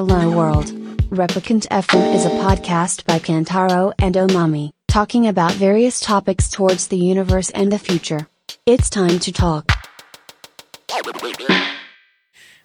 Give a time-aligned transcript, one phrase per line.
[0.00, 0.72] Hello World.
[1.10, 6.96] Replicant FM is a podcast by Kantaro and Omami, talking about various topics towards the
[6.96, 8.26] universe and the future.
[8.64, 9.66] It's time to talk.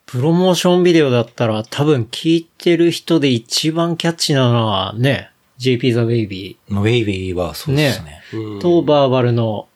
[0.05, 8.21] プロモーションビデオだったら多分聞いてる人で一番キャッチなのはね、JP The Baby ウェイビーはそうですね。
[8.61, 9.67] とバーバルの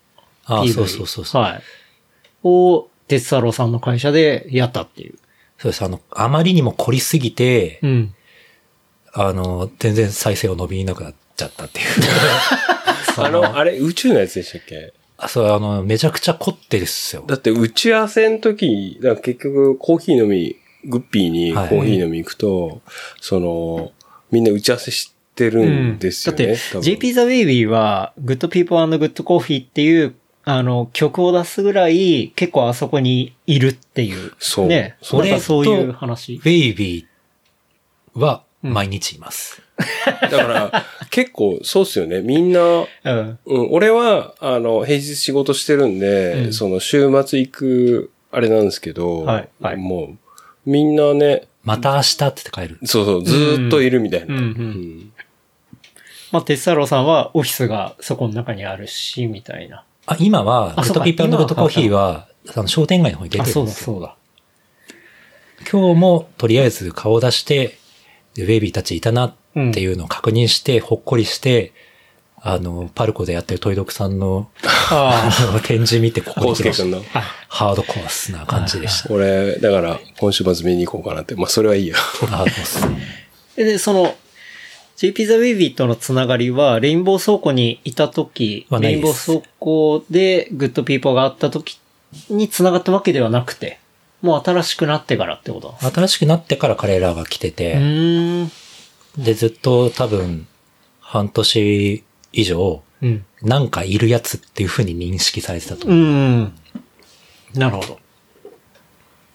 [0.46, 0.74] あ PV。
[0.74, 1.42] そうそうそうそう。
[1.42, 1.62] はい。
[2.42, 5.16] を、鉄太郎さんの会社でやったっていう。
[5.60, 5.84] そうです。
[5.84, 8.16] あの、あまりにも凝りすぎて、うん。
[9.14, 11.86] あの、全然再生を伸びなくなっちゃったっていう。
[13.18, 14.94] あの、あれ、宇宙のやつでしたっけ？
[15.18, 17.24] あそう、あの、めちゃくちゃ凝ってるっすよ。
[17.28, 20.56] だって打ち合わせの時、だ結局コーヒー飲み、
[20.86, 22.82] グッピーにコはいーヒー飲み行くと、
[23.20, 23.92] その、
[24.32, 26.46] みんな打ち合わせしてるんですよね。
[26.48, 30.16] だって JP The Baby は、Good People and Good Coffee っていう、
[30.52, 34.34] あの、曲を出すぐらい、結構あそこにいるっていう。
[34.40, 34.98] そうね。
[35.02, 36.40] そうなんかそういう話ウ。
[36.40, 39.62] ェイビーは毎日います。
[40.22, 42.22] だから、結構そうっすよね。
[42.22, 43.40] みんな、うん。
[43.46, 50.18] うん、俺は、あの、平日仕事してるんで、うんその週末行く、あれなんですけど、はいはいもう、
[50.66, 52.88] みんなね、また明日って言って帰る。
[52.88, 54.34] そうそう、ずーっといるみたいな。
[54.34, 55.12] うんうんうん
[56.32, 59.84] まあ、鉄太郎さんはオフィスがそこの中にあるし、みたいな。
[60.10, 63.86] あ、今は、グッあそうかドピープルグッドコーヒーは、あの、商店街の方に出てるんですよ。
[63.96, 64.16] そうだ。
[65.72, 67.78] 今日も、とりあえず顔を出して、
[68.34, 71.74] でウェイビーたちいたなっていうのを確認して、ほっこりして、
[72.42, 76.72] あの、パルコでやってるトイドクさんの、ああの展示見てここコに来。
[77.50, 79.14] ハードコースな感じでした。
[79.14, 81.36] 俺、だから、今週末見に行こうかなって。
[81.36, 81.96] まあ、それはいいや。
[82.26, 82.86] ハードコース。
[82.86, 82.90] あ。
[83.58, 84.16] で、その、
[85.00, 91.80] JP The Wavy とのつながりは、レインボー倉庫にいた時、レインボー倉庫で Good People があった時
[92.30, 93.80] につながったわけではなくて、
[94.22, 95.78] もう新しくなってからってこと？
[95.80, 97.80] 新しくなってから彼らが来てて。
[99.18, 100.48] で、ずっと多分、
[101.00, 103.26] 半年以上、うん。
[103.42, 105.88] なんかいるやつっていう風に認識されてたと。
[105.88, 106.54] うーん。
[107.54, 108.00] なるほど。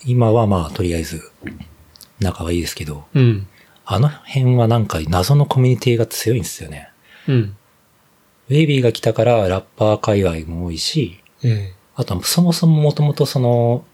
[0.04, 1.22] 今はまあ、とりあえず、
[2.20, 3.48] 仲はいいですけど、うん。
[3.86, 6.90] あの辺はなんか謎のコミュニティが強いんですよね。
[7.28, 7.56] うん。
[8.48, 11.70] ウェイビーが来たからラッパー界隈も多いし、うん。
[11.96, 13.84] あとはそもそももともとその、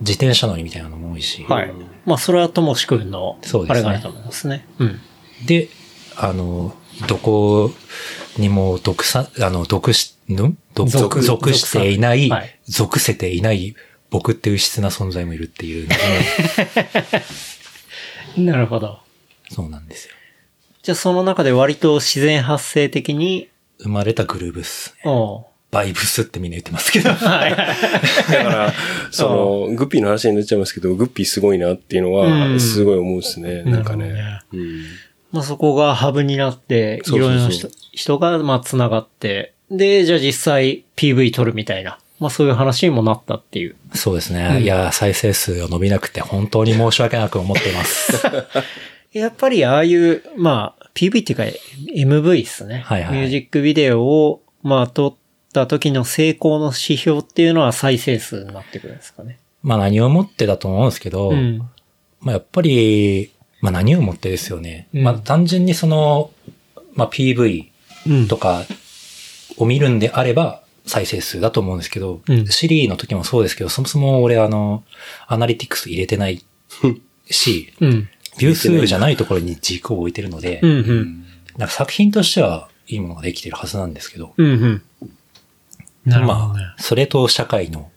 [0.00, 1.72] 自転車乗りみたいなのも多いし、はい。
[2.04, 4.66] まあ、それはともしくんの、そうですねあれがあると思いますね。
[4.78, 5.00] うん。
[5.46, 5.68] で、
[6.16, 6.74] あの、
[7.08, 7.72] どこ
[8.38, 10.56] にも独さ、あの、属し、ん？
[10.74, 13.76] 独属属していない、はい属せていない
[14.10, 15.88] 僕っていう質な存在もいるっていう
[18.42, 18.98] なるほど。
[19.50, 20.14] そうなんですよ。
[20.82, 23.48] じゃあその中で割と自然発生的に、
[23.78, 24.94] 生まれたグルーブス。
[25.04, 27.10] おうバイブスってみんな言ってますけど。
[27.10, 27.52] だか
[28.28, 28.72] ら、
[29.10, 29.28] そ
[29.68, 33.62] の、グッピーの話になっちゃいますけど、グッピーすごいなっていうのうんは、すごい思うんですね。
[33.64, 34.40] なんかなるね。
[34.52, 34.84] うん
[35.32, 43.76] まあそこがハブになって、いろいろな人人がまあ繋がって、で、じゃあ実際 PV 撮るみたいな、まあそういう話にもなったっていう。
[43.94, 44.62] そうですね。
[44.62, 48.22] いや、再生数が伸びなくて本当に申し訳なく思っています。
[49.12, 51.44] やっぱりああいう、まあ PV っていうか
[51.94, 52.82] MV ですね。
[52.86, 55.14] はいはいミュージックビデオを、まあ撮っ
[55.52, 59.38] た時の成功の指標っていうのは再生数になってくるんですかね。
[59.62, 61.58] まあ何をもってだと思うんですけど、うん。
[62.20, 64.88] まあやっぱり、まあ何をもってですよね。
[64.94, 66.30] うんまあ単純にその、
[66.94, 67.66] まあ PV
[68.06, 68.64] うんとか
[69.58, 74.84] を見るんであれば再生数だと思うんですけど、うんシリーの時もそうですけど、そもそも俺あの、
[75.26, 76.44] アナリティクス入れてない
[77.30, 78.08] し、 うん。
[78.38, 81.24] ビュー数じゃないところに軸を置いてるので、うんうん。
[81.56, 84.82] なんか作品としてはいいものができてるはずなんですけど、うんうん。
[86.04, 86.60] なるほどね。
[86.64, 87.90] まあ、それと社会の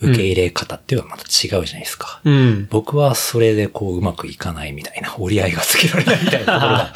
[0.00, 2.20] 受け入れ方っていうのはまた違うじゃないですか。
[2.24, 2.66] うん。
[2.70, 6.92] 僕はそれでこううまくいかないみたいな、折り合いがつけられないみたいなところが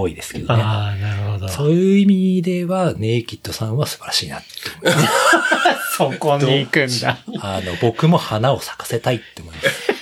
[0.00, 0.62] 多いですけどね。
[0.62, 1.48] ああ、なるほど。
[1.48, 4.46] そういう意味では、ネイキッドさんは素晴らしいなって
[4.82, 5.08] 思います。
[5.96, 7.18] そこに行くんだ。
[7.40, 9.92] あの、僕も花を咲かせたいって思います。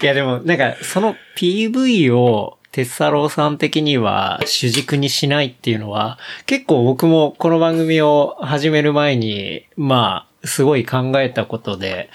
[0.02, 12.10] いやでも、なんか、その PV を、鉄太郎さん的には主軸にしないっていうのは、結構僕もこの番組を始める前に、まあ、すごい考えたことで、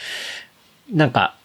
[0.92, 1.36] なんか、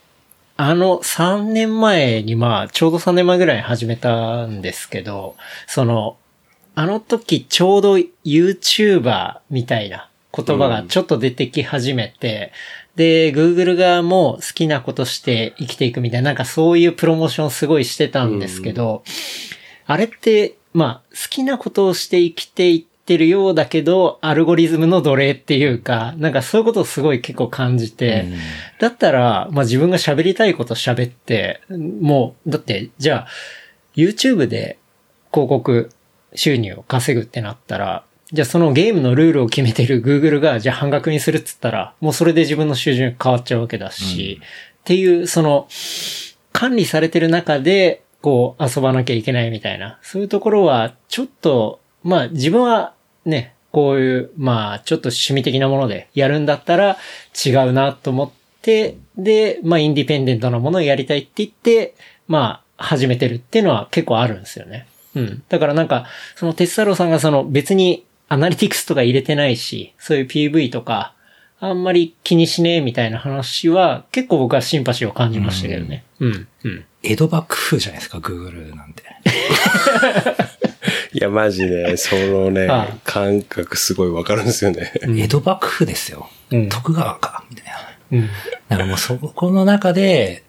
[0.57, 5.37] あの3年前にまあ、ちょうど3年前ぐらいに始めたんですけど、
[5.67, 6.17] その、
[6.75, 12.53] あの時ちょうど YouTuber みたいな言葉がちょっと出てき始めて、
[12.97, 19.03] で、Google 側も好きなことして生きていくみたいな、なんかそういうプロモーションすごいしてたんですけど、
[19.87, 28.39] あれって、まあ、好きなことをして生きていってるようだけど、アルゴリズムの奴隷っていうか、なんかそういうことをすごい結構感じて、うん。
[28.79, 31.61] だったら、まあ自分が喋りたいこと喋って、
[32.01, 33.29] もう、だって、じゃあ、
[33.97, 34.79] YouTube で
[35.33, 35.91] 広告
[36.37, 45.67] 収入を稼ぐってなったら、じゃあそのゲームのルールを決めてる Google が、じゃあ半額にするっつったら、もうそれで自分の収入変わっちゃうわけだし、っていう、その、
[46.53, 56.97] 管理されてる中で、こう、遊ばなきゃいけないみたいな、そういうところは、ちょっと、まあ自分はね、こういう、まあちょっと趣味的なものでやるんだったら
[57.45, 58.31] 違うなと思っ
[58.63, 61.95] て、で、まあインディペンデントなものをやりたいって言って、
[62.27, 64.87] まあ始めてるっていうのは結構あるんですよね。
[65.15, 65.43] うん。
[65.49, 66.07] だからなんか、
[66.37, 71.15] その鉄太郎さんがその別にアナリティクスとか入れてないし、そういう PV とか、
[71.63, 76.05] あんまり気にしねえみたいな話は結構僕はシンパシーを感じましたけどね。
[76.21, 76.49] うん。
[76.65, 76.85] うん。
[77.03, 79.03] 江戸幕府じゃないですか、Google なんて。
[81.13, 84.93] いや、マジで、そのねはい、感覚すごいわかるんですよね。
[85.03, 86.29] 江戸幕府ですよ。
[86.51, 87.73] うん徳川か、みたいな。
[88.13, 88.27] うん。
[88.69, 90.45] だからもうそこの中で、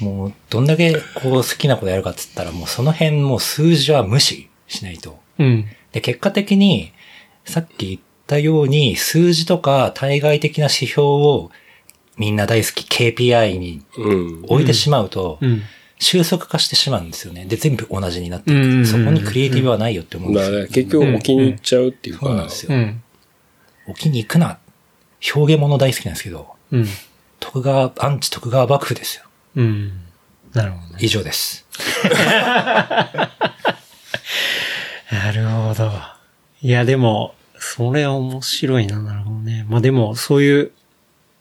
[0.00, 5.18] もうどんだけこう好きなことやるかっつったらもうその辺もう数字は無視しないと。
[5.38, 5.66] うん。
[5.92, 6.92] で、結果的に、
[7.44, 11.50] さっき言ったように数字とか対外的な指標を
[12.16, 14.44] みんな大好き KPI にうん。
[14.48, 15.62] 置いてしまうと、うん。
[15.98, 17.46] 収束化してしまうんですよね。
[17.46, 18.86] で、全部同じになっていく。
[18.86, 20.66] そこにクリエイティブはないよって思うんだですよ。
[20.68, 22.74] 結局置きに行っちゃうっていうか、そうなんですよ。
[22.74, 23.02] うん。
[23.88, 24.58] 置きに行くな。
[25.34, 26.86] 表現物大好きなんですけど、うん。
[27.40, 29.24] 徳川、アンチ徳川幕府ですよ。
[29.56, 30.00] うん。
[30.52, 30.98] なるほどね。
[31.00, 31.66] 以上です。
[35.10, 35.92] なるほど。
[36.62, 39.66] いや、でも、それは面白いな、なるほどね。
[39.68, 40.72] まあでも、そういう、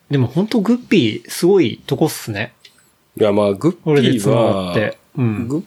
[0.10, 2.54] でも本当グッピー、すごいとこっすね。
[3.20, 4.98] いや、まあ、グッピーはっ、て。
[5.18, 5.48] うん。
[5.48, 5.64] グッ、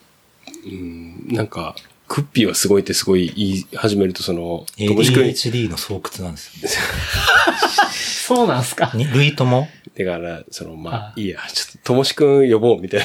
[0.71, 1.75] うん、なんか、
[2.09, 6.71] グッピーはすごいってすごい言い始めると、その、ともしくん、ADHD の巣窟なんですよ。
[8.37, 8.91] そうなんすか？
[8.95, 9.69] に類とも
[9.99, 13.01] だから、その、まああ、いいや、ちょっと、ともしくん呼ぼう、みたい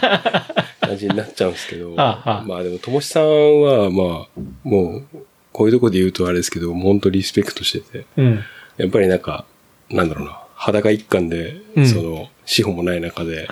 [0.00, 0.46] な
[0.80, 5.04] 感じになっちゃうんですけど、ああまあでも、ともしさんは、まあ、もう、
[5.52, 8.40] こういうとこで言うとあれですけど、本当リスペクトしてて、うん。
[8.78, 9.44] やっぱりなんか、
[9.90, 13.48] なんだろうな、裸一貫で、うんその、資本もない中で。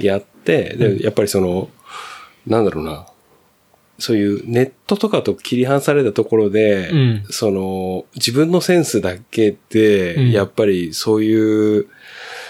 [0.00, 1.68] やって、で、やっぱりその、
[2.46, 3.06] なんだろうな、
[3.98, 7.24] そういうネットとかと切り離されたところで、うん。
[7.30, 10.30] その、自分のセンスだけで、うん。
[10.30, 11.86] やっぱりそういう、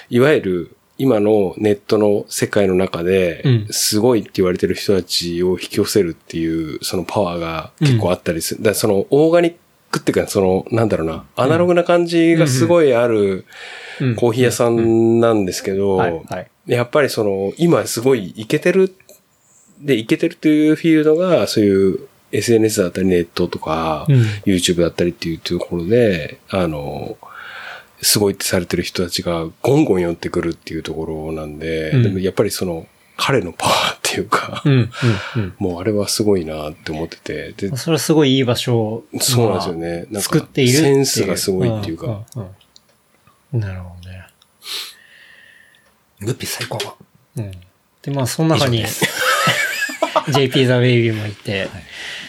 [0.09, 8.61] いわゆる今のネットの世界の中でうん、すごいって言われてる人たちを引き寄せるっていう、そのパワーが結構あったりする。
[8.61, 9.55] だからその、オーガニッ
[9.91, 13.45] クっていうか、その、なんだろうな、アナログな感じがすごいある、うん
[14.17, 16.25] コーヒー屋さんなんですけど。
[16.67, 18.95] やっぱりその、今すごいイケてる、
[19.81, 21.99] で、イケてるというフィールドが、そういう
[22.33, 27.17] SNS だったりネットとか、うん YouTube だったりっていうところで、あの、
[28.03, 32.87] すごいってされてる人たちがゴンゴン寄ってくるっていうところなんで、うんでもやっぱりその、
[33.17, 34.63] 彼のパワーっていうか、
[35.59, 37.77] もうあれはすごいなって思ってて。
[37.77, 39.89] それはすごいいい場所を、そうなんですよね。
[39.89, 40.95] なんか作っているっていう。
[40.95, 42.25] センスがすごいっていうか。
[43.53, 44.27] なるほどね。
[46.21, 46.79] グッピー最高。
[47.37, 47.51] うん。
[48.03, 48.85] で、まあ、その中に
[50.33, 51.69] JP ザ・ベイビーもいて、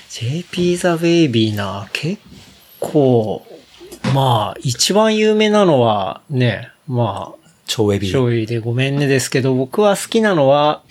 [0.09, 2.21] JP ザ・ベイビーな、結
[2.79, 3.45] 構、
[4.13, 8.07] まあ、一番有名なのは、ね、まあ、超エビ。
[8.07, 10.83] 醤油でごめんねですけど、僕は好きなのは、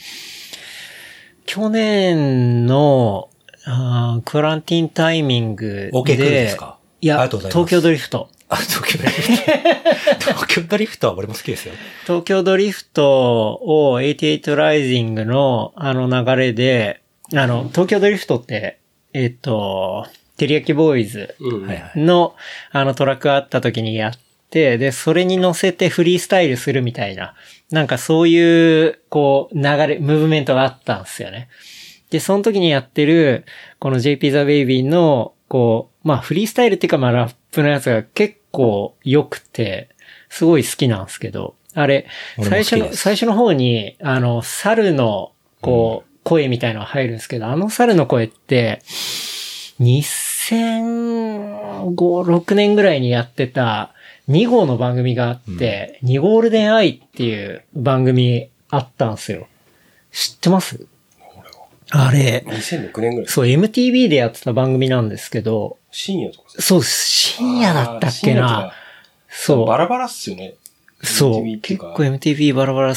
[1.46, 3.28] 去年の、
[3.64, 6.78] あークランティンタイミングで、OK クルーですか？
[7.02, 8.30] いや、東京ドリフト。
[8.50, 10.30] あ、東京ドリフト。
[10.33, 11.75] 東京ドリフトは俺も好きですよ。
[12.02, 17.00] 東京ドリフトを88ライジングのあの流れで、
[17.33, 18.80] あの、東京ドリフトって、
[19.12, 20.04] えっ、と、
[20.37, 21.37] テリヤキボーイズ。
[21.95, 22.35] の
[22.73, 24.12] あのトラックがあった時にやっ
[24.50, 27.35] て、で、それに乗せてフリースタイルするみたいな、
[27.71, 31.49] なんかそういう、こう、流れ、ムーブメントがあったんですよね。
[32.11, 33.45] で、その時にやってる、
[33.78, 39.88] この JP The Baby の、こう、まあフリースタイルっていうかまあラップのやつが結構良くて、
[40.28, 42.07] すごい好きなんですけど、あれ、
[42.42, 48.80] 最初の、最初の方に、あの、猿の、こう、声みたいのが入るんですけど、あの猿の声って、
[49.80, 53.95] 2005、6年ぐらいにやってた
[54.28, 59.47] 2号の番組があって、2ゴールデンアイっていう番組あったんですよ。
[60.12, 60.87] 知ってます？
[61.90, 63.28] あれ、2006年ぐらい。
[63.28, 68.73] そう、MTV でやってた番組なんですけど、深夜とかそう、深夜だったっけな。
[69.28, 69.66] そう。
[69.66, 70.54] バラバラっすよね。
[71.02, 72.94] そう結構 MTV バラバラ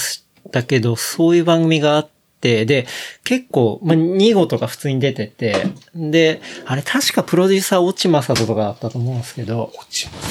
[0.51, 2.09] だけど、そういう番組があっ
[2.43, 2.85] って、で、
[3.23, 5.55] 結構、まあ、2号とか普通に出てて、
[5.95, 9.71] で、あれ確かプロデューサー落ちまさととかだったと思うんですけど、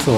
[0.05, 0.17] そう。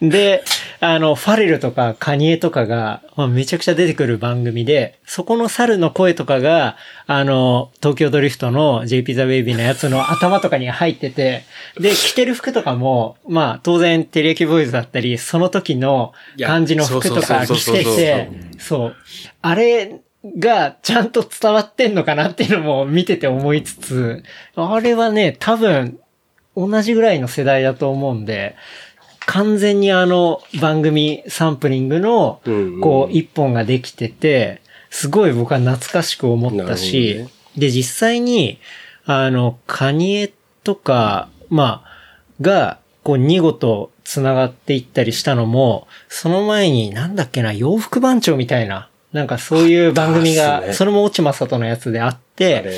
[0.00, 0.44] で、
[0.80, 11.44] あの、ファレルとかカニエとかが、まあ、めちゃくちゃ出てくる番組で、そこの猿の声とかが、あの、東京ドリフトの JP ザ・ベイビーのやつの頭とかに入ってて、
[11.80, 18.96] で、着てる服とかも、まあ、当然、テレヤキボーイズだったり、その時の感じの服とか着てて、そう。
[19.42, 20.00] あれ
[20.38, 24.22] がちゃんと伝わってんのかなっていうのも見てて思いつつ、
[24.56, 25.98] あれはね、多分、
[26.56, 28.56] 同じぐらいの世代だと思うんで、
[29.28, 32.40] 完全にあの番組サンプリングの
[32.80, 37.28] こう、一本ができてて、すごい僕は懐かしく思ったし、ね。
[37.54, 38.58] で、実際に、
[39.04, 40.32] あの、カニエ
[40.64, 41.90] とか、まあ、
[42.40, 52.72] が、こう、見事繋がっていったりしたのも、その前に、なんだっけな、洋服番長みたいな、なんかそういう番組が、それも落ちまさとのやつであっあて、れ、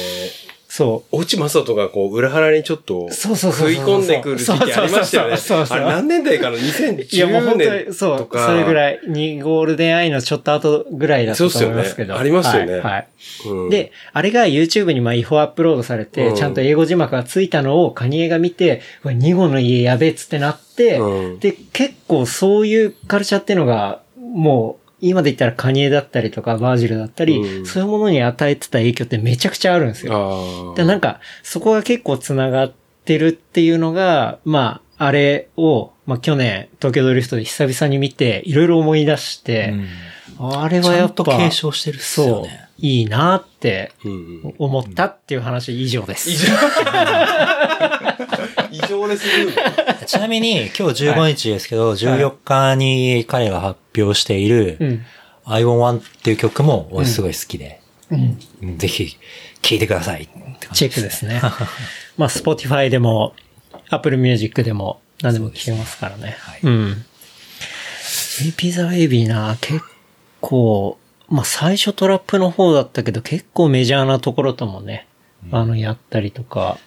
[0.81, 5.37] そう、落ちまさとがこう、裏腹にちょっと、そうそうそう食い込んでくる時期ありましたよね。
[5.37, 8.47] そうそうそうあれ何年代かないやもう ?2010 本当年に、そうと、か。
[8.47, 12.15] それぐらい、にゴールデンアイのちょっと後ぐらいだったと思いますけど。
[12.15, 12.83] ねありますよねはい。
[12.83, 13.09] はい
[13.47, 30.71] うん、で、あれが YouTube にまあ違法アップロードされて、うんちゃんと英語字幕がついたのをカニエが見て、うわ2号の家やべえっつってなって、うんで、結構そういうカルチャーっていうのが、もう、今で言ったらカニエだったりとかバージルだったり、うんそういうものに与えてた影響ってめちゃくちゃあるんですよ。
[30.71, 30.75] ああ。
[30.75, 32.73] で、なんか、そこが結構繋がっ
[33.05, 39.75] てるっていうのが、まあ、あれを、まあ去年、東京ドリフトで久々に見て、いろいろ思い出して、
[40.39, 44.15] あれちゃんはやっぱ、と継承してるそういいなってうんう
[44.49, 46.31] ん思ったっていう話以上です。
[46.31, 46.47] 異常。
[48.91, 49.53] 異常でする。
[50.05, 55.07] ちなみに今日15日ですけど、14日に彼が発表している、うん。
[55.45, 57.81] I Want One っていう曲も俺すごい好きで、
[58.11, 58.39] うん。
[58.63, 59.17] うんぜひ
[59.63, 61.41] 聴いてくださいって感じチェックですね。
[62.19, 63.35] まあ、Spotify でも、
[63.91, 66.37] Apple Music でも、何でも聴けますからね。
[66.41, 67.05] はいうん。
[68.39, 69.85] JP The Baby な、結
[70.41, 75.07] 構、まあ、最初トラップの方だったけど、結構メジャーなところともね、
[75.53, 76.79] あの、やったりとか。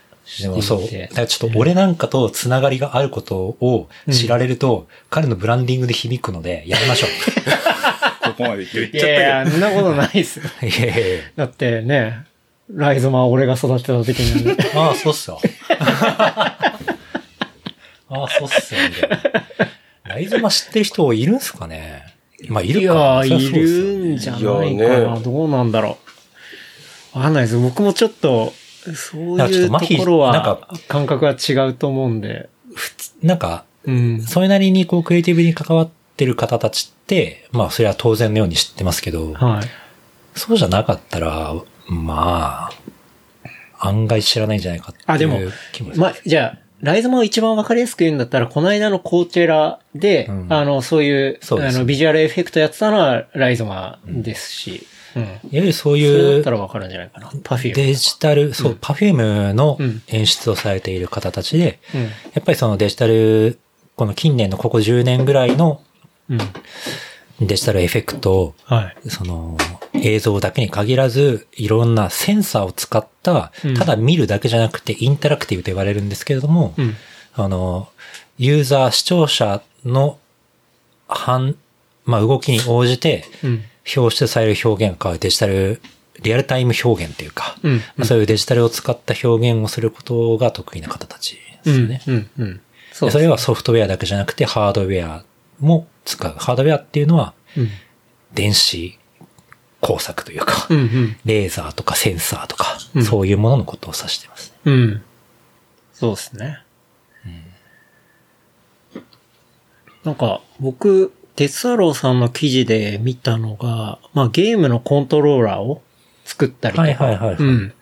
[0.41, 0.81] でもそう。
[0.81, 7.07] だからちょっと俺なんかとつながりがあることを知られると、彼のブランディングで響くので、やめましょ
[8.29, 10.39] ここまで言っていやいや、そんなことないです。
[10.39, 12.23] いやいやいやだってね、
[12.73, 15.39] ライゾマは俺が育てた時に、ああ、そうっすよ。
[18.09, 19.43] ああ、そうっすよ、みたいな。
[20.05, 22.03] ライゾマ知ってる人いるんすかね？
[22.47, 23.23] まあ、いいるか。
[23.25, 24.83] いそりゃそうっすよるんじゃないかいな。
[24.85, 25.97] やねどうなんだろ
[27.15, 27.17] う。
[27.17, 27.57] わかんないです。
[27.57, 28.53] 僕もちょっと、
[28.95, 32.49] そうなんかちょいうところなんはか、感覚は違うと思うんで。
[33.21, 34.21] なんか、うん。
[34.21, 40.39] それなりにこう、クリエイティブに関わってる方たちって、まあ、それは当然のように知ってますけど、はい。
[40.39, 41.53] そうじゃなかったら、
[41.87, 45.39] まあ、案外知らないんじゃないかっていうあでも
[45.73, 54.85] 気もするまあ、じゃあ、ライゾマを一番わかりやすく言うんだったら、この間のコーチェラで、うんあの、そういう、そうですあの、ビジュアルエフェクトやってたのはライゾマですし、
[55.15, 55.23] うん。
[55.23, 57.31] いわゆるそういうだったらわかるんじゃないかな。
[57.43, 57.75] パフューム。
[57.75, 59.13] デジタル、そう、パフュー
[59.47, 62.03] ムのうん演出をされている方たちで、うん。
[62.03, 63.59] やっぱりそのデジタル、
[63.95, 65.81] この近年のここ10年ぐらいの
[66.29, 66.39] うん。
[67.41, 69.09] デジタルエフェクトを、はい。
[69.09, 69.57] その
[69.93, 76.95] 映像だけに限らず、いろんなセンサーを使ったうん、ただ見るだけじゃなくてインタラクティブと言われるんですけれども、うん。
[77.35, 77.87] あの、
[78.37, 80.17] ユーザー、視聴者の
[81.07, 81.55] 反、
[82.05, 83.63] まあ、動きに応じて、うん。
[83.95, 85.81] 表出される表現が変わるデジタル、
[86.21, 87.77] リアルタイム表現というか、うん。
[87.97, 92.01] まあ、そういうデジタルを使った表現をすることが得意な方たちですよね。
[92.07, 92.29] うん。
[92.37, 92.61] うん。
[93.01, 95.25] でそれはソフトウェアだけじゃなくてハードウェア
[95.59, 96.35] も使う。
[96.37, 97.69] ハードウェアっていうのはうん。
[98.33, 98.97] 電子
[99.81, 100.77] 工作というか、うん。
[100.77, 101.17] うん。
[101.25, 104.57] レーザーとかセンサーとか、うんそういうもののことを指してますね。
[104.65, 105.03] うん。
[105.93, 106.63] そうですね。
[110.03, 115.81] なんか、僕、鉄太郎さんの記事で見たのが、まあゲームのコントローラーを
[116.25, 117.73] 作ったりとか、はいはいはいはいうん。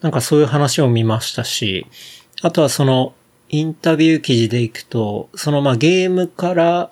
[0.00, 1.86] なんかそういう話を見ましたし、
[2.42, 3.14] あとはその、
[3.50, 6.90] インタビュー記事でいくと、そのまあゲームから、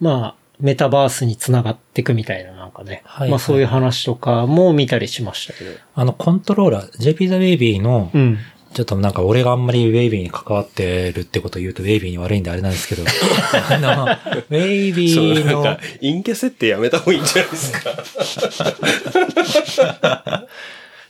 [0.00, 5.70] まあ、メタバースにつながっていくみたいななんかね、はいはいまあそういう話とかも見たりしましたけど。
[5.94, 8.38] あの、コントローラー、JP the Baby の、うん。
[8.76, 13.04] ちょっとなんか俺があんまりウェイビーに関わってるってことを言うとウェイビーに悪いんであれなんですけど、
[13.72, 17.94] あの、ウェイビそう、ーのなんか、、陰キャ設定やめた方がいいんじゃないですか。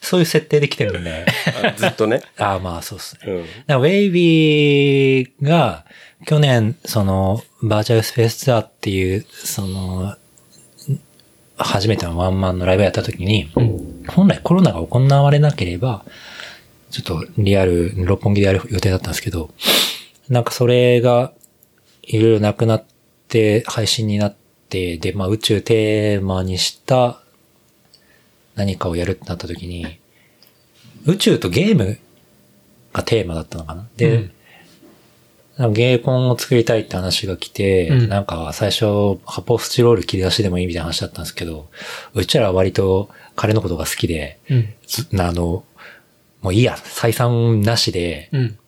[0.01, 1.27] そういう設定できてるんで、
[1.65, 2.23] あずっとね。
[2.39, 3.33] ああまあそうっすね。
[3.69, 3.77] うん。
[3.79, 5.85] ウェイビーが
[6.25, 10.15] 去年、その、バーチャルスペースツアーっていう、その、
[11.57, 13.51] 初めてのワンマンのライブやった時に、
[14.07, 16.05] 本来コロナが行われなければ、
[16.91, 19.51] ちょっとリアル、六本木でやる予定だったんですけど、
[20.29, 21.33] なんかそれが、
[22.03, 22.85] いろいろなくなっ
[23.29, 24.37] て、配信になっ
[24.69, 27.21] て、で、まあ宇宙テーマにした
[28.55, 29.99] 何かをやるってなった時に、
[31.05, 31.99] 宇宙とゲーム
[32.93, 33.87] がテーマだったのかな？
[33.97, 34.31] で、
[35.59, 35.73] うん。
[35.73, 38.09] ゲーコンを作りたいって話が来て、うん。
[38.09, 41.69] なんか最初発泡スチロール切り出しでもいいみたいな話だったんですけど、
[42.15, 44.75] うちらは割と彼のことが好きで、うん。
[44.87, 45.65] ずあの、
[46.43, 48.59] もういいや、採算なしで、うん。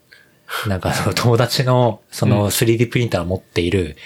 [0.66, 3.96] なんかその友達のその 3D プリンター持っている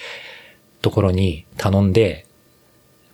[0.80, 2.26] ところに頼んで、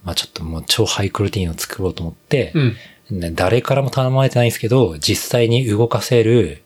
[0.03, 3.21] まあちょっともう超ハイクオリティの作ろうと思って、うん。
[3.21, 6.63] ね誰からも頼まれてないんですけど、実際に動かせる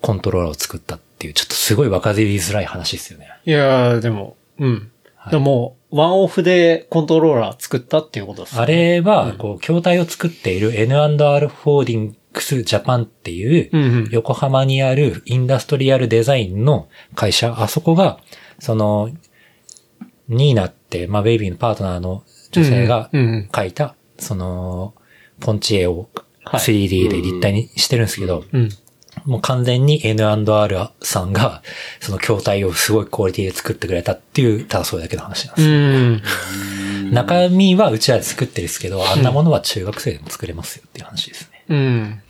[0.00, 3.28] コントローラーを作ったっていう、ちょっとすごい分かりづらい話ですよね。
[3.44, 4.90] いやー、でも、うん。
[5.16, 8.62] はいでも、ワンオフでコントローラー作ったっていうことですね。
[8.62, 14.08] あれは、こう、筐体を作っている N&R ホーディングスジャパンっていう。
[14.10, 18.20] 横浜にあるインダストリアルデザインの会社、あそこが、
[18.58, 19.10] その、
[20.28, 24.94] ニーナって、まあ、ベイビーのパートナーの女性がうんうん描いた、その、
[25.40, 26.08] ポンチ絵を
[26.50, 26.60] はい。
[26.60, 28.68] 3D で立体にしてるんですけど、うん。
[29.28, 31.62] もう完全に N&R さんが、
[32.00, 37.04] その筐体をすごいクオリティで作ってくれたっていう、ただそれだけの話なんでうす。
[37.04, 37.12] ん。
[37.12, 41.64] 中身はうちらで作ってるんですけど、あんなものは中学生でも作れますよっていう話ですね。
[41.68, 42.22] うん。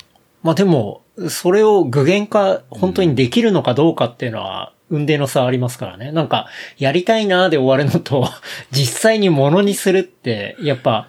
[0.43, 6.11] まあでも、それを具現化、本当にできるのかどうかっていうのは、運命の差ありますからね。
[6.11, 8.29] なんか、やりたいなーで終わるのと、
[8.73, 11.07] 実際にものにするって、やっぱ、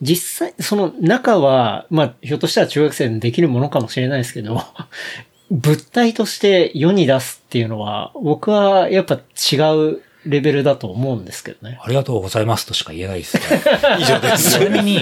[0.00, 4.62] 実際、その中は、まあ、ひょっとしたら中学生でできるものかもしれないですけど、
[5.50, 9.56] 物体として世に出すっていうのは、僕はやっぱ違
[9.94, 11.78] うレベルだと思うんですけどね。
[11.82, 13.42] ありがとうございますとしか言えないですね。
[13.98, 14.58] 以上です。
[14.58, 15.00] ちなみに、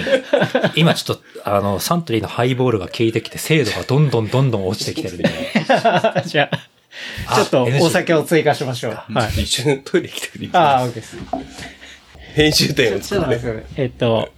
[0.76, 5.28] 今ちょっと、あの、サントリーのハイボールが効いてきて、精度がどんどんどんどん落ちてきてるんで。
[6.26, 8.92] じゃあ、ちょっとお酒を追加しましょう。
[9.12, 9.42] はい。
[9.42, 11.16] 一瞬トイレ行きたいああ、OK です。
[12.34, 13.64] 編集点を作って。
[13.76, 14.28] えっと、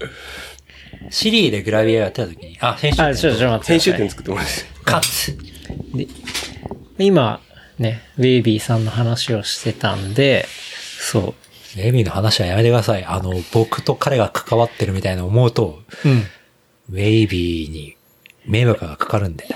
[1.10, 3.94] シリーでグラビアやってた時に、あ、編集あ、ちょっと、待って編集。
[3.94, 4.52] 点作ってもらって。
[4.84, 5.36] カツ
[6.98, 7.40] 今、
[7.78, 10.46] ね、ウェイビーさんの話をしてたんで、
[10.98, 11.34] そ
[11.76, 11.78] う。
[11.78, 13.04] レミの話はやめてください。
[13.04, 16.24] あの、僕と彼が関わってるみたいな思うと、うん。
[16.90, 17.96] ウェイビーに
[18.46, 19.44] 迷惑がかかるんで。
[19.46, 19.48] ウ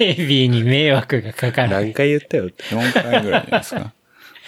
[0.00, 1.70] ェイビーに迷惑がかかる。
[1.70, 2.46] 何回言ったよ？
[2.46, 2.64] って。
[2.64, 3.92] 4回ぐらいじゃないですか。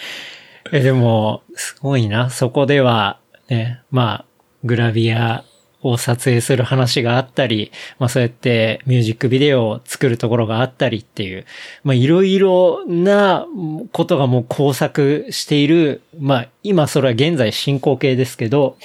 [0.73, 2.29] え、でも、すごいな。
[2.29, 4.25] そこでは、ね、まあ、
[4.63, 5.43] グラビア
[5.83, 11.45] を撮影する話があったり、まあそうやってミュージックビデオを作るところがあったりっていう、
[11.83, 13.45] まあいろいろな
[13.91, 18.77] ことがもう工作している、まあ今それは現在進行形ですけど、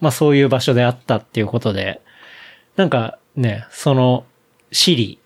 [0.00, 2.00] まあそういう場所であったっていうことで、
[2.76, 4.24] なんかね、その
[4.72, 5.18] シリ、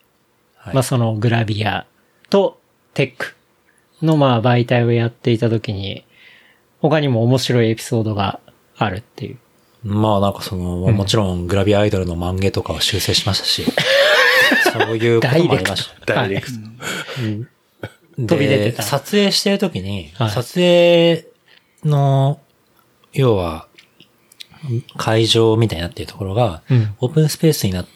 [0.56, 1.87] はいまあそのグラビア
[2.30, 2.58] と
[2.94, 3.35] テック
[4.04, 6.04] のまあ媒体をやっていた時に、
[6.80, 8.40] 他にも面白いエピソードが
[8.76, 9.38] あるっていう。
[9.85, 13.64] まあなんかその、もちろんグラビアアイドルの漫画とかを修正しましたし、
[14.73, 16.14] そういうこともありました。
[16.14, 16.59] ダイレクト。
[18.27, 21.27] 飛び出てたで撮影してる時に、はい撮影
[21.85, 22.40] の、
[23.12, 23.66] 要は、
[24.97, 27.87] 会場みたいになっているところが、うんオープンスペースになっ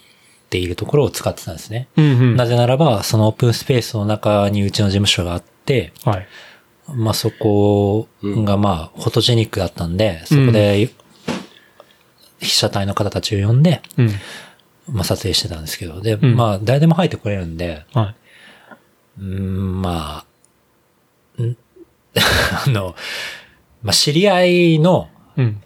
[0.51, 1.89] ているところを使ってたんですね。
[1.97, 2.37] うんうん。
[2.37, 6.27] なぜならば、そのオープンスペースの中にうちの事務所があって、はい。
[6.95, 10.91] まあそこがまあフォトジェニックだったんで、そこで
[12.39, 14.11] 被写体の方たちを呼んで、うん。
[14.89, 18.15] まあ撮影してたんですけど、で、んまあ誰でも入ってこれるんで、はい。
[19.21, 20.25] うーん、ま
[21.39, 21.57] あ、ん？
[22.67, 22.95] あの、
[23.83, 25.63] まあ知り合いのうん。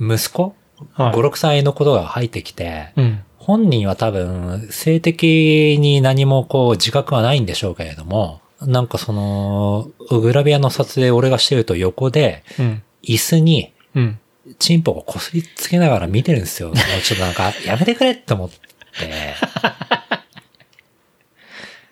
[0.00, 0.54] 息子、
[0.92, 3.20] はい5、6歳のことが入ってきて、うん。
[3.38, 12.82] 本人は多分、性的に何もこう自覚はないんでしょうけれども、なんかその、グラビアの撮影俺がしてると横で、うん。
[13.02, 14.18] 椅子に、うん。
[14.58, 16.72] チンポをこすりつけながら見てるんですよ。
[17.04, 18.58] ちょっとなんか、やめてくれって思って。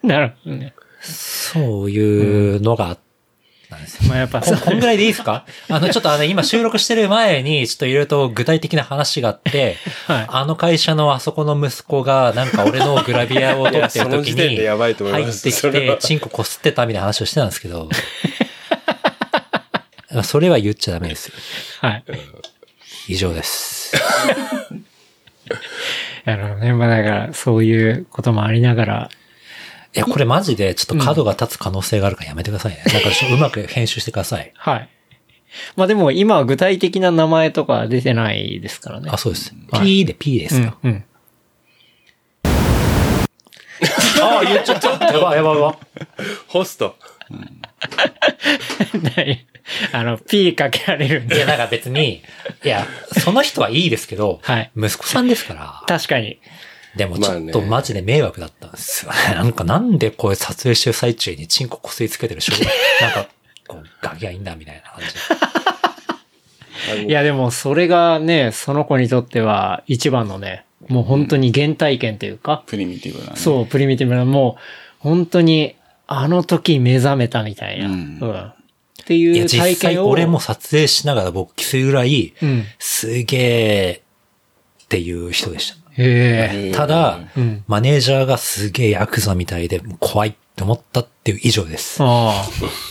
[0.06, 0.72] なるほどね。
[1.00, 2.98] そういうのがあっ
[3.70, 4.08] たんですよ。
[4.08, 5.44] まあやっぱここんぐらいでいいですか？
[5.68, 9.76] あの、ちょっとあの、今収録してる前に、ちょっといろいろと具体的な話があって、
[10.06, 17.88] はいあの会社のあそこの息子が、なんか俺のグラビアを撮ってる時に、でやばいと思い入ってきて、チンコこすってたみたいな話をしてたんですけど、
[20.22, 21.34] それは言っちゃダメですよ。
[21.80, 22.04] はい。
[23.08, 23.94] 以上です。
[26.24, 26.72] なるほどね。
[26.72, 29.10] まあだから、そういうこともありながら、
[29.94, 32.82] いや、これマジでちょっと角が立つ可能性があるからやめてくださいね。
[32.84, 34.52] なんかちょっとうまく編集してください。
[34.56, 34.88] はい。
[35.76, 39.08] まあでも今は具体的な名前とか出てないですからね。
[39.10, 39.54] あ、そうです。
[39.70, 40.76] はい P で P ですよ。
[40.82, 40.90] うん。
[40.90, 41.04] うん。
[44.20, 44.90] あ、言っちゃった。
[44.90, 45.74] やばいやばいやばい。
[46.48, 46.96] ホスト。
[47.30, 47.40] ない
[49.92, 51.36] あの、P かけられるんで。
[51.36, 52.22] いや、なんか別に、
[52.64, 52.86] いや、
[53.18, 55.82] その人はいいですけど、はい息子さんですから。
[55.86, 56.38] 確かに。
[56.96, 59.18] でもちょっとマジで迷惑だったんですよね。
[59.34, 62.52] なんかなんでこれ撮影してる最中にチンコこすりつけてる人
[63.02, 63.28] なんか、
[63.68, 65.02] こう、ガキがいいんだみたいな感
[66.96, 67.06] じ。
[67.06, 73.36] いやでもそれがね、その子にとっては一番のね、もう本当に原体験というか、プリミティブなね。
[73.36, 74.62] そう、プリミティブな、もう
[75.00, 75.74] 本当に
[76.06, 77.86] あの時目覚めたみたいな。
[77.86, 78.52] ううんん。
[79.06, 80.08] っていや、いう実際体験を。
[80.08, 82.64] 俺も撮影しながら勃起するぐらい、うん。
[82.80, 84.02] すげえ
[84.84, 86.76] っていう人でした。
[86.76, 87.64] ただ、うん。
[87.68, 92.02] マネージャーがすげえヤクザみたいで怖いって思ったっていう以上です。
[92.02, 92.44] あ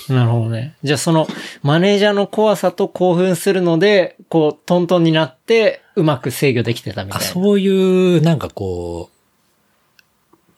[0.09, 0.13] あ。
[0.13, 0.75] なるほどね。
[0.83, 1.27] じゃあその、
[1.61, 7.27] マネージャーの怖さと興奮するので、こう、トントンになって、うまく制御できてたみたいあ、な。
[7.27, 9.09] そういう、なんかこ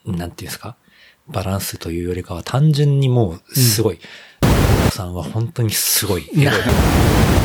[0.05, 0.77] う、なんていうんですか？
[1.27, 4.03] バランスというよりかは単純にもう、すごい、お子
[4.91, 6.23] さんは本当にすごい。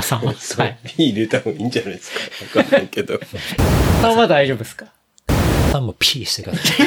[0.02, 0.32] さんは。
[0.32, 0.78] はい。
[0.84, 2.12] P 入れた方がいいんじゃないです
[2.52, 2.60] か。
[2.60, 3.18] わかんないけど。
[4.00, 4.86] さんは大丈夫ですか？
[5.72, 6.84] さんもピーしてくださ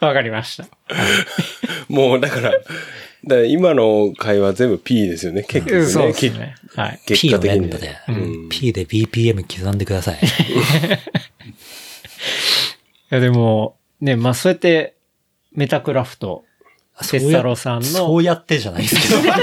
[0.00, 0.04] い。
[0.04, 0.66] わかりました。
[1.88, 2.64] もうだから、だか
[3.28, 5.86] ら今の会話全部 P ですよね、結局ね。
[5.86, 6.54] そうですね。
[6.74, 7.00] はい。
[7.06, 8.12] 結 P の果的にね連打で、う
[8.46, 10.18] ん P で BPM 刻んでください。
[13.10, 14.94] いやでも、ね、まあそうやって、
[15.52, 16.44] メタクラフト、
[16.98, 19.20] テッサロさんのそうやってじゃないですけど。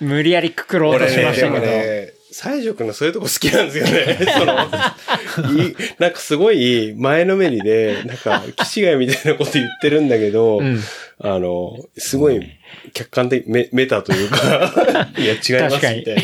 [0.00, 1.66] 無理やりくくろうとしましたけど。
[1.66, 4.18] ね、西条くんのそういうとこ好きなんですよね。
[4.38, 10.82] その、いいなんかすごい前のめりで、なんか、騎士貝みたいなこと言ってるんだけど、うん
[11.18, 12.46] あの、すごい
[12.92, 16.16] 客観的、メメタというか、 いや違います確かにみたい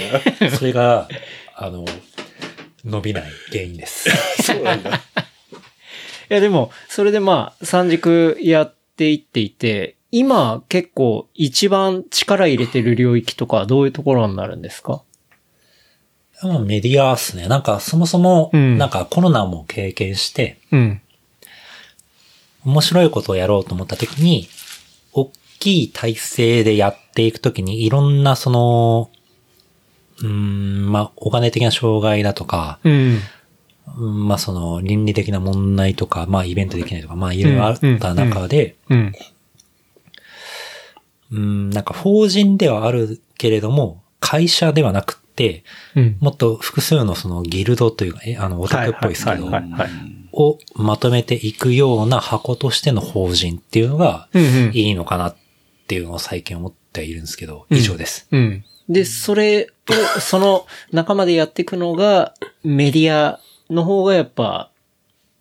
[0.43, 0.51] な。
[0.51, 1.09] それが、
[1.57, 1.87] あの、
[2.85, 4.11] 伸びない原因です。
[4.43, 5.01] そうなんだ。
[6.33, 15.03] いやでも、それでまあ、三軸やっていっていて、今結構一番力入れてる領域とかはどういうところになるんですか？
[16.43, 17.49] まあメディアっすね。
[17.49, 21.03] なんかそもそも、うんなんかコロナも経験して、うん。
[22.65, 24.49] 面白いことをやろうと思った時に、
[25.13, 29.11] 大きい体制でやっていくときにいろんなその、
[30.21, 33.19] うーん、まあ、お金的な障害だとか、うん。
[33.99, 39.13] うんまあ、その、倫理的な問題とか、まあ、イベントできないとか、まあ、いろいろあった中で、うん。
[41.33, 45.65] うん、なんか法人ではあるけれども、会社ではなくって、
[45.97, 46.17] うん。
[46.21, 49.51] もっと複数のそのギルドというか、えあの、オタクっぽいですけど
[50.33, 54.71] をまとめていくような箱としての法人っていうのが、うんうん。
[54.75, 55.37] いいのかなっ
[55.87, 58.29] ていうのを最近思っているんですけど、うん以上です。
[58.31, 58.65] うん。
[58.89, 63.41] で、それを、その仲間でやっていくのが、メディア
[63.73, 64.71] の方がやっぱ、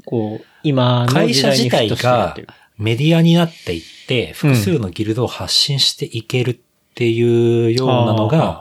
[0.06, 2.36] こう、今の会社自体が。
[2.78, 6.58] メディアになっていって、複数のギルドを発信していけるっ
[6.96, 8.60] ていうようなのが、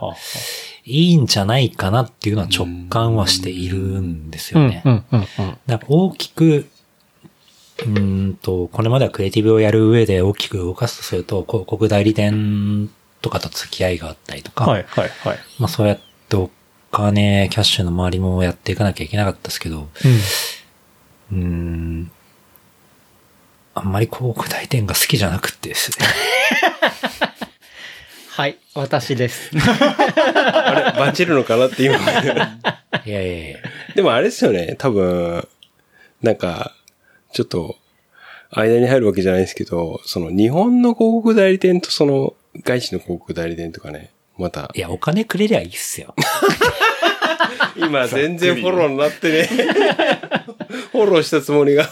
[0.85, 4.83] いいんじゃないかなっていうのは直感はしているんですよね。
[4.85, 6.67] うん、うん、うん、なんか大きく、
[7.79, 12.91] うーんと、これまではクリエイティブをやる上で大きく動かすとすると、広告代理店
[13.23, 15.39] とかと付き合いがあったりとか、はい、はい、はい。
[15.57, 16.51] まあそうやってお
[16.91, 19.89] 金、キャッシュの周りもやっていかなきゃいけなかったですけど、
[21.31, 21.37] うん。
[21.39, 22.11] うーん、
[23.73, 26.05] あんまり広告代理店が好きじゃなくてですね。
[28.31, 29.51] はい、私です。
[29.55, 31.95] あれ、バチるのかなって今。
[31.97, 31.99] い
[33.09, 33.57] やいやいや。
[33.95, 35.47] でもあれですよね、多分、
[36.21, 36.75] なんか、
[37.33, 37.77] ちょっと、
[38.51, 46.15] 間に入るわけじゃないですけど、その日本の広告代理店とその外資の広告代理店とかね、またい、や、お金くれりゃいいっすよ。
[47.77, 49.43] 今全然フォローになってね、
[50.91, 51.89] フォローしたつもりが。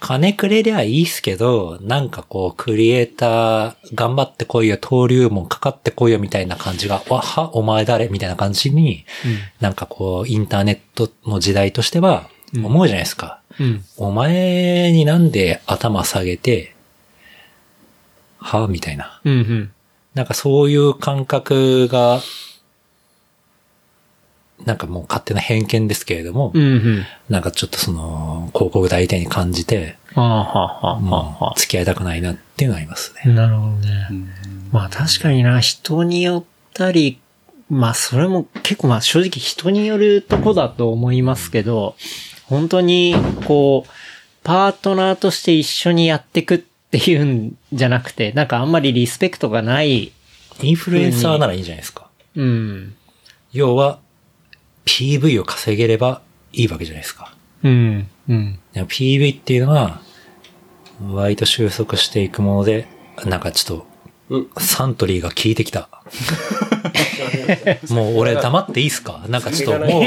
[0.00, 9.04] 金くれりゃいいっすけど、なんかこう、クリエイター、頑張ってこいよ、登竜門かかってこいよ、みたいな感じが、わは、お前誰みたいな感じに、
[9.60, 13.40] なんかこう、インターネットの時代としては、思うじゃないですか。
[13.60, 13.84] うん。
[13.96, 16.74] お前になんで頭下げて、
[18.38, 19.20] はみたいな。
[19.24, 19.71] うん、うん。
[20.14, 22.20] なんかそういう感覚が、
[24.64, 27.04] なんかもう勝手な偏見ですけれども、うん、うん。
[27.28, 31.58] なんかちょっとその、広告代理店に感じて、ああ、はあ、はあ、もはあう。
[31.58, 33.32] 付き合いたくないなっていうのはありますね。
[33.32, 34.08] なるほどね。
[34.70, 36.44] まあ確かにな、人によっ
[36.74, 37.18] たり、
[37.70, 41.96] まあそれも結構まあ正直人によるとこだと思いますけど、
[42.44, 43.14] 本当に
[43.46, 43.90] こう、
[44.44, 46.58] パートナーとして一緒にやってくっ
[46.94, 50.12] っていうんじゃなくて、なんかあんまりリスペクトがない、
[50.62, 52.08] インフルエンサーならいいんじゃないですか。
[52.36, 52.94] うん。
[53.52, 53.98] 要は、
[54.84, 56.20] PV を稼げれば
[56.52, 57.34] いいわけじゃないですか。
[57.62, 58.08] うん。
[58.28, 58.58] うん。
[58.74, 60.02] でも PV っていうのは、
[61.10, 62.86] 割と収束していくもので、
[63.24, 63.84] なんかちょ
[64.30, 65.88] っと、サントリーが効いてきた。
[67.90, 69.24] もう俺黙っていいっすか？
[69.28, 70.02] なんかちょっともう、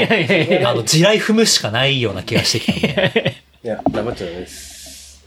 [0.64, 3.36] あの、地雷踏むしかないような気がしてきたんで。
[3.64, 5.24] いや、黙っちゃダメです。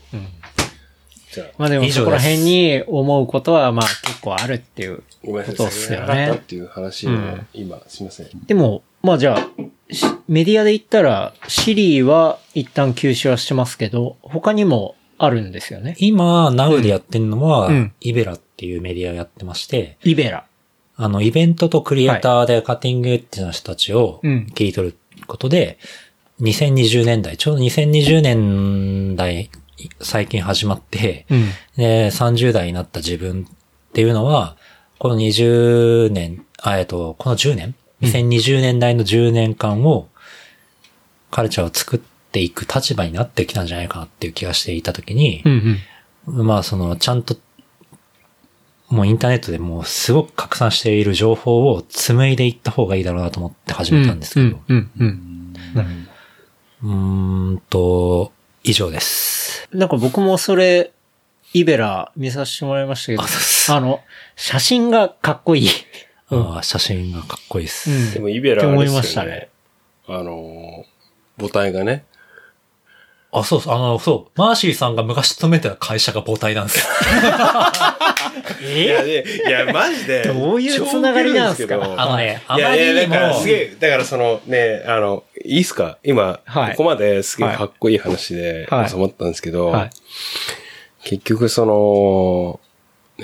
[1.33, 5.55] じゃあ、まあでも以上ですそこら辺に思うことはまあ結構あるっていうごめんなさい。
[5.57, 6.41] ことっすよなかったっね。
[6.47, 8.27] ていう話を、うん今、すいません。
[8.47, 15.95] でも、まあじゃあ、しメディアで言ったら、シリーは一旦休止はしてますけど、他にもあるんですよね。
[15.99, 20.45] 今、Now でやってるのは、うんイベラっていうメディアをやってまして、イベラ。
[20.95, 25.77] あの、イベントとクリエイターでカッティングエッジの人たちをうん切り取ることで、
[26.41, 29.49] 2020年代、ちょうど2020年代、
[30.01, 31.49] 最近始まって、うん。
[31.77, 34.57] で、30代になった自分っていうのは、
[34.97, 40.09] この20年、あ、えっと、この10年 ?2020 年代の10年間を、
[41.31, 41.99] カルチャーを作っ
[42.31, 45.79] ていく立場になってきたんじゃないかなっていう気がしていたときにう、ん
[46.27, 46.47] うん。
[46.47, 47.37] まあその、ちゃんと、
[48.89, 56.07] もうインターネットでもうすごく拡散している情報を紡いでいった方がいいだろうなと思って始めたんですけど、うんうんうん。
[56.81, 59.38] うーんと、以上です。
[59.71, 60.91] なんか僕もそれ、
[61.53, 64.01] イベラ見させてもらいましたけど、あの、
[64.35, 65.69] 写真がかっこいい。
[66.31, 67.89] うんあー写真がかっこいいです。
[67.89, 69.49] うんでも、イベラって思いましたね。
[70.07, 72.05] あのー、母体がね、
[73.31, 76.85] あ、そうそう、あの、そう、マーシーさんが昔勤めてた会社が母体なんですよ。
[78.61, 80.23] いや、でいや、マジで。
[80.33, 81.75] どういうつながりなんすか？
[81.97, 85.97] あのね、あいやいや、まりにもだからすげえ、だからそのね、あの、いいっすか？
[86.03, 89.89] 今、はいここまですげえかっこいい話ではい収まったんですけど、はい。
[91.03, 92.59] 結局その、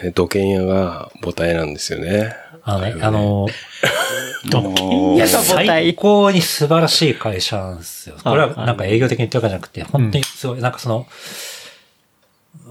[0.02, 2.36] ね、土建屋が母体なんですよね。
[2.64, 3.48] あのね、あの、
[5.16, 5.94] いや、母最体。
[5.96, 8.16] 高に素晴らしい会社なんですよ。
[8.24, 11.06] これはなんか営業的に言ってるわけじゃなくて、本当にすごい、なんかその、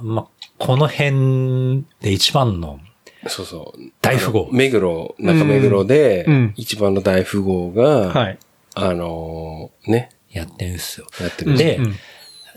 [0.02, 0.26] ま、
[0.58, 2.80] この辺で一番の
[3.26, 3.80] そうそう。
[4.00, 8.38] 大富豪目黒、中目黒でうん、一番の大富豪が、はい。
[8.74, 11.06] あのーね、やってるんですよ。
[11.20, 11.56] やってる。
[11.56, 11.94] でうん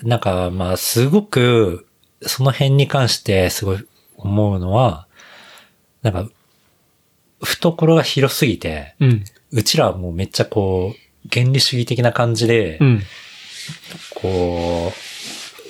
[0.04, 1.88] なんか、まあ、すごく、
[2.22, 5.08] その辺に関してすごい思うのは、
[6.02, 6.28] なんか、
[7.42, 9.24] 懐が広すぎて、うん。
[9.52, 13.04] うちらはもうめっちゃこう、原理主義的な感じで、うん。
[14.16, 15.16] こう、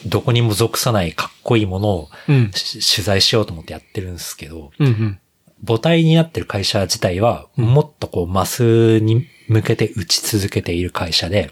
[0.05, 2.51] どこにも属さないかっこいいものをうん。
[2.53, 4.87] し取材しようと思ってやってるんですけど、うん。
[4.87, 5.19] うん。
[5.65, 11.51] 母体になってる会社自体は、もっとこう、マスに向けて打ち続けている会社で、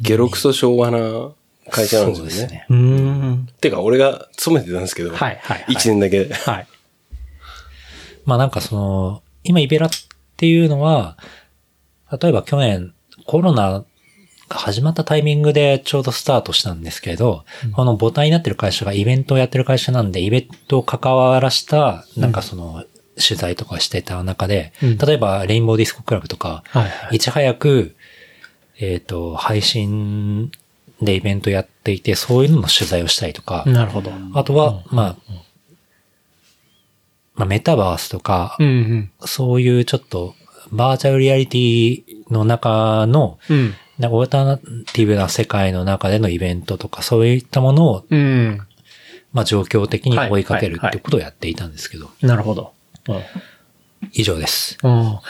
[0.00, 1.30] ゲロクソ昭和な
[1.70, 2.66] 会社なんですよね。
[2.68, 3.48] うーん。
[3.60, 5.64] てか、俺が勤めてたんですけど、はい、はい。
[5.68, 6.26] 一年だけ。
[6.32, 6.66] はい。
[8.24, 9.90] まあなんかその、今イベラっ
[10.36, 11.16] ていうのは、
[12.20, 12.92] 例えば去年
[13.26, 13.84] コロナが
[14.50, 22.84] 始まったタイミングでちょうどスタートしたんですけど、この母体になってる会社がイベントをやってる会社なんで、イベントを関わらした、なんかその、
[23.20, 27.16] 取材とかしてた中で、うん例えばレインボーディスコクラブとか、はい、はい。
[27.16, 27.96] いち早く、
[28.78, 30.52] えっ、と、配信
[31.02, 34.12] でイベントやっていて、そういうのの取材をしたりとか、なるほど。
[34.34, 35.16] あとは、まあ、
[37.34, 40.34] まあ、メタバースとか、うん、そういうちょっと、
[40.70, 43.74] バーチャルリアリティの中の、うん。
[43.98, 44.02] うん。
[44.02, 48.60] なんかオルタナティブな世界の中でのイベントとか、そういったものを、うん。
[49.32, 52.72] まあ、状況的に追いかけるってことをやっていたんですけど、なるほど。
[53.08, 53.22] うん。
[54.12, 54.78] 以上です。
[54.82, 55.22] ああ。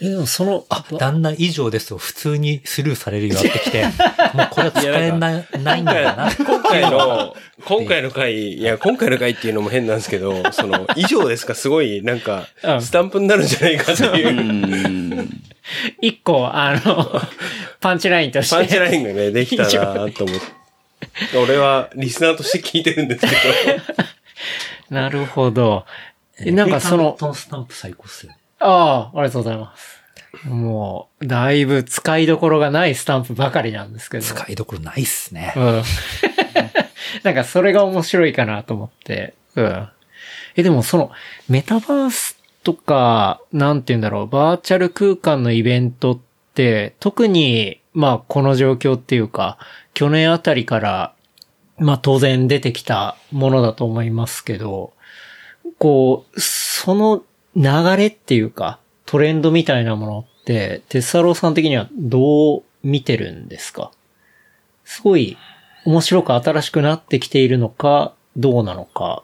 [0.00, 3.84] え、でもその、あ、だんだん以上ですと普通にスルーされるようになってきて、
[4.36, 6.30] もうこれは使えなないんだな。
[6.36, 11.54] 今回の、今回の回、いや、今回の回っていうのも変なんですけど、その、以上ですか？
[11.54, 15.28] すごい、なんかう、んスタンプになるんじゃないかっていう、
[16.00, 17.20] 一個、あの、
[17.80, 18.56] パンチラインとして。
[18.56, 19.70] パンチラインがね、できたな
[20.10, 20.66] と思って。
[21.36, 23.32] 俺はリスナーとして聞いてるんですけど、
[24.90, 25.86] なるほど。
[26.38, 28.38] えなんかその、トンスタンプ最高っすよね。
[28.60, 30.02] ああ、ありがとうございます。
[30.44, 34.24] もう、だいぶ使いどころがないスタンプばかりなんですけど。
[34.24, 35.60] 使いどころないっすねう。
[35.60, 35.82] ん。
[37.22, 39.34] なんかそれが面白いかなと思って。
[39.54, 39.88] うん。
[40.56, 41.10] え、でもその、
[41.48, 42.35] メタバース
[42.66, 46.18] とか、なんて言うんだろう、バーチャル空間のイベントっ
[46.52, 49.56] て、特に、まあこの状況っていうか、
[49.94, 51.14] 去年あたりから、
[51.78, 54.92] まあ当然出てきたものだと思いますけど、
[55.78, 57.22] こう、その
[57.54, 63.92] 流れっていうか、トレンドみたいなものって、テッサローさん的にはどう見てるんですか？
[64.84, 65.36] すごい
[65.84, 69.22] 面白く新しくなってきているのか、どうなのか、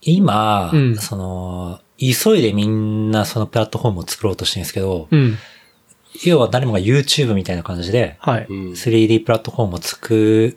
[0.00, 0.96] 今、うん。
[0.96, 5.36] その、急いでみんなそのプラットフォームを作ろうとしてるんですけど、うん。
[6.24, 8.46] 要は誰もが YouTube みたいな感じで、はい。
[8.48, 8.72] うん。
[8.72, 10.14] 3D プラットフォームを作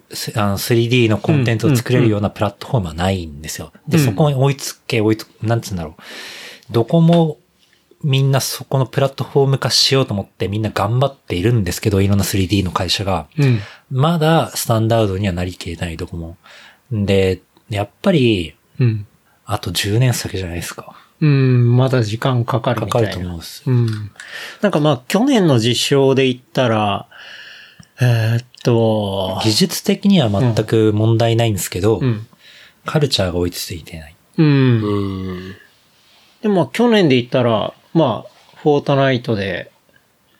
[0.09, 3.71] る、すあの 3D のコンテンツを作れるようなプラットフォームはないんですよ。
[3.87, 6.73] で、うんそこに追いつけ、追いつ、なんつうんだろう。
[6.73, 7.37] どこも
[8.03, 13.27] みんなそこのプラットフォーム化しようと思ってみんな頑張っているんですけど、いろんな 3D の会社が。
[13.37, 13.59] うん。
[13.91, 16.37] まだスタンダードにはなりきれないどこも。
[16.91, 19.07] で、やっぱり、うん。
[19.45, 20.95] あと10年先じゃないですか。
[21.23, 23.19] うん、まだ時間かかるかかみたいな。
[23.19, 23.63] ると思うんです。
[23.65, 24.11] うん。
[24.61, 27.07] なんかまあ、去年の実証で言ったら、
[28.01, 32.27] えーっと、技術的には全く問題ないんですけど、うん。
[32.85, 34.15] カルチャーが追いついてない。
[34.37, 34.45] うん。
[34.45, 35.55] うん。
[36.41, 39.71] でもまあ、去年で言ったら、まあ、フォートナイトで、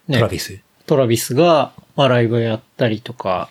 [0.09, 0.59] ねトラビス。
[0.85, 3.49] トラビスが、まあ、ライブやったりとか、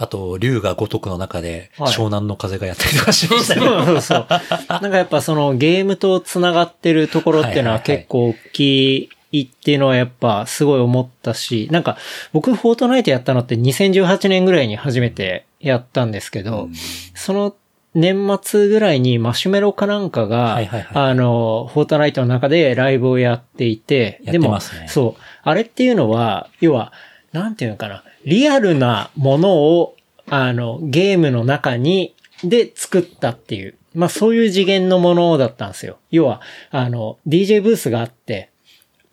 [0.00, 3.66] あと、竜が如くの中で、はい湘南の風がやったりとかしましたね。
[3.66, 4.26] そうそうそう。
[4.70, 11.98] なんかやっぱそのゲームと繋がってるところっていうのは結構大きいっていうのはやっぱすごい思ったし、なんか
[12.32, 16.68] 僕フォートナイトやったのって2018年ぐらいに初めてやったんですけど、
[17.14, 17.56] その
[17.94, 25.22] 年末ぐらいにマシュメロかなんかが、はいはいはいあの、フォートナイトの中でライブをやっていて、でも、そう。
[25.42, 26.92] あれっていうのは、要は、
[27.32, 29.96] なんていうのかな、リアルなものを、
[30.30, 32.14] あの、ゲームの中に、
[32.44, 35.98] で作ったっていう、まあそういう次元のものだったんですよ。
[36.10, 38.50] 要は、あの、DJ ブースがあって、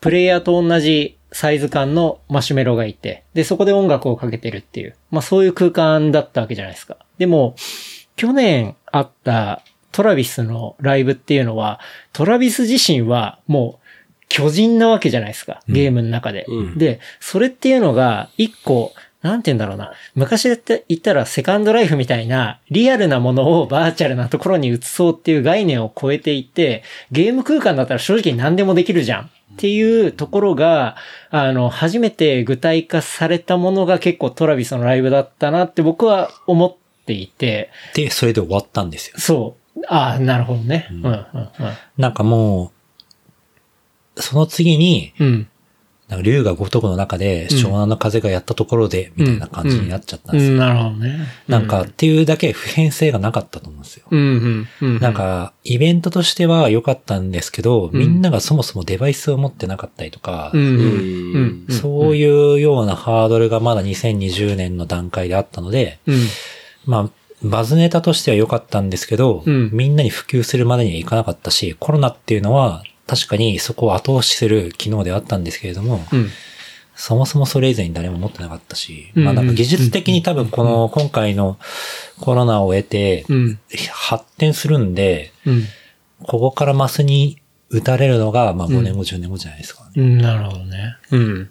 [0.00, 6.96] プレイヤーと同じサイズ感のマシュメロがいて、で、そこで音楽をかけてるっていう、まあそういう空間だったわけじゃないですか。
[7.18, 7.56] でも、
[8.14, 11.80] 去年あったトラビスのライブっていうのは、
[12.12, 13.85] トラビス自身はもう
[14.28, 15.62] 巨人なわけじゃないですか。
[15.68, 16.44] ゲームの中で。
[16.48, 19.92] うんで、それっていうのが一個、なんて言うんだろうな。
[20.14, 29.30] 昔だって言ったらセカンドライフみたいなリアルなものをバーチャルなところに移そうっていう概念を超えていて、ゲーム空間だったら正直何でもできるじゃん。
[29.54, 30.96] っていうところが、
[31.30, 39.14] あの、初めて具体化されたものが結構トラビスのライブだったなって僕は思っていて、で、それで終わったんですよ。
[39.18, 39.80] そう。
[39.88, 40.88] ああ、なるほどね。
[40.90, 41.26] うん、うん、
[41.96, 42.70] なんかもう、
[44.16, 45.26] その次に、うん。
[45.26, 45.48] うん。
[46.08, 50.52] なんか竜が如くの中で、湘南の風がやったところで、みたいな感じになっちゃったんですよ。
[50.52, 51.26] うん、なるほどね。
[51.48, 54.06] なんか、っていうだけ普遍性がなかったと思うんですよ。
[54.08, 54.98] うん、うん、うん。
[55.00, 60.52] なん、か、イベントとしては良かったんですけど、みんながそもそもデバイスを持ってなかったりとか。
[61.70, 66.18] そういうようなハードルがまだ2020年の段階であったので、うん。
[66.84, 67.10] まあ、
[67.42, 76.28] バズネタとしては良かったんですけど、うんみんなに普及するまでにはいかなかったし、コロナっていうのは確かにそこを後押しする機能ではあったんですけれども、うん。
[76.94, 81.58] そもそもそれ以前に誰も持ってなかったし、うんまあなんか技術的に多分この今回の
[82.20, 83.58] コロナを得てうん。
[83.92, 85.64] 発展するんで、うん。
[86.22, 87.38] ここからマスに
[87.68, 89.90] 打たれるのがまあ5年後、10年後じゃないですかね。
[89.96, 90.96] うん、なるほどね。
[91.10, 91.50] うん。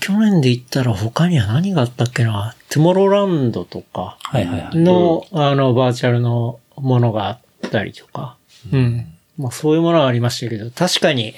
[0.00, 2.54] 去年で言ったら他には何があったっけな？
[2.68, 4.76] トゥモローランドとかはいはいはい。
[4.76, 8.36] の、あの、バーチャルのものがあったりとか。
[8.72, 9.15] うん。
[9.38, 11.34] まあそういうものはありましたけど、確かに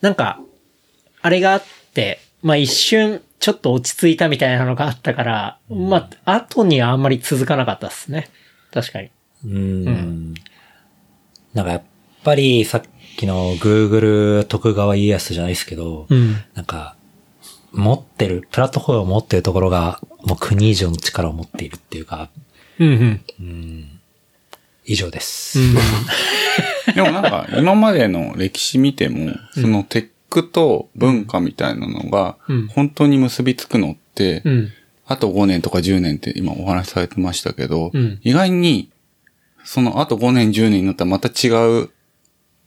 [0.00, 0.40] なんか、
[1.20, 8.30] あれがあって、まあ一瞬ちょっと落ち着いたみたいなのがあったから、まあ後にはあんまり続かなかったですね。
[8.72, 9.10] 確かに。
[9.44, 10.34] うーん。
[11.54, 11.82] なんかやっ
[12.24, 12.82] ぱりさっ
[13.16, 16.36] きの Google 徳川家康じゃないですけど、うん。
[16.54, 16.96] なんか、
[17.72, 22.30] 持ってる、プラットフォームを持ってるところが、もう国以上の力を持っているっていうか、
[22.78, 23.91] うんうん。
[24.84, 25.58] 以上です。
[26.94, 34.68] でもなんか、今までの歴史見ても、そのテックと文化みたいなのがうん、本当に結びつくのってう、ん。
[35.06, 38.90] あと5年とか10年って今お話しされてましたけどうん、意外に、
[39.64, 41.48] そのあと5年10年になったらまた違
[41.82, 41.90] う、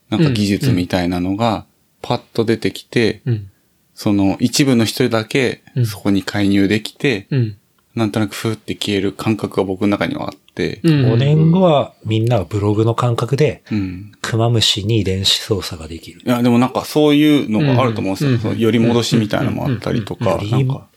[0.10, 1.66] なんか技術みたいなのが、
[2.02, 3.52] パッと出てきて、うん。
[3.96, 7.58] その一部の人だけうんそこに介入できて、うん。
[7.96, 11.06] なんとなくふーって消える感覚が僕の中にはあって、うん。
[11.14, 14.12] 5年後はみんながブログの感覚で、うん。
[14.22, 16.22] クマムシに遺伝子操作ができる。
[16.26, 18.32] いや、でもなんかそういうのがあると思うんですよ。
[18.32, 18.40] うん。
[18.40, 20.50] その寄り戻しみたいなのもあったりとか、うん。
[20.52, 20.68] なん。
[20.68, 20.88] か、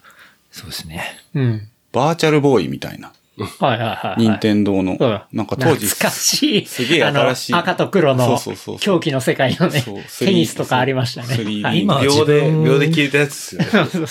[0.51, 1.05] そうですね。
[1.35, 1.69] うん。
[1.93, 3.13] バーチャルボーイみたいな。
[3.61, 4.21] はいはいはい。
[4.21, 5.47] 任天堂のうん、なん。
[5.47, 6.67] か当時、懐かしい。
[6.67, 11.29] すげえ新しいあの赤と黒のそうそうそう狂気の世界のねそう、テニスとかありましたね。
[11.29, 14.09] 3D はい今秒で、秒で消えたやつですよね。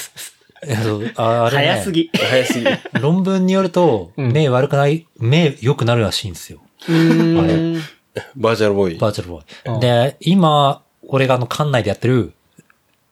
[1.15, 1.91] ああれね早す。
[1.91, 2.09] ぎ。
[2.13, 2.79] 早すぎる。
[3.01, 6.59] 論文によると、うん目悪くない、目良くなるらしいんですよ。
[6.87, 7.81] うーん。
[8.35, 8.97] バーチャルボーイ。
[8.97, 9.79] バーチャルボーうんイ。
[9.79, 12.33] で、今、俺があの、館内でやってる、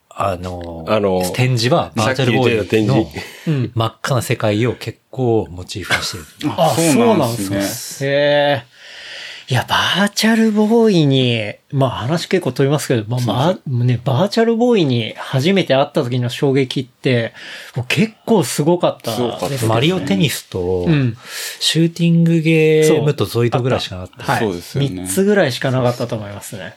[0.09, 3.05] あの、あの展示は、バーチャルボーイの。
[3.75, 6.17] 真っ赤な世界を結構モチーフにして
[6.47, 6.51] る。
[6.57, 7.55] あ、そうそうなんんなですね。
[7.57, 8.09] ですね。
[8.09, 8.74] へえ。
[9.47, 17.33] いや、バーチャルボーイに、まあ話結構飛びますけど、まあ、まあ、ね、バーチャルボーイに初めて会った時の衝撃って、
[17.75, 19.11] もう結構すごかった
[19.47, 19.69] ですね。
[19.69, 21.15] マリオテニスとうん、
[21.59, 24.31] シューティングゲームとゾイドぐらいしかなかった。
[24.31, 24.39] はい。
[24.39, 26.75] そうですよね3つぐらいしかなかったと思いますね。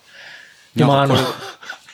[0.76, 1.16] でもあの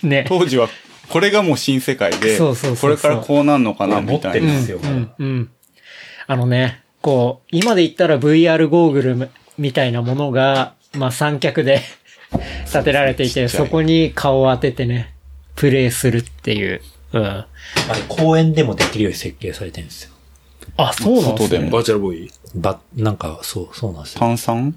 [0.03, 0.25] ね。
[0.27, 0.68] 当時は、
[1.09, 4.55] これがもう新世界で、そうそうこれからこうなんのかな、持ってるみたいな。
[4.55, 5.51] んですようん、うん。
[6.27, 11.80] あのね、こう、今で言ったら VR ゴーグルみたいなものが、まあ三脚で
[12.66, 15.14] 立てられていて、そこに顔を当ててね、
[15.55, 16.80] プレイするっていう。
[17.12, 17.24] うん。
[17.24, 17.46] あ
[17.94, 20.11] れ公園でもできるように設計されてるんですよ。
[20.76, 21.48] あ、そうなんですね。
[21.48, 24.20] 外でもバーチャルボーイば、なんか、そう、そうなんですよ。
[24.20, 24.76] 炭酸？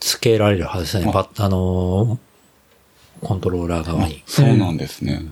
[0.00, 1.12] つけられるはずですね。
[1.12, 2.18] ば、あのー
[3.26, 4.22] コントローラー側に。
[4.26, 5.22] そうなんですね。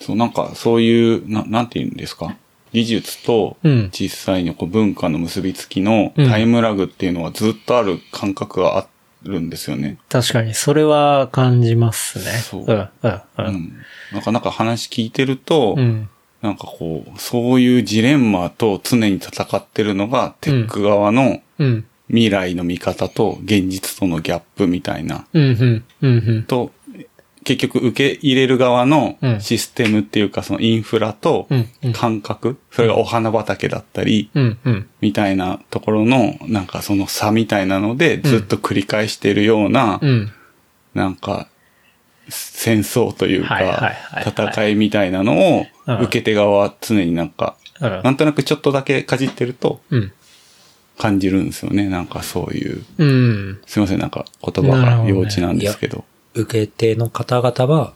[0.00, 2.36] そう、なんか、そういう、ななんて言うんですか？
[2.72, 8.86] 技術とうん実際にこう文化の結びつきのうんタイムラグっていうのはずっとある感覚があ
[9.22, 9.98] るんですよね。
[10.08, 12.24] 確かに、それは感じますね。
[12.24, 13.22] そううん、うん、う。
[13.38, 13.72] うんん。
[14.12, 16.08] なかなか話聞いてると、うん。
[16.40, 21.84] なんかこう、そういうジレンマと常に戦ってるのが、テック側のうん。
[22.10, 26.42] 未来の見方と現実とのギャップみたいな、うん、うん、うん、うん。
[26.44, 26.72] と、
[27.48, 31.48] 結局受け入れる側のうんシステムっていうか、そのインフラと
[31.94, 34.30] 感覚、それがお花畑だったり。
[35.00, 40.30] みたいなところの、なんかその差みたいなので、ずっと繰り返してるような、うん。
[40.94, 41.48] なんか、
[42.28, 43.92] 戦争というか
[44.26, 50.12] 戦いみたいなのをうん、受け手側は常になんか、うんなんとなくちょっとだけかじってるとうん。
[50.98, 51.88] 感じるんですよね。
[51.88, 52.84] なんかそういう。
[52.98, 53.60] うん。
[53.66, 56.04] すいません、なんか言葉が幼稚なんですけど。
[56.34, 57.94] 受け手の方々は、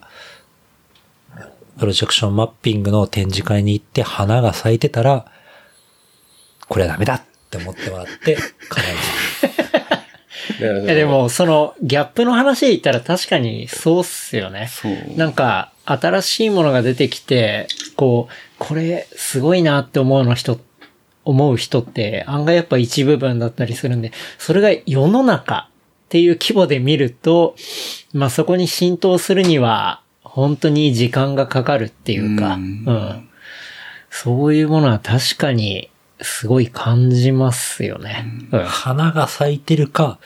[1.78, 5.26] プロジェクションマッピングの展示会に行って花が咲いてたら、
[6.68, 8.37] これはダメだって思ってもらって、
[8.68, 8.87] 叶
[10.61, 14.68] えなるいやでも、その、ギャップの話で言ったら確かにそうっすよね。
[15.16, 20.61] なんか、新しいものが出てきて、こう、これ、すごいなって思うの人、
[21.24, 25.68] 思う人って、案外やっぱ一部分だったりするんで、それが世の中
[26.12, 27.56] っていう規模で見ると、
[28.12, 33.28] まあそこに浸透するには、本当に時間がかかるっていうか、ううんん。
[34.10, 35.88] そういうものは確かに、
[36.20, 38.26] すごい感じますよね。
[38.52, 38.60] うん。
[38.60, 40.18] 花が咲いてるか、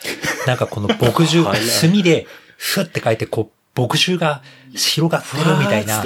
[0.45, 2.27] なんかこの墨汁、墨で、
[2.57, 4.41] ふって書いて、こう、墨汁が
[4.73, 6.03] 広がってるみたいな。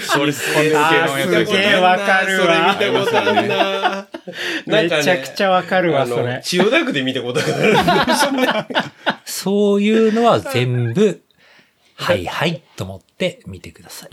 [0.00, 4.08] それすげえあーすげえわかるわそれ見たことあるな。
[4.66, 6.40] めちゃくちゃわかるわ、それ。
[6.42, 7.76] 千代田区で見たことある。
[9.26, 11.20] そういうのは全部、
[11.98, 14.10] はいはいと思って見てください。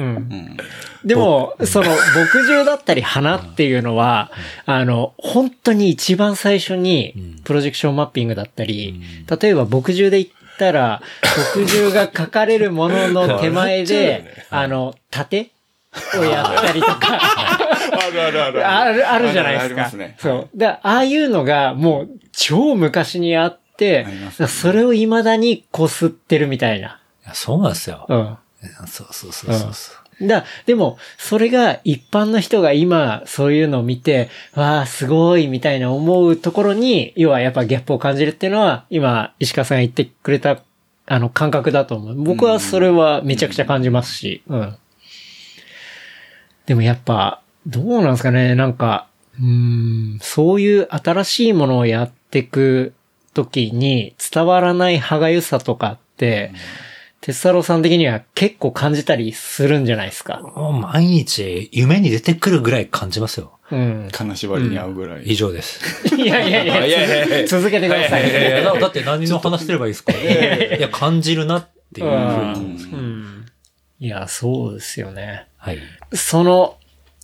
[1.06, 2.00] でも、その、牧
[2.46, 4.32] 汁だったり花っていうのは、
[4.66, 9.02] あの、本当に一番最初にうん、プロジェクションマッピングだったり、
[9.42, 11.02] 例えば牧汁で言ったら、
[11.56, 15.52] 牧汁が書かれるものの手前で、あの、盾
[16.18, 19.66] をやったりとか、あるあるあるある、あるじゃないですか。
[19.66, 20.16] ありますね。
[20.20, 20.58] そう。
[20.58, 24.06] だああいうのがもう超昔にあって
[24.48, 27.00] それを未だにこすってるみたいな。
[27.26, 28.06] いやそうなんですよ。
[28.10, 28.38] うん。
[28.88, 30.03] そうそうそうそうそう。
[30.22, 40.62] だ、でも、それが一般の人が今、そういうのを見て、わあ、すごい、みたいな思うところに、要はやっぱギャップを感じるっていうのは、今、石川さんが言ってくれた、
[41.06, 42.24] あの、感覚だと思う。
[42.24, 44.76] 僕はそれはめちゃくちゃ感じますし、うん。
[46.66, 49.08] でもやっぱ、どうなんですかね、なんか、
[49.42, 52.94] うん、そういう新しいものをやっていく
[53.34, 56.52] ときに伝わらない歯がゆさとかって、
[57.26, 60.42] 鉄太郎さん的には結構感じたりするんじゃないですか？
[60.82, 63.60] 毎日夢に出てくるぐらい感じますよ。
[63.72, 64.10] うん。
[64.12, 65.24] 金縛りに合うぐらい。
[65.24, 66.06] 以上です。
[66.18, 68.30] いやいやいや、いやいや続けてください。
[68.30, 70.12] いやいやだだって何の話すればいいですか？
[70.12, 72.98] いや、感じるなっていうふうに思うんですよ。
[72.98, 73.46] うん。
[74.02, 75.48] いや、そうですよね。
[75.56, 75.80] はい。
[76.12, 76.76] その、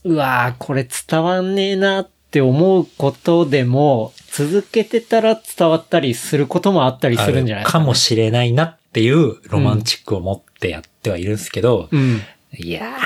[0.06, 12.22] うわーこれ伝わんねえなって思うことでも、続けてたら伝わったりすることもあったりするんじゃないですか、かもしれないなっていうロマンチックを持ってやってはいるんですけど、うん。
[12.58, 12.98] いや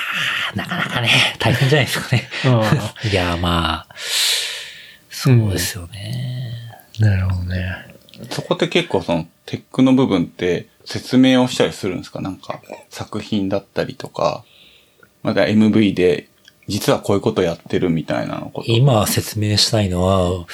[0.53, 1.09] ー、なかなかね、
[1.39, 2.29] 大変じゃないですかね。
[2.45, 2.47] う
[3.09, 3.95] いやー、まあ、
[5.09, 6.51] そうですよね。
[6.99, 7.03] ん。
[7.03, 7.65] なるほどね。
[8.29, 12.21] そこって結構そのテックの部分って説明をしたりするんですか？
[12.21, 14.45] なんか作品だったりとか、
[15.21, 16.27] まだ MV で
[16.69, 18.71] 実はこういうことやってるみたいなのこと。
[18.71, 20.45] 今説明したいのは、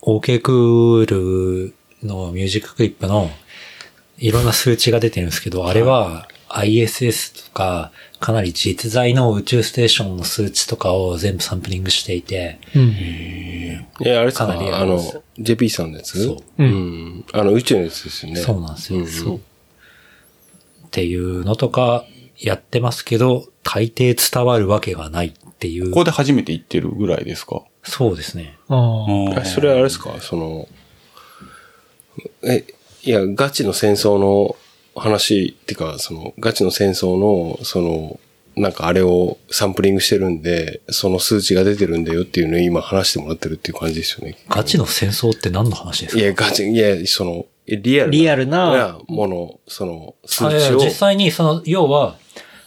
[0.00, 3.30] OK クールのミュージッククリップの
[4.20, 12.90] いろんな数値が出てるんですけど、あれは ISS とかかなり実在の宇宙ステーションの数値とかを全部サンプリングしていて、うん。
[14.04, 14.46] え、あれですか？
[14.46, 15.00] かなりああの
[15.38, 16.24] JP さんのやつ？
[16.24, 17.24] そううん。
[17.32, 18.40] あの、宇宙のやつですよね。
[18.40, 18.98] そうなんですよ。
[19.00, 19.36] うんそう。
[19.36, 19.40] っ
[20.90, 22.04] ていうのとか
[22.36, 25.90] やってますけど、大抵伝わるわけがないっていう。
[25.90, 27.62] ここで初めて言ってるぐらいですか？
[27.84, 28.58] そうですね。
[28.68, 29.06] あ
[29.36, 29.40] あ。
[29.40, 30.16] あそれはあれですか？
[30.20, 30.68] その、
[32.42, 32.66] え、
[33.02, 34.56] いや、ガチの戦争の
[34.94, 38.20] 話っていうか、その、ガチの戦争の、その、
[38.56, 44.36] なんかあれをサンプリングしてるんで、その数値が出てるんだよっていうのを今話してもらってるっていう感じですよね。
[44.48, 46.20] ガチの戦争って何の話ですか？
[46.20, 48.16] いや、ガチ、いや、その、リアルな。
[48.18, 50.78] リアルなもの、その、数あいや値を。
[50.78, 52.16] 実際に、その、要は、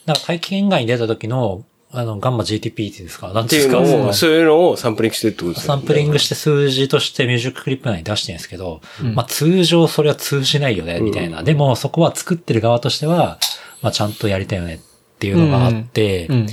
[0.06, 1.64] なんか大気圏外に出た時の、
[1.96, 3.32] あの、ガンマ GTP っていうんですか？
[3.34, 3.86] なんっていうですか？
[3.86, 5.80] そのを、そういうのをサンプリングしてるってことですよね。
[5.80, 8.82] サンプリングして数字としてミュージッククリップ内に出してるんですけど、
[9.14, 11.44] まあ通常それは通じないよね、みたいな。
[11.44, 13.38] でもそこは作ってる側としては、
[13.84, 14.80] まあちゃんとやりたいよねっ
[15.20, 16.48] ていうのがあって、うん。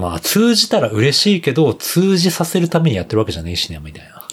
[0.00, 4.26] まあ通じたら嬉しいけど、通じさせるためにやってるわけじゃねえしね、みたいな。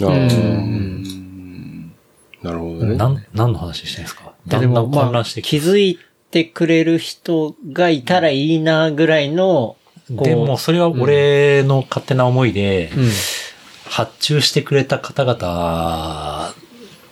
[2.42, 2.96] なるほどね。
[2.96, 4.34] なん、何の話してるんですか？
[4.48, 6.00] だんだん混乱してき気づい
[6.32, 9.76] てくれる人がいたらいいなぐらいの、
[10.10, 13.10] でも、それは俺の勝手な思いで、うん。
[13.86, 16.54] 発注してくれた方々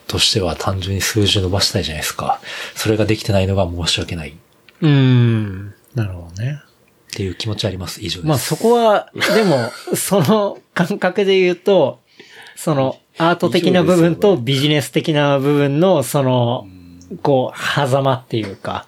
[0.08, 2.39] としては単純に数字伸ばしたいじゃないですか。
[2.76, 4.34] それができてないのが申し訳ないっ
[4.82, 5.74] うん。
[5.94, 6.62] なるほどね。
[7.14, 8.02] ていう気持ちあります。
[8.04, 8.28] 以上です。
[8.28, 12.00] まあそこは、でも、 その感覚で言うと、
[12.56, 16.68] そのアート的な部分とビジネス的な部分の、その、
[17.22, 18.88] こう、狭間っていうか。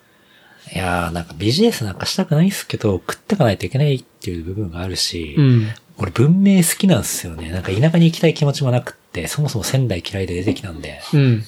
[0.73, 5.67] いやーなんかビジネスなんかしたくないんですけど、食ってかないといけないっていう部分があるし、ん。
[5.97, 7.51] 俺文明好きなんですよね。
[7.51, 10.99] なんか田舎に行きたい気持ちもなくって、そもそも仙台嫌いで出てきたんで。
[11.13, 11.43] うん。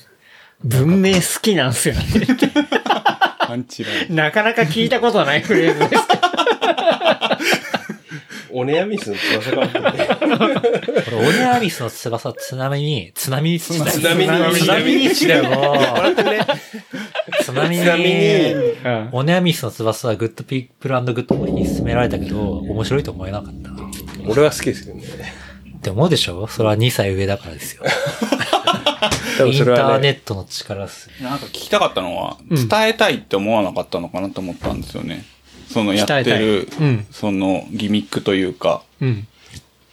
[0.64, 2.02] 文明好きなんすよね。
[3.40, 4.16] パンチライン。
[4.16, 6.45] なかなか聞いたことないフレーズですけど。
[8.58, 9.68] オネアミスの翼が。
[9.68, 15.76] これ、オネアミスの翼、津波に、津波に、津津波に津波にしても、
[17.42, 19.10] 津波に、ちなみに、うん。
[19.12, 23.92] オネアミスの翼は Good People Good Boy に勧められたけど、面白いと思えなかったな。
[24.26, 25.04] 俺は好きですけどね。
[25.78, 27.84] って思うでしょそれは2歳上だからですよ。
[29.38, 31.10] 多分インターネットの力っす。
[31.22, 35.26] なんか聞きたかったのは、うん伝えたいって思わなかったのかなと思ったんですよね。
[35.68, 39.28] そのやってるうん、そのギミックというか、うん。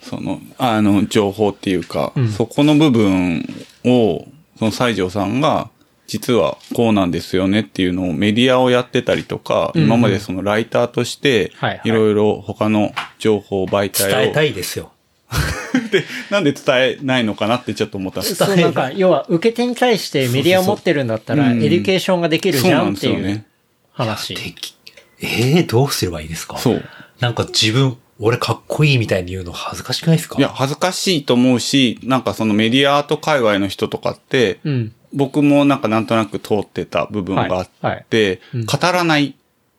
[0.01, 2.29] その、あの、情報っていうか、うん。
[2.29, 3.47] そこの部分
[3.85, 4.27] を、
[4.59, 5.69] その西条さんが、
[6.05, 9.83] 実はこうなんですよねっていうのをメディアをやってたりとか、うん。
[9.83, 14.91] 今までそのライターとしてはいろいろ他の情報媒体を、伝えたいですよ。
[15.91, 18.19] で、なんで伝えないのかなってちょっと思った。
[18.19, 24.53] んですそう、なんか、要は、受け手に対してメディアを持ってるんだったら、エデュケーションができるじゃんっていうそうなんですよね
[25.25, 25.37] 話。
[25.37, 26.57] できえー、どうすればいいですか？
[26.57, 26.83] そう。
[27.19, 30.37] なんか自分、俺かっこいいみたいに言うの恥ずかしくないですか？
[30.37, 34.95] いや、恥ずかしいと思うし、なんかそのメディアアート界隈の人とかって、うん。
[35.15, 39.35] 僕もなんかなんとなく通ってた部分があって、はいはいうん語らない。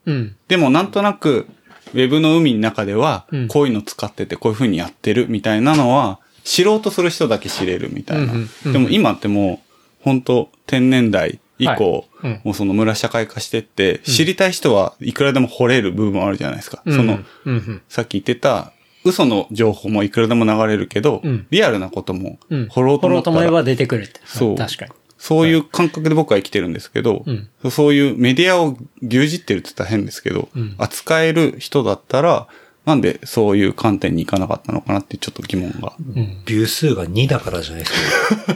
[0.06, 0.36] うん。
[0.48, 1.48] でもなんとなく、
[1.92, 8.24] ウェブの海の中ではうん、こういうの使ってて、こういう風にやってるみたいなのは、知ろうとする人だけ知れるみたいな。
[8.24, 16.82] うんうんうんでも今ってもう、本当天然代以降、はいうんもうその村社会化してって、知りたい人はいくらでも掘れる部分あるじゃないですか。
[16.86, 17.82] その、うんうん。
[17.88, 18.72] さっき言ってた、
[19.04, 22.68] 嘘の情報もいくらでも流れるけど、うんリアルなこともうん。
[22.68, 24.20] 掘ろうと思ったら、うと思えば出てくるって。
[24.24, 24.92] そう確かに。
[25.18, 32.48] そういう感覚で僕は生きてるんですけど、うんそういうメディアを牛耳ってるって言ったら変ですけど、うん扱える人だったら、
[32.84, 35.94] なんでそういう観点に行かなかったのかなってちょっと疑問が。
[35.98, 36.42] うん。
[36.44, 38.52] ビュー数が2だからじゃないですか。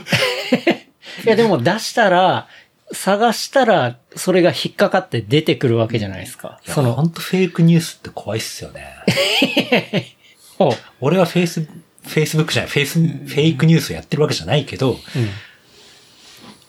[1.25, 2.47] いや、でも出したら、
[2.91, 6.59] 探したら、それが引っかかって出てくるわけじゃないですか。
[6.65, 8.95] いや、ほその、んとフェイクニュースって怖いっすよね。
[10.99, 14.97] 俺はフェイス、フェイスブックじゃない、フェイス、フェイクニュースをやってるわけじゃないけど、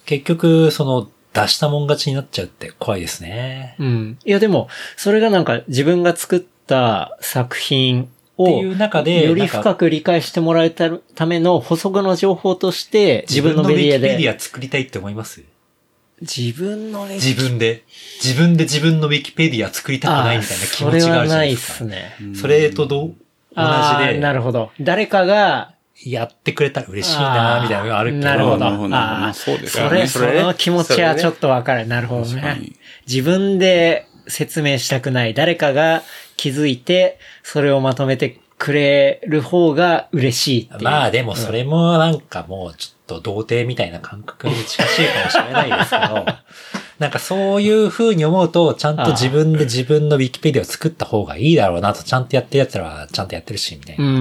[0.06, 3.76] 結局、その、出したもん勝ちになっちゃうって怖いですね。
[3.78, 3.86] うん。
[3.86, 4.18] うん。
[4.24, 15.42] いや、でも、それがなんか自分が作った作品を、っていう中でより深く理解してもらえたための補足の情報として、自分のメディア自分のウィキペデで、ィア作りたいって思います？
[16.20, 17.84] 自分のね、自分で。
[18.22, 21.74] 自分で自分のウィキペディア作りたくないみたいな気持ちがあるじゃないですか。
[21.78, 22.36] それはないっすね。
[22.40, 23.62] それとど同
[24.00, 24.70] じで、なるほど。
[24.80, 28.24] 誰かが、やってくれたら嬉しいなみたいなのがあるけど。
[28.24, 28.58] なるほど。
[28.58, 31.86] なるほどあーそうですそれ、よねその気持ちはちょっとわかる。
[31.86, 32.72] なるほどね。
[33.06, 35.34] 自分で説明したくない。
[35.34, 36.02] 誰かが
[36.36, 40.82] 気づいて、それをまとめてくれる方が嬉しいっていう。
[40.82, 46.26] まあでもそれもなんかもうちょっと童貞みたいな感覚に近しいかもしれないですけど、
[47.00, 54.04] なんかそういう風に思うと、ちゃんと自分で自分のウィキペディアを作った方がいいだろうなと、ちゃんとやってる奴らはちゃんとやってるし、みたいな。
[54.04, 54.12] うん。
[54.14, 54.18] う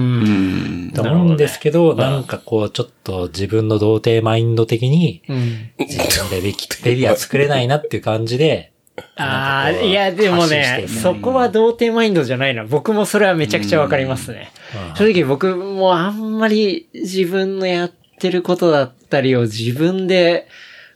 [0.86, 0.92] ん。
[0.94, 5.70] と思うんですけど、なんかこう、ちょっと自分の童貞マインド的に、うん。
[5.80, 8.72] 自分でウィキペディア作れないなっていう感じで、
[9.16, 12.64] ああ、いや、でもねそこは童貞マインドじゃないな。
[12.64, 14.52] 僕もそれはめちゃくちゃわかりますね。
[14.54, 20.46] うん正直僕もあんまり自分のやってることだったりを自分で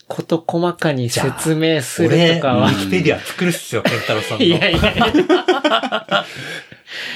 [0.07, 2.69] こと細かに説明するとかは。
[2.69, 4.45] ィキペディア作るっすよ、ケンタロウさんの。
[4.45, 6.25] いやいや、いや、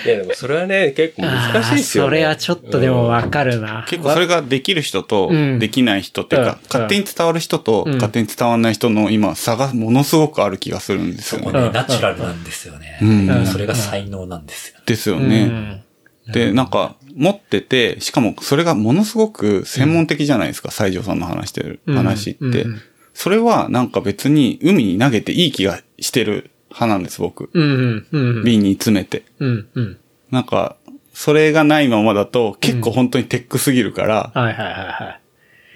[0.06, 2.10] でもそれはね、結構難しいですよね。
[2.10, 3.86] それはちょっとでもわかるな。
[3.88, 11.52] 結構それができる人とうんできない人っていうか、うん勝手に伝わる人とうん勝手に伝わらない人の今差がものすごくある気がするんですよね。
[11.52, 13.00] ね、ナチュラルなんですよね。
[13.02, 14.80] うんそれが才能なんですよ。
[14.86, 15.44] ですようね。
[15.46, 15.84] ん。
[16.32, 22.46] で、なんか、持ってて、しかもそれがものすごく専門的じゃないですか、西条さんの話してる話って。
[22.46, 22.82] うんうん
[23.20, 27.50] それはなんか別に海に投げていい気がしてる派なんです、僕。
[27.54, 28.08] うん。
[28.12, 28.44] うん。
[28.44, 29.24] 瓶に詰めて。
[29.40, 29.68] うん。
[29.74, 29.98] うん。
[30.32, 30.76] なんか、
[31.14, 35.20] それがないままだと結構本当にテックすぎるから、はいはいはいは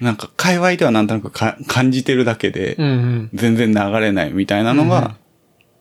[0.00, 0.04] い。
[0.04, 3.30] なんか界隈ではなんとなくか感じてるだけで、うんうん。
[3.34, 5.16] 全然流れないみたいなのが、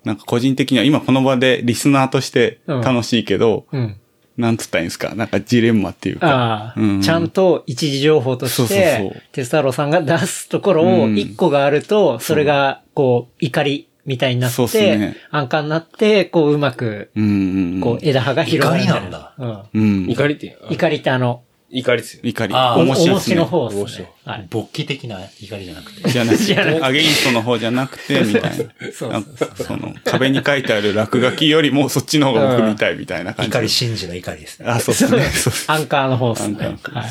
[0.04, 3.96] なんか個人的には今この場でリスナーとして楽しいけど、うん。
[4.36, 5.14] なんつったらいいんですか？
[5.14, 6.28] なんかジレンマっていうか。
[6.28, 17.82] ああ、うんちゃんと一時情報とそうしそうそうて、テスタロウさんが出すところをうん一個があると、それが、こう、怒りみたいになそうってね、安価になって、こう、うまく、うんうんうん。
[17.82, 18.84] こう、枝葉が広がる。
[18.84, 19.34] 怒りなんだ。
[19.38, 19.64] うん。
[19.74, 20.10] うん。
[20.10, 21.44] 怒りって、怒りってあの、
[21.76, 22.22] 怒りですよ。
[22.24, 22.54] 怒り。
[22.54, 23.36] あーお面白いですね。
[23.36, 24.14] 重しの方で面白いすね。
[24.26, 24.48] はい。
[24.50, 26.10] 勃起的な怒りじゃなくて。
[26.10, 28.50] じゃなくて、じゃなくてアゲインストの方じゃなくて、みたいな。
[28.94, 33.50] そうなんかその、壁に書いてある落書きよりもそっちの方が僕見たいみたいな感じ。
[33.50, 34.70] 怒り真珠の怒りですね。
[34.70, 35.24] あ、そうですね。
[35.24, 36.58] そうっすアンカーの方ですね。
[36.64, 37.10] アンカーのはい。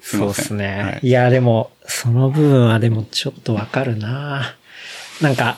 [0.00, 0.66] そうですね。
[0.66, 4.54] はいい、や、でも、その部分はでもちょっとわかるな
[5.22, 5.56] なんか、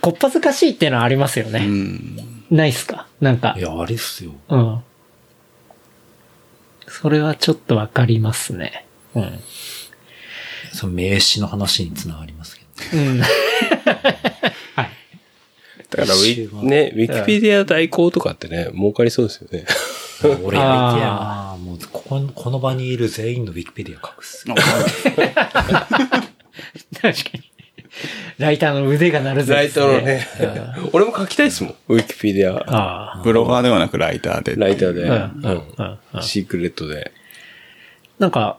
[0.00, 1.60] こっぱずかしいっていうのはありますようね。
[1.66, 2.16] ん。
[2.50, 3.06] ないっすか？
[3.20, 3.60] なんかい。
[3.60, 4.32] や、あれっすよ。
[4.48, 4.80] うん。
[6.88, 8.86] それはちょっとわかりますね。
[9.14, 9.40] うん。
[10.72, 12.62] その名詞の話につながりますけ
[12.96, 13.02] ど。
[13.02, 13.20] うん。
[15.90, 19.64] だからウィ、ね、ウィキペディア代行とかってね、儲かりそうですよね。
[20.42, 24.44] 俺やりてえなもうここ、この場にいる全員のウィキペディア書くっす。
[24.50, 24.62] 確
[27.02, 27.50] かに。
[28.38, 30.26] ライターの腕が鳴るぜ、ライターのね。
[30.92, 31.74] 俺も書きたいですもん。
[31.88, 33.22] ウィキペディア、ああ。
[33.22, 34.56] ブロガーではなくライターで。
[34.56, 35.02] ライターで。
[35.02, 35.10] うん
[36.14, 37.12] うんシークレットで。
[38.18, 38.58] なんか、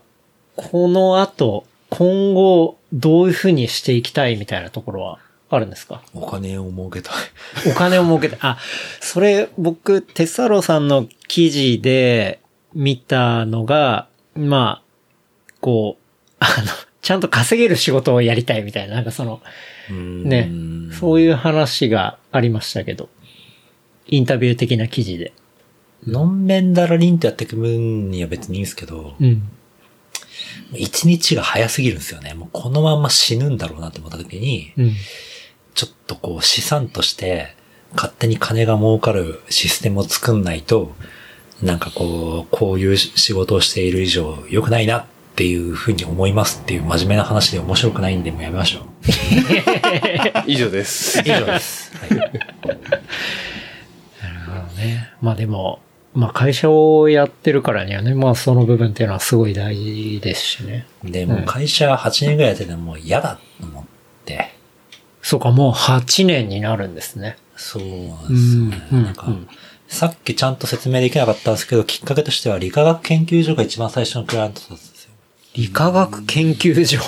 [0.55, 5.19] この後、今後、どういう風にしていきたいみたいなところは
[5.49, 6.01] あるんですか？
[6.13, 7.13] お金を儲けたい。
[7.69, 8.57] お金を儲けて、あ、
[8.99, 12.39] それ僕、テサロさんの記事で
[12.73, 16.67] 見たのが、まあ、こう、あの、
[17.05, 19.39] ちゃんと稼げる仕事をやりたいみたいな、なんかその、
[19.91, 20.49] ね、
[20.91, 23.09] そういう話がありましたけど、
[24.07, 25.31] インタビュー的な記事で。
[26.07, 29.47] のんべんだらりんとやっていく分には別にいいんですけど、うん。
[30.73, 32.33] 一日が早すぎるんですよね。
[32.33, 34.91] もうこのまんま死ぬんだろうなって思った時に、うん。
[35.75, 37.55] ちょっとこう資産として
[37.95, 40.95] 勝手に金が儲かるシステムを作んないと、
[41.61, 45.05] なんかこう、こういう仕事をしている以上良くないなっ
[45.35, 48.83] ていうふうに思いますっていう真面目な話で面白くないんでもうやめましょう。
[50.47, 51.19] 以上です。
[51.19, 51.91] 以上です。
[51.97, 52.65] はい
[54.77, 55.11] ね。
[55.21, 55.79] まあでも、
[56.13, 60.85] まあ会社をやってるからにはね、まあその部分っていうのはすごい大事ですしね。
[61.03, 63.83] で、もう会社8年ぐらいやっててもう嫌だと思っ
[64.25, 64.51] て、
[65.21, 67.37] そうか、もう8年になるんですね。
[67.57, 68.87] そうなんですよね。
[68.91, 69.27] うんなんか、
[69.87, 74.94] さっきちゃんと説明できなかったんですけど、きっかけとしては理化学研究所が一番最初のクライアントだった。
[75.55, 76.99] 理化学研究所。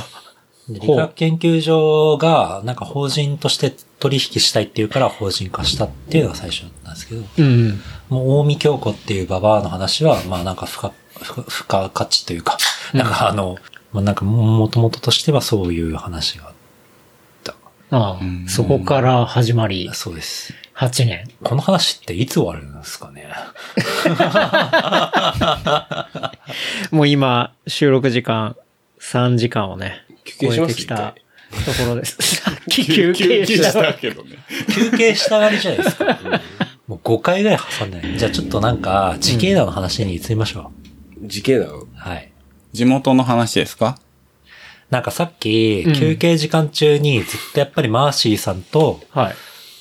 [0.70, 7.82] で理学研究所が、なんか法人として取引したいっていうから法人化したっていうのが最初なんですけど、うん。
[8.10, 12.58] もう、大見京子っていうババアの話は、まあなんか付加、付付加価値というか、
[12.94, 13.58] なんかあの、
[13.94, 16.54] まあなんかもともととしてはそういう話があっ
[17.90, 20.54] ああ、そこから始まりた。、そうです。
[20.78, 21.28] 8年。
[21.44, 23.26] この話っていつ終わるんですかね？
[26.92, 28.56] もう今、収録時間
[29.00, 30.74] 3時間をね、休憩します？
[30.74, 31.16] 超えてきた
[31.66, 32.18] ところです。
[32.22, 33.94] さっき休憩した。
[33.96, 34.38] けどね。
[34.72, 36.20] 休憩したがりじゃないですか。
[36.88, 38.18] もう5回ぐらい挟んでない。
[38.18, 40.72] じゃあちょっとなんか、時系団の話に移りましょ
[41.24, 41.88] 時系なのう。
[41.96, 42.32] はい。
[42.74, 43.98] 地元の話ですか？
[44.92, 49.36] なんかさっきうん、休憩時間中にずっとやっぱりマーシーさんと、はい。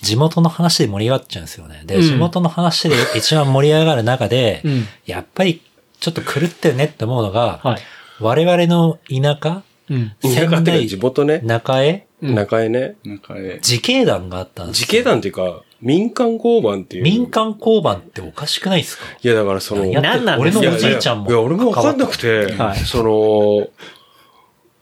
[0.06, 1.82] 地元の話で盛り上がっちゃうんですよね。
[1.84, 5.60] で、うん地元の話で一番盛り上がる中で、うんやっぱり
[6.00, 7.80] ちょっと狂ってるねって思うのが、はい。
[8.20, 10.12] 我々の田舎、うん。
[10.22, 11.40] 田舎って地元ね。
[11.44, 12.96] 中江、うん中江ね。
[13.04, 17.02] なんかえ自警団があったんですよ自警団っていうか、民間交番っていう。
[17.02, 19.04] 民間交番っておかしくないですか？
[19.20, 21.30] いや、だからその、なんなん俺のおじいちゃんも。
[21.30, 23.68] いや、俺もわかんなくて、はいその、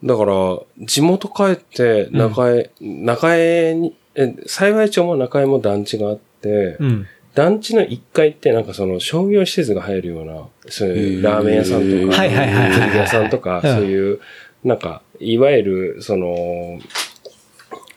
[0.03, 7.07] だから、地元帰って、中江、中江に、え、幸町も中江も団地があって、うん。
[7.33, 14.19] 団地の1階ってなんかその商業施設が入るような、そういうラーメン屋さんとか、はいはいはいはいはいケーキ屋さんとか、うんそういう、
[14.63, 16.79] なんか、いわゆる、その、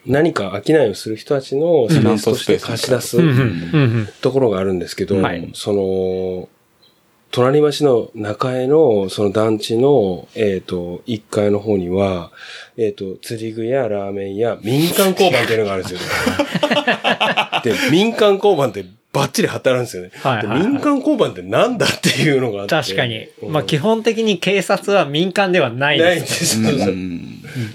[0.07, 3.19] 何か商いをする人たちのスペースとして貸し出す。
[4.21, 6.49] ところがあるんですけど、はいその、
[7.31, 12.31] 隣町の中江のその団地の、えっ、と、1階の方には、
[12.77, 16.07] えっ、と、釣り具やラーメンや民間交番っていうのがあるんですよ、ね。
[17.65, 20.11] で、民間交番ってバッチリ貼ってあるんですよね。
[20.23, 22.75] はいはいはいで民間交番ってなんだっていうのがあって。
[22.75, 23.27] 確かに。
[23.43, 26.21] うんまあ基本的に警察は民間ではないないんで。
[26.21, 26.91] ですす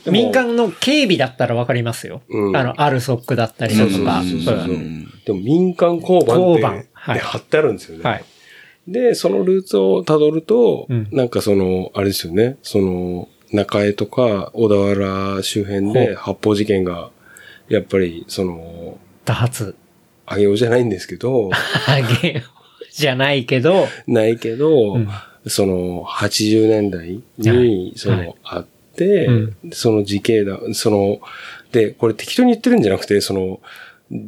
[0.07, 2.21] う民間の警備だったらわかりますよ。
[2.29, 4.21] うんあの、アルソックだったりだとか。
[4.21, 8.03] そうそうそうそううんでも民間交番って交番はいで貼ってあるんですよね。
[8.03, 8.23] はい。
[8.87, 11.07] で、そのルーツを辿ると、うん。
[11.11, 17.11] なんかその、あれですよね、その、中江とか小田原周辺で発砲事件が、
[17.69, 19.75] やっぱり、その、多発。
[20.25, 21.49] あげようじゃないんですけど、
[21.87, 22.43] あげよう
[22.91, 25.07] じゃないけど、ないけど、うん。
[25.47, 27.67] その、80年代はい。
[27.67, 28.35] に、その、はい。
[28.43, 28.65] あっ
[28.95, 29.55] て、うん。
[29.71, 31.19] その自警団、その、
[31.71, 33.59] で、これ適当に言ってるんじゃなくて、その、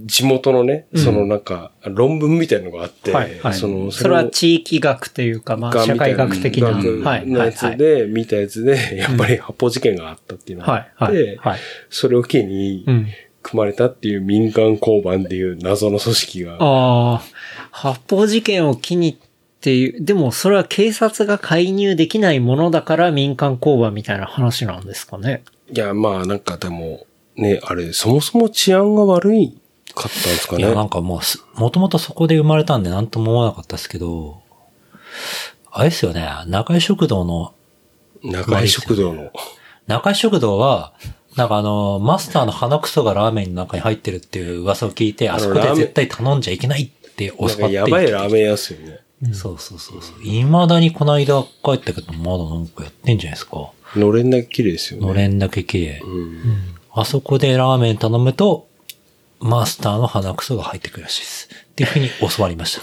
[0.05, 6.71] 地元のね、うんそのなんか、論文みたいなのがあって、はいはいその、それはを地域学というか、まあ、社会学的な。
[6.71, 7.27] 学はい。
[7.27, 7.77] のやつはい。
[7.77, 10.91] で、見たやつで、やっぱり発砲事件があったっていうのがはい。
[10.97, 11.17] あっはい。
[11.17, 11.59] て、はい。
[11.89, 13.07] それを機にうん。
[13.43, 17.21] 組まれたっていう民間交番っていう謎の組織が、ああ、
[17.69, 19.17] 発砲事件を機にっ
[19.61, 25.43] ていう、でもそれは警察が介入できないものだから民間交番みたいな話なんですかね。
[25.71, 27.05] いや、まあなんかでも、
[27.35, 29.55] ね、あれ、そもそも治安が悪い
[29.95, 30.63] かったんですかね。
[30.63, 34.41] いや、なんかもうす、もともとそこで生まれたんで何とも思わなかったですけど、
[35.71, 37.53] あれですよね、中井食堂の、
[38.23, 39.31] 中井食堂の。
[39.87, 40.93] 中井食堂は、
[41.35, 48.99] なんかあの、マスターの鼻くそがラーメンの中に入ってるっていう噂を聞いて、あそこで絶対頼んじゃいけないって教わってやばいラーメン屋っすよね。
[49.33, 50.21] そうそうそうそう。
[50.21, 53.71] 未だにこの間帰ったけど、まだなんかやってんじゃないですか。
[53.95, 55.07] のれんだけ綺麗ですよね。
[55.07, 56.01] のれんだけ綺麗。
[56.03, 56.41] うん。
[56.91, 58.67] あそこでラーメン頼むと、
[59.39, 61.49] マスターの鼻くそが入ってくるらしいです。
[61.71, 62.81] っていうふうに教わりました。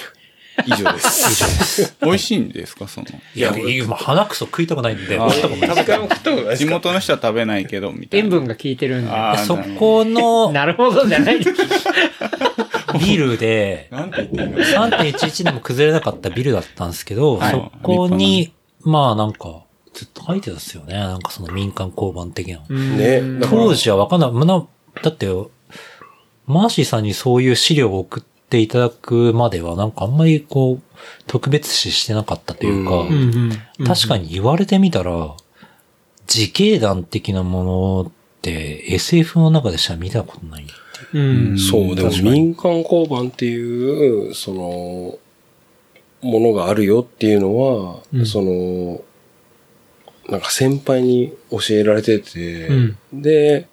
[0.67, 1.97] 以上です。
[2.03, 2.87] 美味しいんですか？
[2.87, 3.07] その。
[3.35, 8.25] いや、今鼻くそ食いたくないんで、あ食ったことない食べたことないです地か元の人は食べないけど、みたいな。
[8.27, 9.11] 塩分が効いてるんで。
[9.47, 11.41] そこの なるほどじゃない。
[13.01, 19.63] ビルで、なんて言ってんの？3.11でも崩れなかったビルだったんですけど、はいそこに、まあなんか、
[19.95, 20.95] ずっと書いてたんですよね。
[20.95, 22.61] なんかその民間交番的な。
[22.69, 23.23] ね。
[23.49, 24.31] 当時はわかんない。
[25.03, 25.27] だって、
[26.47, 30.83] マーシーさんにそういう資料を送っていただくまでは、なんかあんまりこう、
[31.27, 33.07] 特別視してなかったというか、
[33.85, 35.35] 確かに言われてみたら、
[36.33, 40.67] 自警団的なものって SF の中でしか見たことない。
[41.15, 41.59] うん。
[41.59, 45.19] そう、でも民間交番っていう、その、
[46.23, 49.03] ものがあるよっていうのは、うんその、
[50.29, 53.67] なんか先輩に教えられてて、うんで、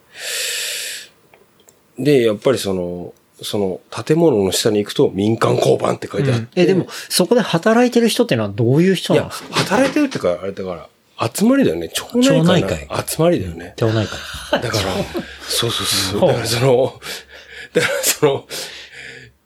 [1.99, 6.61] で、やっぱりその、その建物の下に行くと民間交番って書いてあって。
[6.61, 11.89] え、でも、そこで働いてる人ってのはどういう人いやなんですか、働いてるってか、あれだから、集まりだよね。
[11.89, 13.73] 町内会の町内会集まりだよね。
[13.77, 14.07] 町内
[14.51, 14.61] 会。
[14.61, 14.83] だから、
[15.47, 16.21] そうそうそう。
[16.27, 16.93] だからその、
[17.73, 18.47] だからその、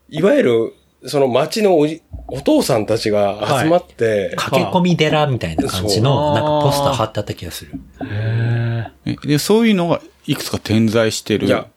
[0.09, 0.73] いわゆる、
[1.05, 7.71] その町のおじ、お父さんたちが集まって、駆け込み寺みたいな感じの、なんかポスター貼ってあった気がする。
[8.05, 11.47] へえで、そういうのがいくつか点在してる。
[11.47, 11.72] いやい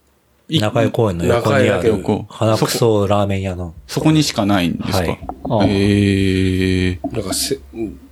[0.49, 3.74] 中井公園の横にある横、花くそラーメン屋の。
[3.86, 7.59] そこにしかないんですか、はいあへえなんかせ、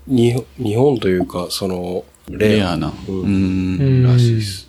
[0.06, 2.92] に日本というか、その、レアな。
[3.08, 3.80] ううんん。
[3.80, 4.68] うんらしいです。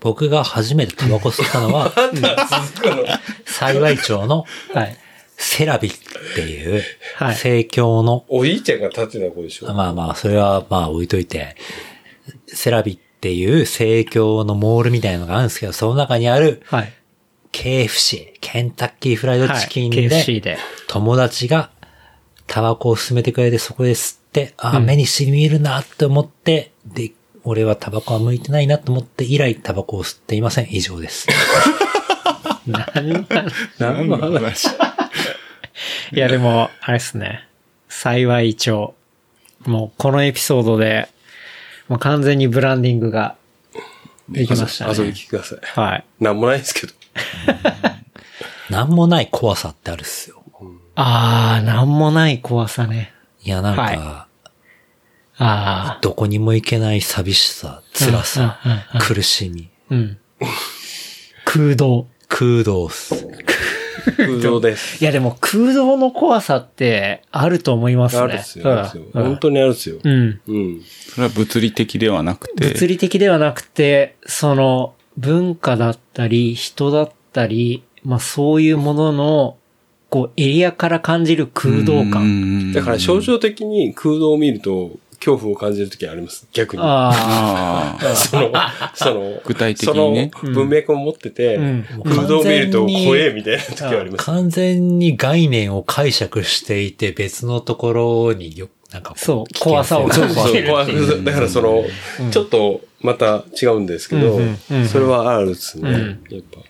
[0.00, 1.92] 僕が初めてタバコ吸ったのは、
[3.44, 4.96] 幸町のはい。
[5.36, 5.92] セラビっ
[6.34, 6.82] ていう、
[7.16, 9.72] はい生協の、おじいちゃんが立ってた子でしょ？
[9.72, 11.56] まあまあ、それはまあ置いといて、
[12.46, 16.92] セラビっていう生協のモールみたいなのがあるんですけど、その中にあるはい。
[17.52, 20.58] KFC、ケンタッキーフライドチキンはいで、KFC で。
[20.86, 21.70] 友達が
[22.46, 27.12] タバコを勧めてくれてそこで吸って、ああ、うん目に染み入るなって思って、で、
[27.44, 30.68] 俺はタバコは向いてないなと思って以来タバコを吸っていません。
[30.70, 31.26] 以上です。
[32.66, 33.52] 何の話？
[33.78, 34.68] 何の話？
[36.12, 37.46] いやでも、あれっすね。
[37.88, 38.94] 幸い一応、
[39.64, 41.08] もうこのエピソードで、
[41.88, 43.36] もう完全にブランディングが
[44.28, 45.08] できました遊びね。
[45.08, 45.58] に来てください。
[45.62, 46.04] はい。
[46.20, 46.92] なんもないですけど。
[48.70, 50.42] なんもない怖さってあるっすよ。
[50.94, 53.12] あー、なんもない怖さね。
[53.42, 54.28] いや、なんか、は
[55.40, 60.18] あどこにも行けない寂しさ、辛さうんうんうんうん、苦しみ、ー、うん。
[61.44, 62.08] 空洞。
[62.28, 63.26] 空洞っす。
[64.16, 64.98] 空洞です。
[65.02, 68.22] いやでも空洞の怖さってあると思いますね。
[68.22, 68.72] あるっすよ。
[68.72, 69.96] あるっすようん本当にあるっすよ。
[70.02, 70.40] うん。
[70.46, 70.82] うん。
[70.82, 79.56] それは物理的ではなくて、物理的ではなくて、その文化だったり、人だったり、まあそういうものの、
[80.10, 82.10] こうエリアから感じる空洞感。
[82.10, 86.46] 感だから象徴的に空洞を見ると恐怖を感じるときあります。
[86.52, 86.82] 逆に。
[86.82, 88.52] あああ、 その、
[88.94, 94.24] その、具体的にねその文脈を持ってて、うん空洞を見ると怖えみたいな時はあります。
[94.24, 101.84] 完全に概念を解釈していて別のところによ、なんかこそう怖さを感じてる怖っていうくだからその、
[102.30, 104.40] ちょっとまた違うんですけど、
[104.86, 105.90] それはあるっすね。
[105.90, 106.60] うんやっぱ。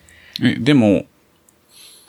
[0.43, 1.05] え、でも、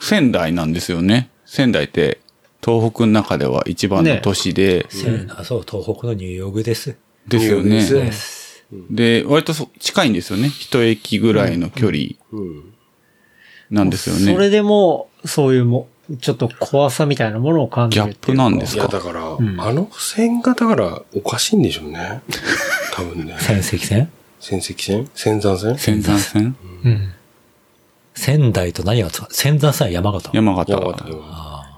[0.01, 1.31] 仙台なんですよね。
[1.47, 2.21] 仙台って、
[2.65, 6.97] 東北の中では一番の都市で、そう、東北のニューヨークです。
[7.29, 7.87] ですよね。
[7.87, 10.49] でですで、割とそ近いんですよね。
[10.49, 11.99] 一駅ぐらいの距離
[12.33, 12.75] うん。
[13.71, 14.33] なんですよね。
[14.33, 15.89] それでも、そういうも、
[16.19, 22.23] ちょっと怖さみたいなものを感じるっていうかギャップなんですいや、かだから、んあの線がだからおかしいんでしょうね。
[22.95, 23.37] 多分ね。
[23.39, 24.09] 仙石線？
[24.41, 25.09] 仙石線？
[25.15, 25.79] 仙山線？
[25.79, 26.57] 仙山線？
[26.85, 27.13] うん。
[28.15, 30.31] 仙台と何がつか、仙山線は山形。
[30.33, 30.73] 山形。
[30.73, 31.71] 山形。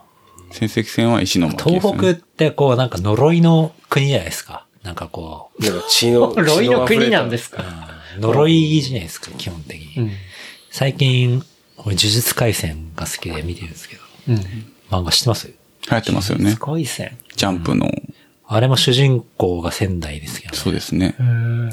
[0.51, 1.81] 仙石線は石巻です、ね。
[1.81, 4.67] 東北ってこうなんか呪いの国じゃないですか。
[4.83, 7.89] なんかこう、なんか血の、 ロイの国なんですかか。
[8.19, 10.03] 呪いじゃないですか、基本的に。
[10.03, 10.11] うん。
[10.71, 11.45] 最近、
[11.79, 14.37] 俺呪術回戦が好きで見てるんですけど、うん。
[14.91, 15.49] 漫画知ってます？
[15.49, 15.55] 流
[15.89, 16.59] 行ってますよねす。
[16.59, 17.19] ごい線。
[17.37, 17.91] ジャンプの。
[18.47, 21.17] あれも主人公が仙台ですけど、ね、そうですね。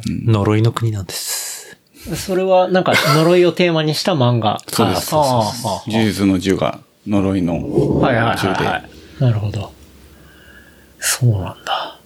[0.06, 1.78] 呪いの国なんです。
[2.16, 4.60] それはなんか呪いをテーマにした漫画。
[4.68, 8.66] そうですああああ呪術の呪が呪いのはいはい呪で。
[8.66, 8.90] はいはい。
[9.20, 9.74] なるほど。
[11.00, 12.00] そうなんだ。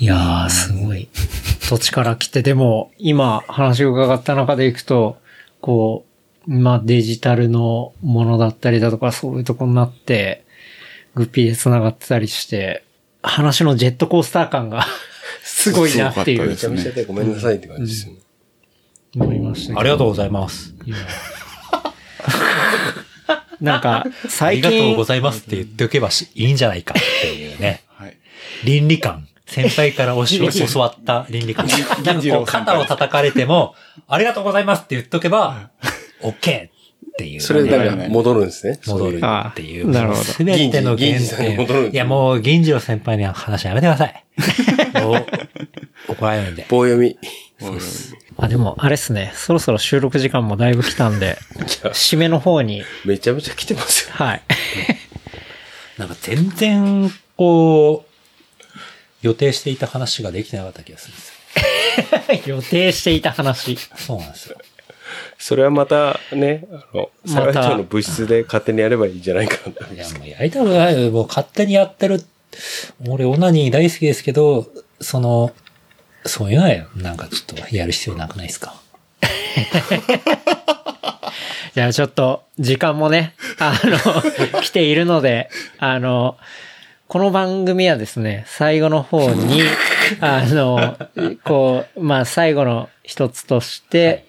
[0.00, 1.08] いやー、すごい。
[1.68, 5.18] 土地から来て、でも、今話を伺った中でいくと、
[5.60, 6.07] こう、
[6.46, 10.44] まあデジタルのものだったりだとか、そういうとこになって、
[11.14, 12.84] グッピーで繋がってたりして、
[13.22, 14.86] 話のジェットコースター感が
[15.42, 18.20] すごいなっていうめちゃめちゃでごめんなさいって感じですよね。
[19.16, 20.74] 思いましたけどありがとうございます。
[23.60, 27.82] なんか、最近ありがとうご、ざいますって言っておけばいいんじゃないかっていうね。
[27.88, 28.16] はい。
[28.64, 29.26] 倫理観。
[29.46, 31.66] 先輩から教わった倫理観。
[31.66, 33.74] なんかこう肩を叩かれても、
[34.06, 35.70] ありがとうございますって言っとけば、
[36.22, 36.70] OK っ
[37.18, 37.40] ていう。
[37.40, 38.80] それだから戻るんですね。
[38.86, 39.90] 戻るあっていう。
[39.90, 41.90] なるほどすべての原点。
[41.92, 44.24] いやもう、銀次郎先輩には話やめてください。
[45.02, 45.26] もう
[46.12, 46.66] 怒られるんで。
[46.68, 47.18] 棒読み。
[48.36, 49.32] あ、でも、あれっすね。
[49.34, 54.14] そろそろ収録時間もだいぶ来たんで、締めの方に、めちゃめちゃ来てますよ。
[54.14, 54.42] はい。
[55.98, 58.08] なんか全然、こう、
[59.22, 62.54] 予定していた話ができてなかった気がするんですよ。
[62.56, 63.76] 予定していた話。
[63.96, 64.58] そうなんですよ。
[65.38, 70.08] それはまたね、あの、また佐賀町の部室で勝手にやればいいんじゃないかないいや。
[70.18, 71.10] もうやりたくないよ。
[71.12, 72.22] もう勝手にやってる。
[73.08, 74.66] 俺、オナニー大好きですけど、
[75.00, 75.52] その、
[76.26, 78.74] そういうのは、なんかちょっとやる必要なくないですか？
[81.74, 83.98] じゃあちょっと、時間もね、あの、
[84.62, 86.36] 来ているので、あの、
[87.06, 89.62] この番組はですね、最後の方に、
[90.20, 90.96] あの、
[91.44, 94.24] こう、まあ最後の一つとして、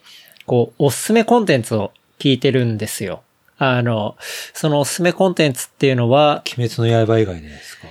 [0.50, 3.22] こう、おすすめコンテンツを聞いてるんですよ。
[3.60, 4.18] あの、
[4.56, 7.88] そのおすすめコンテンツっていうのは、鬼滅の刃以外でですか？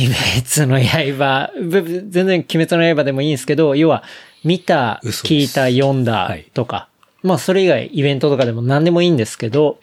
[0.00, 0.82] 鬼滅の
[1.16, 4.02] 刃、全然鬼滅の刃でもいいんですけど、要は、
[4.42, 6.50] 見た、聞いた、読んだはい。
[6.54, 6.88] とか、
[7.22, 9.78] まあそれ以外イベントとかでも何でもいいんですけど、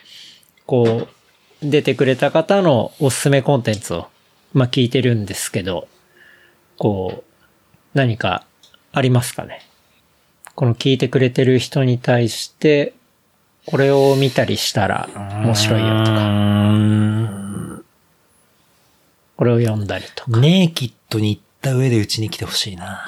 [0.65, 1.07] こ
[1.63, 4.07] う、出てくれた方のおすすめコンテンツを、
[4.51, 5.87] まあ聞いてるんですけど、
[6.77, 7.57] こう、
[7.93, 8.43] 何か
[8.91, 9.61] ありますかね？
[10.59, 12.91] この聞いてくれてる人に対して、
[13.65, 17.81] これを見たりしたら面白いよとか、
[19.37, 20.37] これを読んだりとか。
[20.37, 23.01] ネイキッドに行った上でうちに来てほしいな。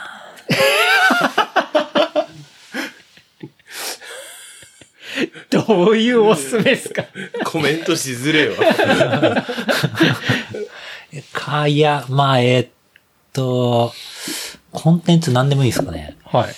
[5.50, 7.04] どういうおすすめですか？
[7.44, 8.54] コメントしづれよ。
[11.34, 12.70] か、いや、まあ、えーっ
[13.34, 13.92] と、
[14.72, 16.16] コンテンツ何でもいいですかね。
[16.24, 16.56] はい。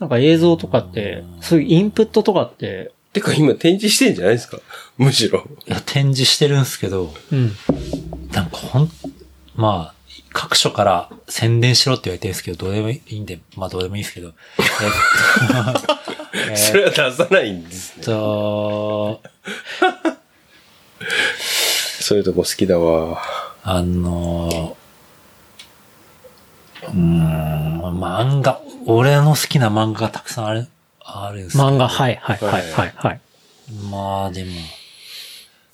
[0.00, 4.58] なんか映像とかって、そういうインプットとかっててか今展示してんじゃないですか？
[4.98, 5.46] むしろ。
[5.66, 7.56] いや、展示してるんですけど、うん。
[8.32, 8.90] なんかほん、
[9.54, 9.96] まあ、
[10.32, 14.32] 各所から宣伝しろって言われてるんですけど、どうでもいいんで、まあどうでもいいんですけど。
[16.34, 18.04] えっと、それは出さないんですえっね。
[18.04, 19.22] と、
[22.00, 23.22] そういうとこ好きだわ。
[23.62, 24.75] あの、
[26.88, 30.68] うーん、漫画、俺の好きな漫画がたくさんある、
[31.00, 33.20] あるんです漫画、はい、はい、はい、はい、はい。
[33.90, 34.50] まあでも、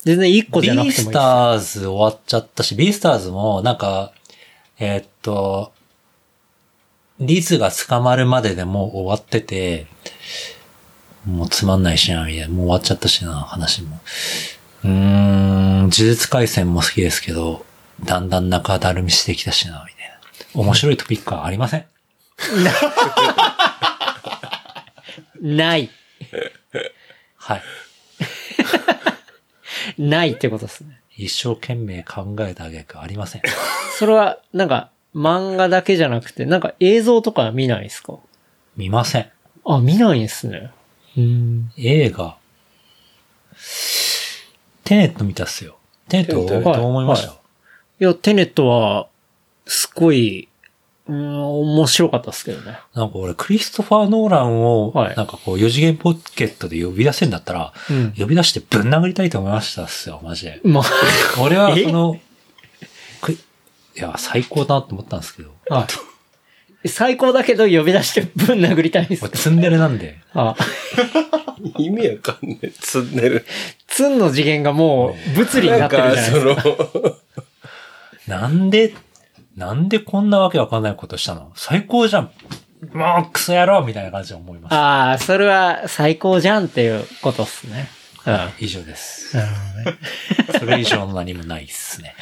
[0.03, 1.23] 全然一個じゃなビースくてもいいです。
[1.23, 4.11] ターズ終わっちゃったし、ビースターズもなんか、
[4.79, 5.71] えーっと、
[7.19, 9.87] リズが捕まるまででもう終わってて、
[11.25, 12.47] もうつまんないしな、みたいな。
[12.49, 14.01] もう終わっちゃったしな、話も。
[14.83, 17.65] うーん、呪術回戦も好きですけど、
[18.03, 20.02] だんだん中だるみしてきたしな、みたいな。
[20.53, 21.85] 面白いトピックはありません。
[25.41, 25.89] ない。
[27.37, 27.61] はい。
[30.01, 30.99] ないってことですね。
[31.15, 33.41] 一生懸命考えた挙句ありません。
[33.97, 38.17] それは、なんか、漫画だけじゃなくて、なんか映像とか見ないですか？
[38.75, 39.29] 見ません。
[39.65, 40.71] あ、見ないんですね。
[41.17, 41.71] うん。
[41.77, 42.35] 映画。
[44.83, 45.77] テネット見たっすよ。
[46.09, 47.35] テネットどうテネット思いました、は
[47.99, 49.07] いや、テネットは、
[49.65, 50.47] すごい、
[51.07, 52.79] うん、面白かったですけどね。
[52.93, 58.13] なんか俺、クリストファー・ノーランを、はいなんかこう、四次元ポケットで呼び出せんだったら、うん。
[58.17, 60.61] 呼び出してぶん殴りたいと思いましたっすよ、マジで。
[60.63, 60.81] ま
[61.41, 62.19] 俺はえその、
[63.21, 63.37] くい
[63.95, 65.87] や、最高だなと思ったんですけど、あ、は
[66.85, 66.89] い。
[66.89, 70.55] 最高だけど呼び出してぶん殴りたいんです俺、ツンデレなんで、あ、
[71.77, 72.71] 意味わかんない。
[72.79, 73.45] 積んでる。
[73.87, 76.61] ツンの次元がもう物理になってるじゃないですか。
[76.61, 77.15] その、
[78.27, 78.93] なんで、
[79.55, 81.51] なんでこんなわけわかんないことしたの？
[81.55, 82.31] 最高じゃん。
[82.91, 84.75] もう、クソ野郎みたいな感じで思いました。
[84.75, 87.87] ああ、それは最高じゃんっていうことっすね。
[88.25, 88.33] うん。
[88.33, 89.37] な以上です。
[89.37, 89.97] るほどね。
[90.59, 92.15] それ以上の何もないっすね。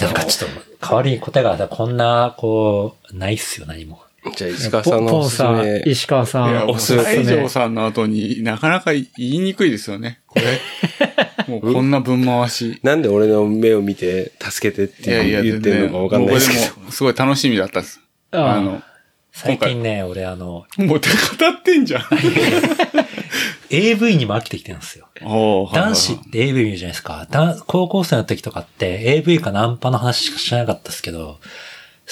[0.00, 4.02] なんかちょっと、代わりに答えが、こんな、こう、ないっすよ、何も。
[4.36, 5.82] じゃあ石川さんのポおすすンさん、め。
[5.86, 10.20] 石川さん、おすすめ西条さんの後になかなか言いにくいですよね。
[10.26, 10.60] これ。
[11.48, 12.78] もうこんな分回し。
[12.82, 16.62] なんで俺の目を見て、助けてっていやいや、言ってるのかわかんないですけど。
[16.62, 18.00] 僕でも、すごい楽しみだったです。
[18.32, 18.82] あああの、
[19.32, 21.14] 最近ね、俺あの、もう手語
[21.58, 22.02] ってんじゃん。
[23.70, 25.08] AV にも飽きてきてるんですよ。
[25.72, 27.26] 男子って AV 見るじゃないですか。
[27.30, 31.38] だ高校生の時とかって AV かナンパの話しか知らなかったですけど、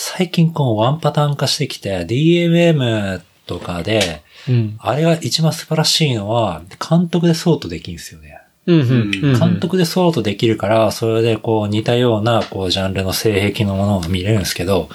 [0.01, 4.77] 最近こうワンパターン化してきて、DMM とかで、うん。
[4.79, 8.39] あれが一番素晴らしいのは、監督でソートできるんですよね。
[8.67, 8.91] うん、うん、
[9.33, 9.39] うん。
[9.41, 14.89] 監督でソートできるから、それでこう似たようなこうジャンルの性癖のものが見れるんですけど、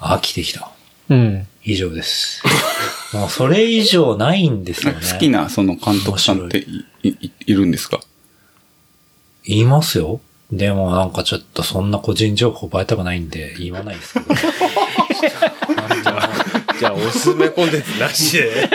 [0.00, 0.70] 飽きてきた。
[1.10, 1.18] うん。
[1.18, 1.46] うん。
[1.64, 2.42] 以上です。
[3.12, 5.00] もうそれ以上ないんですよね。
[5.12, 6.64] 好きなその監督さんって
[7.02, 8.00] いいいるんですか？
[9.44, 10.20] 言いますよ。
[10.50, 14.26] でもなんかちょっとそんな個人情報バレたくないんで言わないですけど。
[16.78, 18.68] じゃあ、おすすめコンテンツなしで、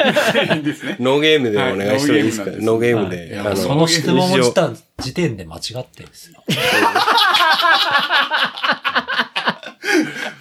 [0.99, 2.51] ノーゲームでお願いしてもいいですか？
[2.51, 3.37] はいノーゲームで。
[3.37, 6.43] はいあのその質問をした時点で間違ってるんですよ。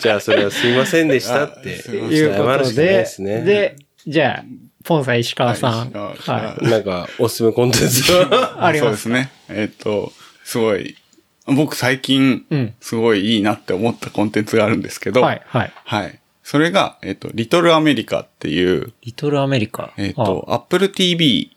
[0.01, 3.41] じゃあ、それはすいませんでしたって、 いうことでしかないです、ね。
[3.43, 3.76] で、
[4.07, 4.45] じゃあ、
[4.85, 5.93] ポンさん、石川さん。
[5.93, 8.57] はいはなんか、おすすめコンテンツは？
[8.66, 9.30] ありますそうですね。
[9.49, 10.12] えっ、と、
[10.45, 10.97] すごい、
[11.47, 15.12] 僕最近うん、すごいいいなって思ったコンテンツがあるんですけい。
[15.12, 15.72] ど、はい、はい。
[15.84, 16.20] はい。
[16.43, 19.93] それが、えっ、と、リトルアメリカっていう、リトルアメリカ。
[19.97, 21.57] えっ、と、Apple TV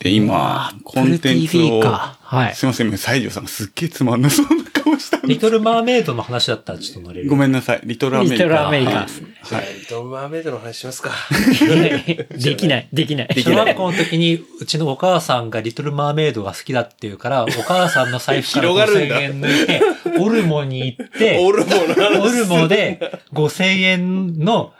[0.00, 1.80] で今、コンテンツを。
[1.80, 2.54] はい。
[2.54, 7.28] すいません、今、西条さんがすっげえつまんなそうな顔 リトルマーメイドの話だったらちょっと乗れる。
[7.28, 7.80] ごめんなさい。
[7.84, 8.34] リトルアメリカ。
[8.36, 9.64] リトルアメリカはいですねはい。
[9.88, 11.12] ドンマーメイドの話しますか。
[12.36, 13.28] できない、できない。
[13.36, 19.82] 小学校の時に、うちのお母さんがリトルマーメイドが好きだっていうから、お母さんの財布から5000広がるんだ円抜いて、
[20.18, 21.76] オルモに行って、オルモ
[22.24, 24.72] オルモで5000円の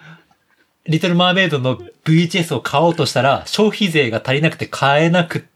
[0.89, 5.56] リトルマーメイドの VHS を買おうとしたら、消費税が足りなくて買えなくって、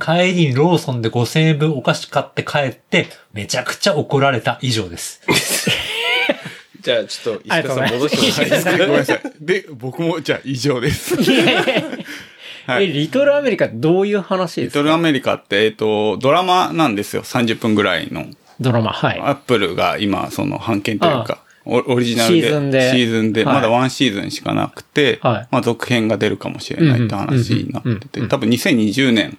[0.00, 5.20] 帰りにローソンで5000円分お菓子買って帰って、めちゃくちゃ怒られた以上です。
[6.80, 8.72] じゃあ、ちょっと、石川さん戻してもらっていいですか？
[8.78, 9.20] ごめんなさい。
[9.40, 11.16] で、僕も、じゃあ、以上です。
[12.66, 12.92] はえ、い。
[12.92, 14.78] リトルアメリカってどういう話ですか？
[14.78, 17.22] リトルアメリカって、えっ、と、ドラマなんですよ。
[17.22, 18.26] 30分ぐらいの。
[18.60, 19.18] ドラマ、はい。
[19.20, 21.38] アップルが今、その、版権というか、
[21.68, 22.90] オオリジナルで、シーズンで。
[22.90, 23.44] シーズンで。
[23.44, 23.54] はい。
[23.56, 25.48] まだワンシーズンしかなくて、はい。
[25.50, 29.38] まあ、続編が出るかもしれないって話になってて、多分2020年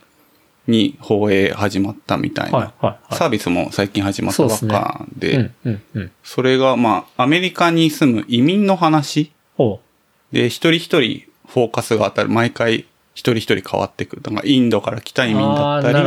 [0.67, 3.15] に放映始まったみたいな、はいはいはい。
[3.15, 6.11] サービスも最近始まったばっかで、うん、うん、うん。
[6.23, 9.82] それが、まあ、アメリカに住む移民の話ほ
[10.32, 12.86] で、一人一人フォーカスが当たる、毎回一
[13.19, 14.21] 一人一人変わってくる。
[14.21, 15.99] だからインドから来た移民だったり、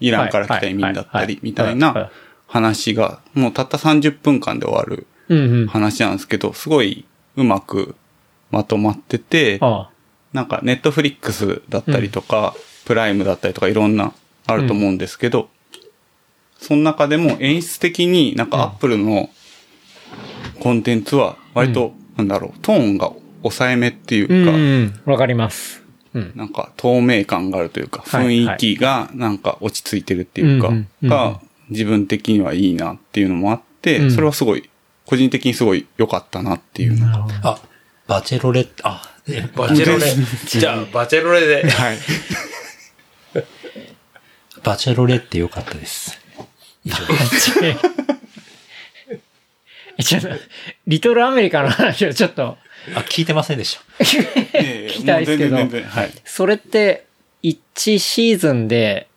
[0.00, 2.10] イランから来た移民だったり、みたいない
[2.46, 5.06] 話が、もうたった30分間で終わる。
[5.68, 7.04] 話なんですけど、すごい
[7.36, 7.94] うまく
[8.50, 9.90] まとまってて、ああ。
[10.32, 12.54] なんかネットフリックスだったりとか、
[12.84, 14.12] プライムだったりとかいろんな
[14.46, 15.48] あると思うんですけど、
[16.58, 19.30] その中でも演出的になんかアップルの
[20.60, 23.12] コンテンツは割と、なんだろう、トーンが
[23.42, 25.12] 抑えめっていううんか、うん。
[25.12, 25.82] わかります。
[26.14, 26.32] うん。
[26.34, 34.69] なんか透明感があるというか、はい雰囲気がなんか落ち着いてるっていうかうんうんうんう、んが自分的にはいいなっていうのもあって、うんそれはすごい、
[35.10, 37.26] 個人的にすごい良かったなっていうのが。
[37.42, 37.58] あ、
[38.06, 39.02] バチェロレあ、
[39.56, 40.06] バチェロレ。
[40.46, 41.66] じゃあ、バチェロレで。
[41.68, 41.98] はい。
[44.62, 46.16] バチェロレッテ良かったです。
[46.84, 46.96] 以上
[49.98, 50.28] えちょっと、
[50.86, 52.56] リトルアメリカの話をちょっと、
[52.94, 53.82] あ、聞いてませんでした。
[54.52, 55.62] ええ聞きたいですけどは
[56.04, 56.12] い。
[56.24, 57.06] それって、
[57.42, 59.08] 1シーズンで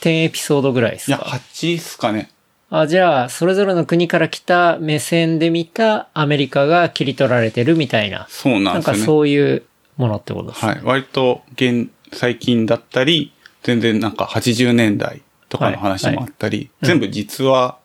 [0.00, 2.30] 10エピソードぐらいでいや、すか8っすかね。
[2.70, 8.26] あ、じゃあ、それぞれの国から来た目線で見たアメリカが切り取られてるみたいな。
[8.30, 9.06] そうななんんかですよね。
[9.06, 9.62] そういう
[9.96, 10.64] ものってことです。
[10.64, 10.80] はい。
[10.82, 13.32] 割と、現、最近だったり、
[13.64, 17.76] 全然なんか80年代とかの話もあったり、全部実話、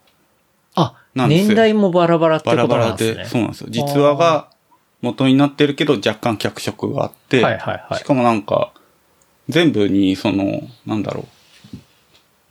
[0.75, 3.25] あ、なんですよ年代もバラバラってバラことバラで、なんですね。
[3.25, 3.67] そうなんですよ。
[3.71, 4.49] 実話が
[5.01, 8.71] 元になってるけど、若干脚色があって、はいはいはいしかもなんか、
[9.49, 11.77] 全部に、その、なんだろう。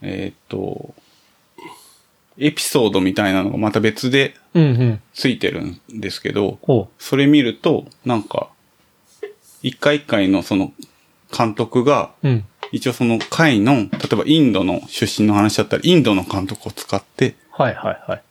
[0.02, 0.94] えーっと、
[2.38, 5.00] エピソードみたいなのがまた別でうんうん。
[5.12, 8.48] ついてるんですけど、おうそれ見ると、なんか、
[9.62, 10.72] 一回一回のその
[11.36, 12.44] 監督が、うん。
[12.72, 18.22] 一応その回の、例えばインドの出身の話だったら、インドの監督を使って、はいはいはい。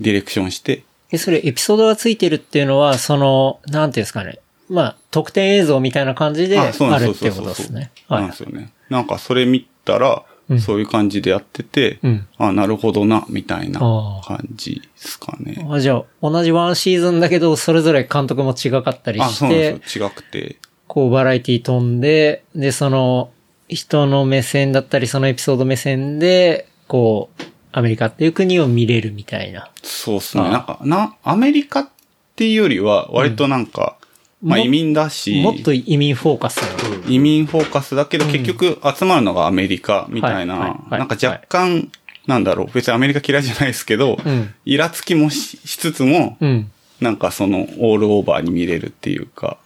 [0.00, 4.40] ディレクションして、え、それエピソードがついてるっていうのは、その、なんていうんですかね。
[4.68, 7.90] まあ、特典映像みたいな感じであそうなんるってことですね。
[8.08, 8.72] なんはいですよね。
[8.90, 13.80] なんかそれ見たら、うんそういう感じでやってて、うんあ、なるほどな、みたいな
[14.24, 15.66] 感じですかね。
[15.70, 15.78] あ。
[15.78, 20.06] じゃあ、同じワンシーズンだけど、それぞれ監督も違かったりあ、してそうで、すよ。
[20.06, 20.56] 違くて。
[20.86, 23.30] こうバラエティ飛んで、で、その
[23.68, 27.42] 人の目線だったり、そのエピソード目線で、こう、
[27.72, 29.70] アメリカっていう国を見れるみたいな。
[29.82, 30.44] そうっすね。
[30.44, 31.88] なんか、な、アメリカっ
[32.34, 33.97] ていうよりは、割となんか、
[34.40, 36.60] まあも移民だし、もっと移民フォーカス。
[37.08, 41.90] 移民フォーカスだけど、結局集まるのがアメリカみたいな、なんか若干、
[42.26, 46.70] なんだろう、別にアメリカ嫌いじゃないですけど、うんイラつきもししつつも、うん。
[47.00, 49.58] なんかその、オールオーバーに見れるっていうか、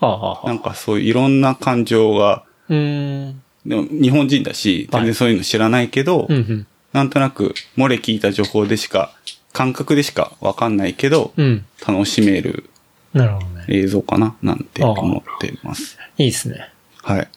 [0.45, 2.45] なんかそういういろんな感情が。
[2.69, 3.35] で
[3.77, 6.29] も日本人だし、全然そういうの知らないけど。
[6.93, 9.13] なんとなく漏れ聞いた情報でしか、
[9.53, 11.65] 感覚でしかわかんないけど、うん。
[11.87, 12.71] 楽しめる
[13.13, 13.65] なるほどね。
[13.69, 14.37] 映像かな？
[14.43, 15.99] なんて思ってます。
[16.19, 16.71] いいですね。
[17.03, 17.29] はい。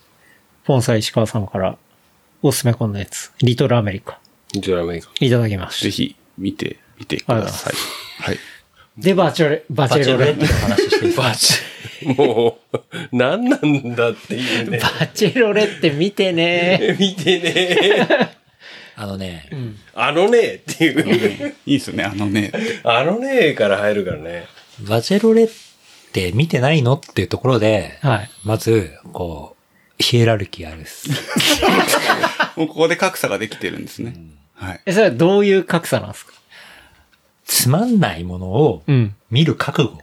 [0.63, 1.77] ポンサイ石川さんから
[2.41, 3.31] おすすめこんなやつ。
[3.39, 4.19] リトルアメリカ。
[4.53, 5.09] ジョラメイカ。
[5.19, 7.73] いただきましぜひ見てみてください。
[8.21, 8.35] はい。
[8.35, 8.41] た。
[8.97, 12.77] で、バチェロ、バチバチェロレッテェロレッテの話していいですかバチ、もう、
[13.11, 14.79] 何なんだっていうね。
[14.79, 16.95] バチェロレッテ見てね。
[16.97, 18.37] 見てね。
[18.95, 19.49] あのね、
[19.93, 21.55] あのねっていう。
[21.65, 22.53] いいですよね、あのね。
[22.85, 24.45] あのねから入るからね。
[24.87, 25.49] バチェロレ
[26.23, 28.29] ッテ見てないのっていうところで、はい。
[28.43, 29.55] まず、こ
[29.99, 31.09] う、ヒエラルキーあるです。
[32.57, 34.15] もうここで格差ができてるんですね。
[34.55, 34.81] はい。
[34.85, 36.33] え、それはどういう格差なんですか？
[37.45, 39.15] つまんないものをうん。
[39.29, 39.99] 見る覚悟。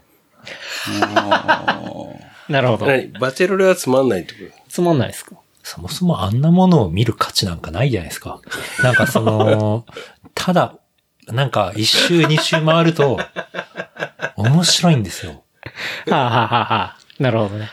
[2.49, 2.87] なるほど。
[2.87, 3.09] 何？
[3.19, 4.39] バチェロレはつまんないってこ
[4.69, 5.37] つまんないですか？
[5.63, 8.41] そもそもあんなものを見る価値なんかないじゃないですか。
[8.83, 9.85] なんかその、
[10.35, 10.75] ただ、
[11.29, 13.19] なんか一周二周回ると、
[14.37, 15.45] 面白いんですよ。
[16.11, 17.69] はあ、はあはあはあ、なるほどね。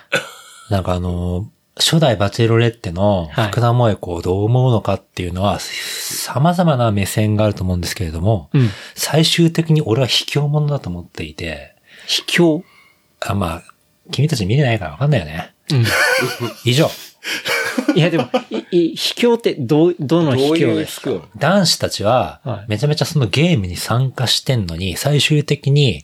[0.69, 1.47] なんかあの、
[1.77, 8.69] 初代バチェロレッテのはい福田萌子をどう思うのかっていうのは、様々な目線があると思うんですけれども、うん。
[8.95, 11.75] 最終的に俺は卑怯者だと思っていて、
[12.07, 12.63] 卑怯？
[13.21, 13.63] あ、まあ、
[14.11, 15.53] 君たち見てないからわかんないよね。
[15.71, 15.85] うん。
[16.65, 16.89] 以上。
[17.95, 18.29] いやでも、
[18.71, 20.37] いい卑怯ってどう、どのと。
[20.37, 21.09] 卑怯ですか？
[21.11, 26.03] 人男子たちははい、めちゃめちゃそのゲームに参加してんのに、最終的に、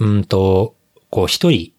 [0.00, 0.08] うん。
[0.08, 0.74] うんと、
[1.10, 1.72] こう一人、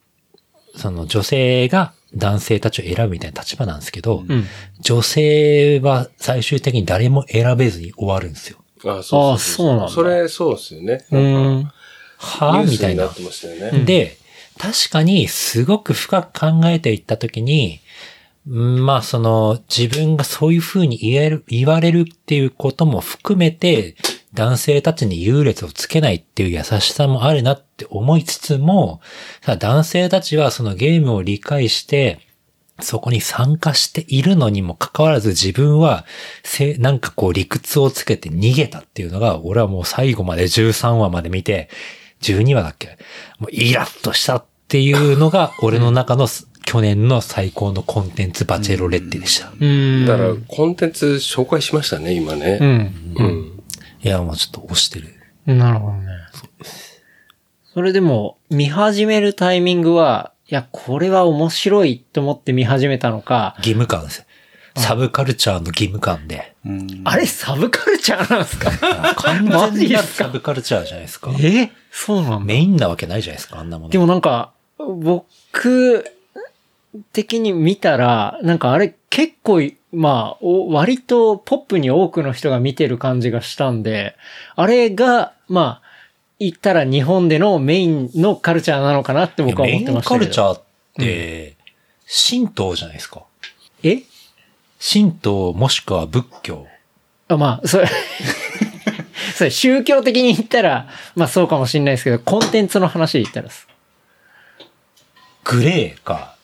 [0.76, 4.45] その女性が男性たちを選ぶみたいな立場なんですけど、うん。
[4.80, 8.57] 女性は最終的に誰も選べずに終わるんですよ。
[8.84, 11.06] あそうあそうなんだそれ、そうですよね。
[11.11, 11.72] うーん。
[12.18, 13.15] はぁみたいななっ。
[13.15, 13.84] てましたよね。
[13.85, 14.18] で、
[14.57, 17.80] 確かにすごく深く考えていったときに、
[18.48, 23.95] うんまあその自分がそういう風に言える、言われるっていうことも含めて、
[24.34, 29.02] 男性たちに優劣をつけないっていう優しさもあるなって思いつつも、
[29.60, 32.20] 男性たちはそのゲームを理解して、
[32.80, 36.06] そこに参加しているのにもかかわらず自分は、
[36.44, 41.70] せ、なんかこう理屈をつけて逃げたっていうのが、俺はもう最後まで13話まで見て、
[42.22, 42.98] 12話だっけ
[43.40, 46.28] もうイラッとしたっていうのが、 俺の中の
[46.66, 49.52] 去年の最高のコンテンツバチェロレッテでした。
[49.60, 50.06] うん。
[50.06, 52.58] だから、コンテンツ紹介しましたね、今うね。
[52.58, 53.14] ん。
[53.16, 53.51] うん。
[54.03, 55.14] いや、もうちょっと押してる。
[55.45, 56.07] なるほどね。
[57.73, 64.26] それでも、見始めるタイミングは、いや、これは面白いと思って見始めたのか、義務感ですよ。
[64.76, 66.56] サブカルチャーの義務感で。
[66.65, 67.02] うん。
[67.03, 68.72] あれサブカルチャーなんですか？
[69.15, 70.26] 完マ全にジですか？
[70.26, 71.32] サブカルチャーじゃないですか。
[71.40, 71.72] え？
[71.91, 72.40] そうなんだ。
[72.40, 73.90] メインなわけないじゃないですか、あんなもの。
[73.90, 76.06] でもなんか、僕
[77.11, 79.61] 的に見たら、なんかあれ結構、
[79.91, 84.15] まあ、お割とポップに多くの人が見てる感じがしたんで、
[84.55, 85.91] あれが、まあ、
[86.39, 90.19] 言ったら日本でのメインのカルチャーなのかなって僕は思ってましたけど。
[90.19, 90.63] メインカルチャーっ
[90.97, 91.55] て、
[92.30, 93.23] 神道じゃないですか。
[93.84, 94.03] え？
[94.81, 96.65] 神道もしくは仏教。
[97.27, 97.88] あまあ、それ、
[99.35, 103.68] それ宗教的に言ったら、まあそうかもしれないですけど、コンテンツの話で言ったらです。
[105.43, 106.35] グレーか、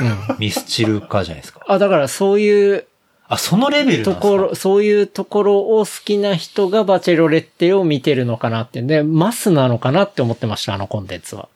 [0.00, 0.36] うん。
[0.38, 1.60] ミスチルかじゃないですか。
[1.68, 2.86] あ、だからそういう
[3.34, 4.14] あ、そのレベルなんですか？
[4.14, 8.82] ところ、そういうところを好きな人がバチェロレッテを見てるのかなって。
[8.82, 11.48] で、マスなのかなって思ってました、あのコンテンツは。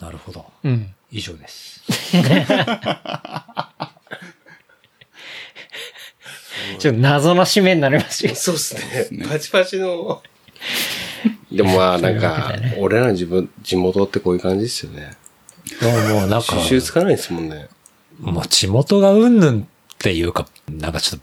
[0.00, 0.44] なるほど。
[0.64, 0.92] うん。
[1.10, 1.82] 以上です。
[6.78, 8.34] ちょっと謎の締めになりました。
[8.34, 9.26] そうっすね。
[9.28, 10.22] パチパチの。
[11.52, 15.12] でもまあなんか俺らの自分、地元ってこういう感じですよね。
[15.80, 17.68] もうもうなんか、収集つかないですもんね。
[18.20, 19.64] もう地元がうんぬんっ
[19.98, 21.20] ていうか、なんかちょっ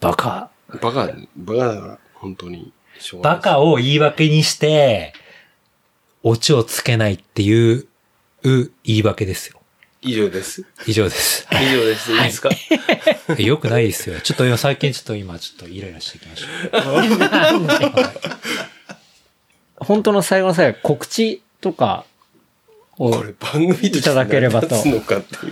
[0.00, 0.50] と、バカ。
[0.68, 2.72] バカ、バカだから、本当に。
[3.22, 5.12] バカを言い訳にして、
[6.22, 7.86] オチをつけないっていう、
[8.44, 9.58] う言い訳ですよ。
[10.04, 10.64] 以上です。
[10.86, 11.46] 以上です。
[11.52, 12.12] 以上です。
[12.12, 12.50] いいですか？
[13.38, 14.20] よくないですよ。
[14.20, 16.82] ちょっと今最近ちょっと今ちょっとイライラしてきました。
[19.78, 22.06] 本当の最後の最後、告知とかを
[22.96, 24.76] これ番組いただければと。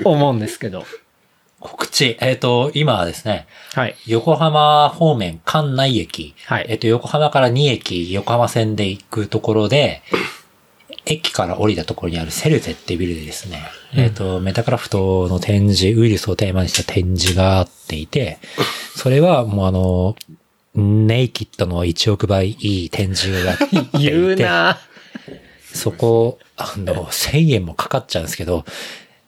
[0.04, 0.84] 思うんですけど。
[1.58, 2.16] 告知。
[2.20, 3.94] えっ、と、今はですね、はい。
[4.06, 6.34] 横浜方面、関内駅。
[6.46, 10.02] はいえっ、と、横浜から2駅、横浜線で行くところで、
[11.06, 13.62] 駅から降りたところにあるセルゼっていうビルでですね、
[13.94, 18.38] えっ、と、メタクラフトの展示、ウイルスをテーマにした展示があっていて、
[18.96, 20.16] それはもうあの、
[20.74, 24.78] ネイキッドの1億倍いい展示がやっていて、言うな
[25.74, 28.64] そこ、あの、1000円もかかっちゃうんですけど、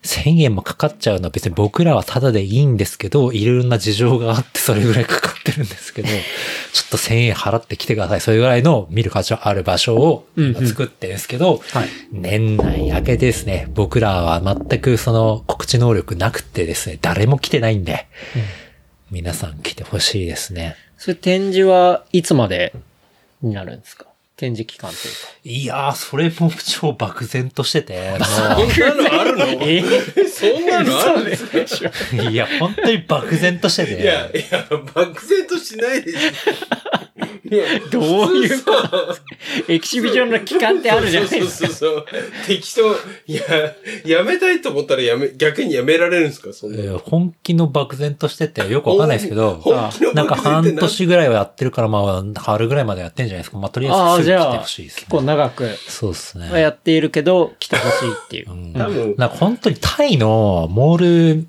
[0.02, 6.09] 1000円もかかっちゃうのは別に僕らはタダでいいんですけど、いろいろな事情があってそれぐらいかかってるんですけど、
[6.73, 8.20] ちょっと1000円払ってきてください。
[8.20, 11.89] それぐらいの見る価値ある場所を今作ってるんですけど、はい。
[12.10, 18.06] 年内明けですね、僕らは全くその告知能力なくてですね、誰も来てないんで、
[19.12, 20.74] 皆さん来てほしいですね。
[20.98, 22.73] それ展示はいつまで
[23.40, 24.06] になるんですか？
[24.43, 25.09] 展示期間というか。
[25.44, 29.82] いやー、それも超漠然としてて、 もう、そんなのあるのえ？
[30.28, 31.89] そんなのあるんですか
[32.28, 34.02] いや、本当に漠然としてて。
[34.02, 36.19] いや、いや、漠然としないでしょ。
[37.44, 38.02] いやどう
[38.36, 39.72] いうこと？
[39.72, 41.68] エキシビジョンの期間ってあるじゃないですか。
[41.68, 42.06] そうそうそうそう。
[42.46, 42.92] 適当、
[43.26, 46.52] いや、やめたいと思ったらやめ、逆にやめられるんですか？
[46.52, 49.62] そんな本気の漠然としててよくわかんないですけど、
[50.14, 53.59] なんか半年ぐらいはやってるから、まあ、春ぐらいまでやってんじゃないですか。
[53.59, 55.00] まあ、とりあえず来てほしいですね。
[55.00, 56.60] 結構長くそうですね。
[56.60, 58.52] やっているけど、来てほしいっていう。
[58.52, 61.46] うんなんか本当にタイのモール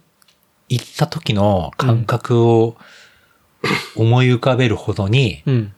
[0.69, 2.75] 行った時の感覚を
[3.95, 5.73] 思い浮かべるほどに、うん。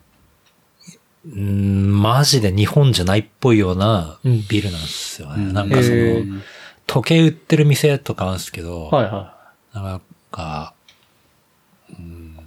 [1.28, 5.45] うん、マジで日本じゃないっぽいようなうんビルなんですよね。
[5.45, 6.41] うんなんかそへの、
[6.86, 9.36] 時計売ってる店とかあるんですけど、はいは
[9.74, 10.02] なん
[10.32, 10.74] か、
[11.90, 12.38] うん、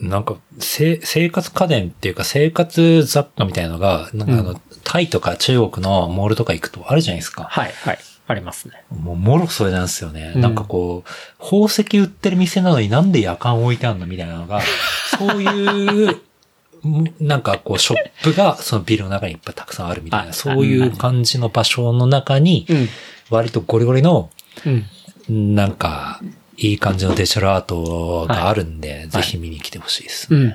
[0.00, 7.32] なんか、せ生活家電っていうか生活雑貨みたいなのが、なんかあの、うタイとか中国のモールとか行くとあるじゃないですい。
[7.32, 7.44] か。
[7.44, 7.98] はいはい。
[8.28, 8.84] ありますね。
[8.90, 10.32] もう、もろそれなんですよね。
[10.36, 14.60] うんなんかこう、宝石売ってる店なのになんで夜間置いてあるのみたいなのが、
[15.18, 22.88] そういう、んなんかこう、ショップがそのビルの中にいっぱいたくさんあるみたいあな、そういう感じの場所の中に、うん。
[23.30, 24.30] 割とゴリゴリの、
[24.66, 25.54] うん。
[25.54, 26.20] なんか、
[26.58, 30.34] いい感じのデジタルアートがあるんで、ぜひ見に来てほしいです。
[30.34, 30.48] うん。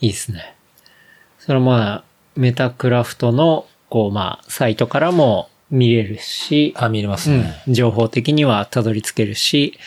[0.00, 0.54] いいですね。
[1.38, 2.04] それはまあ、
[2.36, 7.62] メタクラフトの、こうまあ、サイトからも見れるし、あ、見れますね。
[7.66, 9.78] うん、情報的にはたどり着けるし、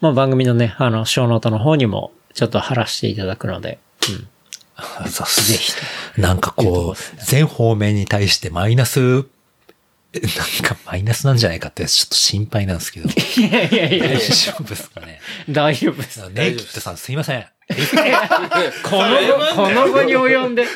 [0.00, 3.78] まあ番組のね、あの、ショーノートの方にもちょっと貼らせていただくので、
[4.08, 4.12] う
[5.06, 5.08] ん。
[5.08, 5.72] そうぜひ
[6.16, 6.20] と。
[6.20, 9.24] なんかこう、全方面に対してマイナス
[10.14, 10.28] え なん
[10.62, 13.08] かマイナスなんじゃないかってちょっと心配なんですけど。
[13.08, 13.12] い
[13.52, 15.20] やいやいやいや大丈夫ですかね？
[15.50, 16.30] 大丈夫です。
[16.30, 17.46] ネイキッドさんすいません。
[18.82, 20.66] この後、この後に及んで。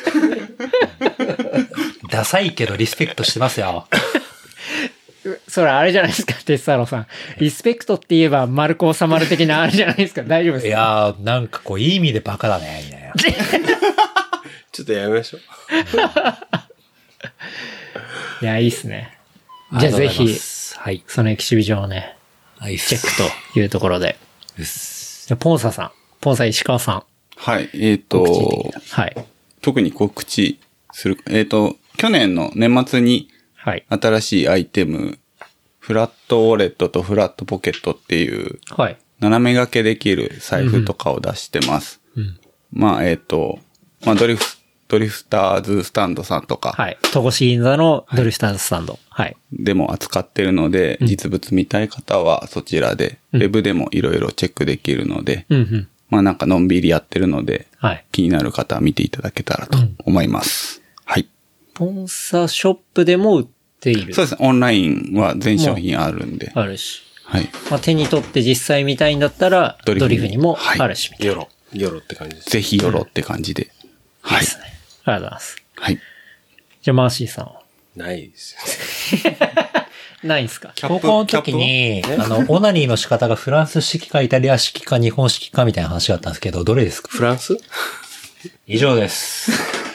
[2.09, 3.87] ダサいけどリスペクトしてますよ。
[5.47, 7.07] それあれじゃないですか、テッサロさん。
[7.39, 10.23] リスペクトって言えば丸く収まる的なあれじゃないですか。
[10.23, 10.67] 大丈夫ですか？
[10.67, 12.99] いやー、なんかこう、いい意味でバカだね、みた
[13.57, 13.67] いな。
[14.71, 15.41] ちょっとやめましょう。
[18.41, 19.17] いや、いいっすね。
[19.79, 20.27] じゃあぜひ、
[20.77, 21.03] はい。
[21.07, 22.15] そのエキシビジョンをね、
[22.57, 22.77] はい。
[22.77, 24.17] チェックというところで。
[24.57, 25.27] うっす。
[25.27, 25.91] じゃあポンサさん。
[26.21, 27.03] ポンサ石川さん。
[27.35, 27.69] はい。
[27.73, 29.15] えっ、告知的とな、はい。
[29.61, 30.59] 特に告知
[30.91, 33.29] する、えっ、と、去年の年末に
[33.61, 33.85] はい。
[33.89, 35.19] 新しいアイテム、
[35.79, 38.97] フラットウォレットとフラットポケットっていうはい。
[39.19, 41.99] 斜め掛けできる財布とかを出してます。
[42.15, 42.39] うん。
[42.71, 43.59] まあ、えっ、と、
[44.05, 44.57] まあ、ドリフ、
[44.87, 46.97] ドリフターズスタンドさんとかはい。
[47.11, 48.97] 戸越銀座のドリフターズスタンド。
[49.09, 49.35] はい。
[49.51, 55.87] でも扱ってるので、実物見たい方はそちらで、ウェブでもいろいろチェックできるので、うんうん。
[56.09, 58.05] まあなんかのんびりやってるので、はい。
[58.11, 60.81] 気になる方は見ていただけたらと思います。
[61.05, 61.27] はい。
[61.79, 63.47] ポンサショップでも売っ
[63.79, 64.13] ている。
[64.13, 64.45] そうですね。
[64.45, 66.51] オンラインは全商品あるんで。
[66.53, 67.01] あるし。
[67.23, 67.47] はい。
[67.71, 71.33] まあ、手に取って実際見たいんだったら、ドドリフにリフにもあるし、みたいな。
[71.33, 71.79] よろ。
[71.79, 72.49] よろって感じです。
[72.49, 73.71] ぜひよろって感じで。
[74.21, 74.41] はい。
[74.41, 74.63] ですね。
[74.65, 75.55] ありがとうございます。
[75.77, 75.99] はい。
[76.81, 77.61] じゃあ、マーシーさんは？
[77.95, 78.55] ないです
[79.25, 79.37] よね。
[80.23, 80.73] ないんすか？
[80.81, 87.07] 高校の時に、あの、オナニーの仕方がフランス式かイタリア式か日本式かみたいな話があったんですけど、どれですか？
[87.09, 87.55] フランス？
[88.67, 89.51] 以上です。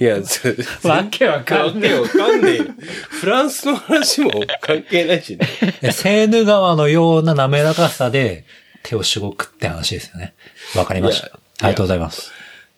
[0.00, 1.94] いや、ぜわけわかんねえ。
[1.94, 2.64] わかんねえよ。
[3.08, 4.30] フランスの話も
[4.60, 5.46] 関係ないしね。
[5.80, 8.44] でセーヌ川のような滑らかさで
[8.82, 10.34] 手をしごくって話ですよね。
[10.76, 11.26] わかりました。
[11.26, 12.32] ありがとうございます。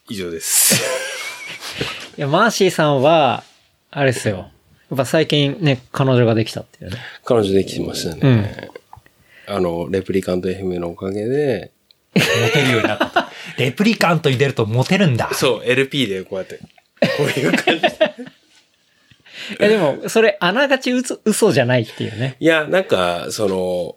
[0.08, 0.82] 以上です。
[2.18, 3.44] いや、マーシーさんは、
[3.90, 4.50] あれですよ。
[4.90, 6.98] やっぱ最近ね、彼女ができたっていうね。
[7.24, 8.70] 彼女できましたね。
[9.46, 11.70] あの、レプリカント FM のおかげで、
[12.14, 12.22] モ
[12.52, 13.23] テるようになった。
[13.58, 15.32] レプリカントに出るとモテるんだ。
[15.34, 16.66] そう、LP でこうやって、こ
[17.20, 17.88] ういう感じで。
[19.60, 22.36] いや、でも、それ、あながち嘘、嘘じゃないっていうね。
[22.40, 23.96] いや、なんか、その、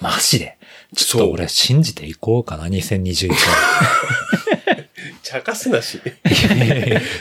[0.00, 0.56] マジで。
[0.94, 3.32] ちょっと俺信じていこうかな、2021
[5.22, 6.00] 茶化すなし。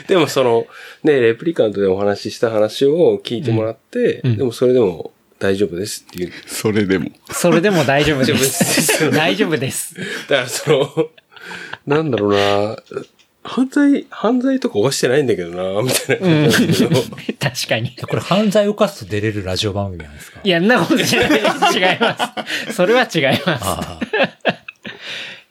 [0.07, 0.67] でもその、
[1.03, 6.31] ね、レプリカントでお話しした話を聞いてもらって、うんでもそれでも大丈夫ですっていう。
[6.47, 7.09] それでも。
[7.31, 9.11] それでも大丈夫です。
[9.11, 9.95] 大丈夫です。
[10.29, 11.09] だからその、
[11.85, 12.77] なんだろうな、
[13.43, 17.95] 犯罪、犯罪とか犯してないんだけどな、みたいな感じなんだけど、 確かに。
[17.95, 20.39] これ犯罪を犯すと出れるラジオ番組なんですか？
[20.43, 21.77] いや、んなことじゃないです。
[21.77, 22.17] 違いま
[22.67, 22.73] す。
[22.73, 23.63] それは違います。
[23.63, 23.99] いあ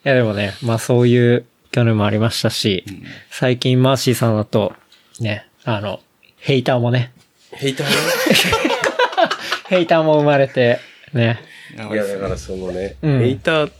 [0.03, 2.83] や、でもね、まあそういう去年もありましたし、
[3.31, 4.73] 最近マーシーさんだと、
[5.19, 6.01] ね、あの、
[6.39, 7.11] ヘイターもね、
[7.53, 7.87] ヘイター
[9.67, 10.79] ヘイターも生まれて、
[11.13, 11.39] ね。
[11.75, 11.89] ね。
[11.91, 13.71] いや、だからそのね、うんヘイター、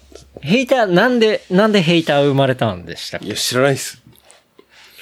[0.42, 3.28] ヘイター、なんで、なんでヘイター生まれたんでしたっけ？
[3.28, 4.02] いや、知らないっす。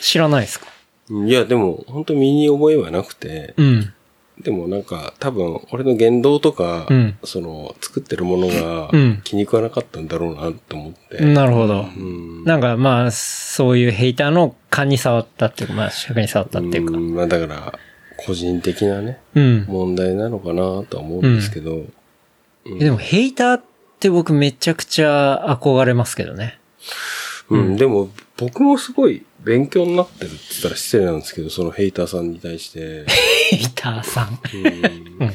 [0.02, 0.68] 知らないですか？
[1.10, 3.94] いや、でも、本当身に覚えはなくて、うん。
[4.42, 11.24] でもなんか、多分、俺の言動とか、うんその、作ってるものがうん、気に食わなかったんだろうな、と思って。
[11.24, 11.82] なるほど。
[11.82, 16.98] うんなんかまあ、そういうヘイターの勘に触ったっていうか、まあ、尺に触ったっていうか。
[16.98, 17.80] んまあだから、
[18.26, 19.66] 個人的なね、うん。
[19.68, 21.86] 問題なのかなとは思うんですけど、
[22.66, 23.64] えでも、ヘイターっ
[24.00, 26.60] て僕めちゃくちゃ憧れますけどね。
[27.50, 33.06] うん、でも、僕もすごい勉強になってるって言ったら失礼なんですけど、そのヘイターさんに対して。
[33.50, 34.40] ヘイターさん。
[34.54, 35.30] うんうん。
[35.30, 35.34] い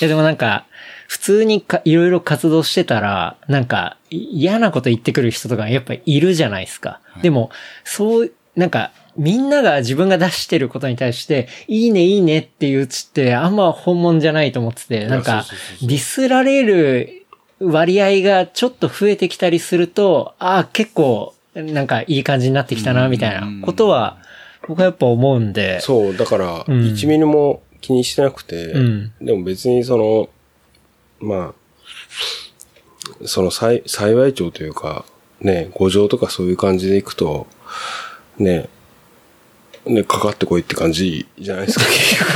[0.00, 0.66] やでもなんか、
[1.08, 7.00] 普通にかいろいろ活動してたら、なんかい嫌なこと言ってくる人とかやっぱいるじゃないですか。
[7.22, 7.50] でも、
[7.84, 15.44] そう、なんか、みんなが自分が出してることに対して、いいねいいねっていううちってあんま本物じゃないと思ってて、なんか
[15.82, 17.26] ディスられる
[17.60, 24.18] 割合がちょっと増えてきたりすると、ああ、結構、なんかいい感じになってきたな、みたいなことは、
[24.66, 25.80] 僕はやっぱ思うんで。
[25.80, 26.82] そう、だから、うん。
[26.86, 29.12] 1ミリも気にしてなくて、うん。
[29.20, 30.28] でも別にその、
[31.20, 35.04] まあ、その幸幸い町というか、
[35.40, 37.46] ね、五条とかそういう感じでいくと、
[38.38, 38.68] ね、
[39.86, 42.30] ね、かかってこいって感じじゃないですか、 結局。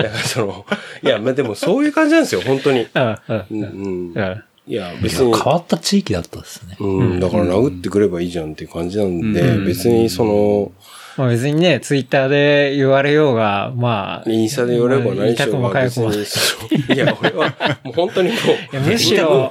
[0.00, 0.66] いや、その、
[1.02, 2.86] いや、まあでもそういう感じなんですよ、本当に。
[2.94, 3.16] うん、
[3.50, 5.32] うん、うん、いや、あ別に。
[5.34, 6.76] 変わった地域だったですね。
[6.78, 10.72] うん、だから殴ってくればいいじゃんっていう感じなんで、うん別にその、
[11.16, 14.30] まあ別にね、ツイッターで言われようが、まあ。
[14.30, 16.10] インスタで寄れば何し痛くようがも痒くも。
[16.10, 16.36] 別
[16.88, 17.54] に、いや、俺は、
[17.84, 18.34] もう本当にも
[18.72, 19.50] う、むしろ。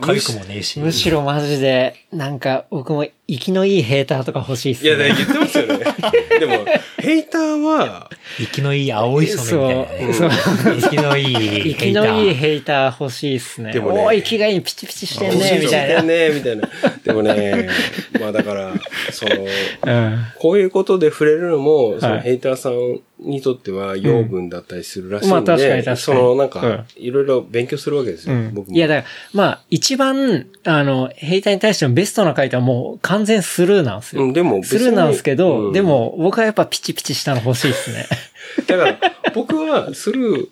[0.77, 5.13] むしろマジで、なんか僕も生きのいいヘーターとか欲しいっすいや、ね。
[5.15, 5.85] 言ってますよね。
[6.39, 6.65] でも、
[6.97, 10.13] ヘイターは、息のいい青い染めみたいなね。
[10.13, 11.73] そうそう息のいい。
[11.73, 13.71] 生きのいいヘーター欲しいっすね。
[13.71, 16.03] でもねおー、生きがいい、ピチピチしてんね、みたいな。
[16.03, 16.69] ね、みたいな。
[17.05, 17.69] でもね、
[18.19, 18.73] まあだから、
[19.11, 19.45] その、
[19.85, 20.25] うん。
[20.37, 28.75] こういうことで触れるのも、そのはいヘイターさんにとっては養分だったりするらしいんで、まあ確かに確かにそのなんうんか、いろいろ勉強するわけですよ、うん僕も。
[28.75, 34.23] いや、だから、まあ、一番、あの、ヘイターに対してのベストな回答はもう完全スルーなんですよ。
[34.23, 38.07] うん、でもスルーなんですけど、うんでも、僕はやっぱピチピチしたの欲しいですね。
[38.67, 38.99] だから、
[39.33, 40.47] 僕はスルー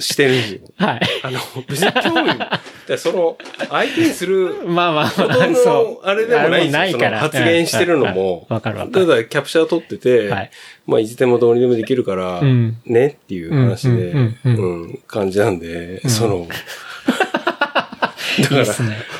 [0.00, 0.60] してるんですよ。
[0.76, 1.00] はい。
[1.22, 1.38] あの、
[1.68, 3.36] 別に興味、だからその、
[3.68, 5.28] 相手にするまあまあそう。
[5.28, 6.92] の、あれでもないんで。
[6.92, 8.46] その発言してるのも。
[8.48, 9.06] うんわかるわかたる。
[9.06, 10.50] だキャプチャー取ってて、はい
[10.86, 14.12] まあいつでもどうにでもできるから、うんねっていう話で、
[14.44, 18.64] うん感じなんで、その、 だから。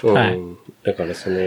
[0.03, 0.39] うんはい。
[0.85, 1.39] だからその、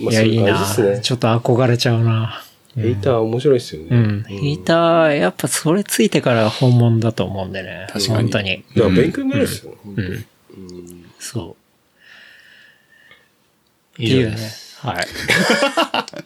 [0.00, 1.00] まあそういう感じですね。
[1.00, 2.42] ちょっと憧れちゃうな。
[2.76, 3.88] ヘイター面白いですよね。
[3.90, 4.22] うん。
[4.22, 7.86] ヘイター、やっぱそれついてから本物だと思うんでね。
[7.92, 8.64] 確かに本当に。
[8.74, 9.74] だから勉強になるですよ。
[9.84, 10.24] 本当にうん。
[11.18, 11.56] そ
[13.98, 14.02] う。
[14.02, 14.86] 以上でっていうねす。。
[14.86, 15.06] はい。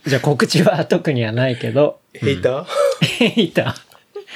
[0.09, 2.67] じゃあ告知は特にはないけど、 ヘイター？
[3.01, 3.75] ヘイタ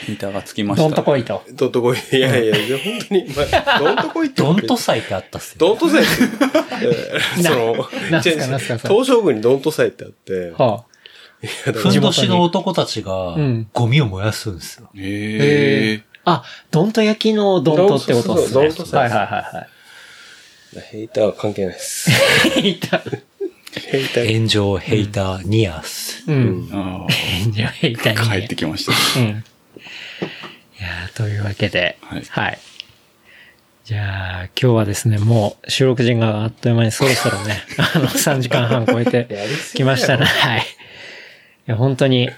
[0.07, 0.89] ヒーターがつきまー、した。
[0.89, 1.43] どんとこいと。
[1.53, 1.99] どんとこい。
[2.13, 4.43] いやいや、いや本当に、まあ、どんとこいって。
[4.43, 5.57] ドントサイってあったっすよ。
[5.59, 7.43] ドントサイって。
[7.43, 10.85] その、なんすかなんすか東照宮にドントサイってあって、は
[11.47, 14.89] ふんどしの男たちがうん、ゴミを燃やすんですよ。
[14.89, 14.97] あ。
[14.97, 16.05] へえ。
[16.25, 18.69] あ、どんと焼きのどんとってことですね。
[18.69, 19.69] どんとさはいはいはい
[20.93, 22.11] ヘイターは関係ないです。
[22.11, 22.63] はい。
[22.63, 23.23] ヘイター。
[23.91, 24.35] ヘイター。
[24.37, 26.25] 炎上、ヘイター、ニアス。
[26.29, 26.69] うん。
[26.73, 27.07] あ
[27.51, 28.41] じゃあヘイターあ、に。
[28.43, 29.21] 帰ってきました。
[29.21, 29.29] うん。
[29.29, 32.59] いやーというわけで、はい
[33.91, 39.27] じゃあ、今日はですね、もう収録時間があっという間にそろそろね、 あの、3時間半超えて
[39.75, 40.27] きましたね。
[40.27, 40.67] はい。
[41.67, 42.31] いや、本当に、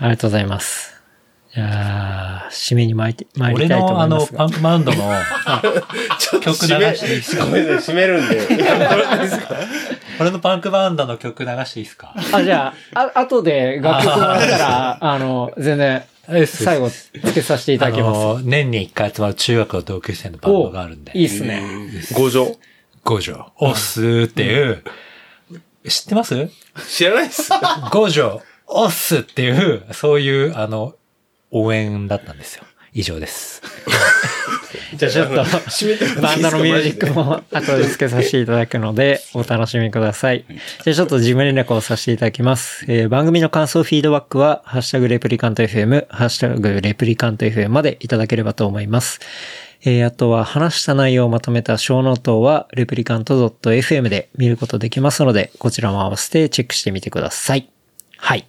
[0.00, 0.92] ありがとうございます。
[1.54, 4.38] じゃあ、締めに参り参り俺たいとのあの、思いますが。
[4.38, 5.12] パンクマウンドの
[6.42, 7.44] 曲流していいですか？
[7.44, 8.54] ごめんなさい、閉めるんで。
[8.56, 9.54] いやこれいいですか
[10.20, 12.12] 俺のパンクバンドの曲流していいですか？
[12.32, 16.02] あ、じゃあ、あ、後で楽曲もらったら、あの、全然、
[16.46, 18.18] 最後、つけさせていただきあます。
[18.18, 21.12] の、年に一回集まる中学の同級生のバンドがあるんで。
[21.16, 21.62] いいっすね。
[22.14, 22.56] 五条
[23.04, 24.82] 五条、オスっていう、
[25.88, 26.48] 知ってます？
[26.88, 27.50] 知らないっす。
[27.92, 30.94] 五条、オスっていう、そういう、あの、
[31.50, 32.64] 応援だったんですよ。
[32.92, 33.62] 以上です。
[34.96, 35.34] じゃあちょっと、
[36.20, 40.44] バンドのミュージックも後で付けさせていただくので、お楽しみください。
[40.84, 42.84] じゃあちょっと事務連絡をさせていただきます。
[42.88, 49.20] えー番組の感想、フィードバックは、ハッシュタグ replicant FM、ハッシュタグ replicant FM までいただければと思います。
[49.84, 57.68] えーあとは話した内容をまとめたショーノートは、 replicant.fm で見ることできますので、こちらも合わせてチェックしてみてください。
[58.16, 58.46] はい。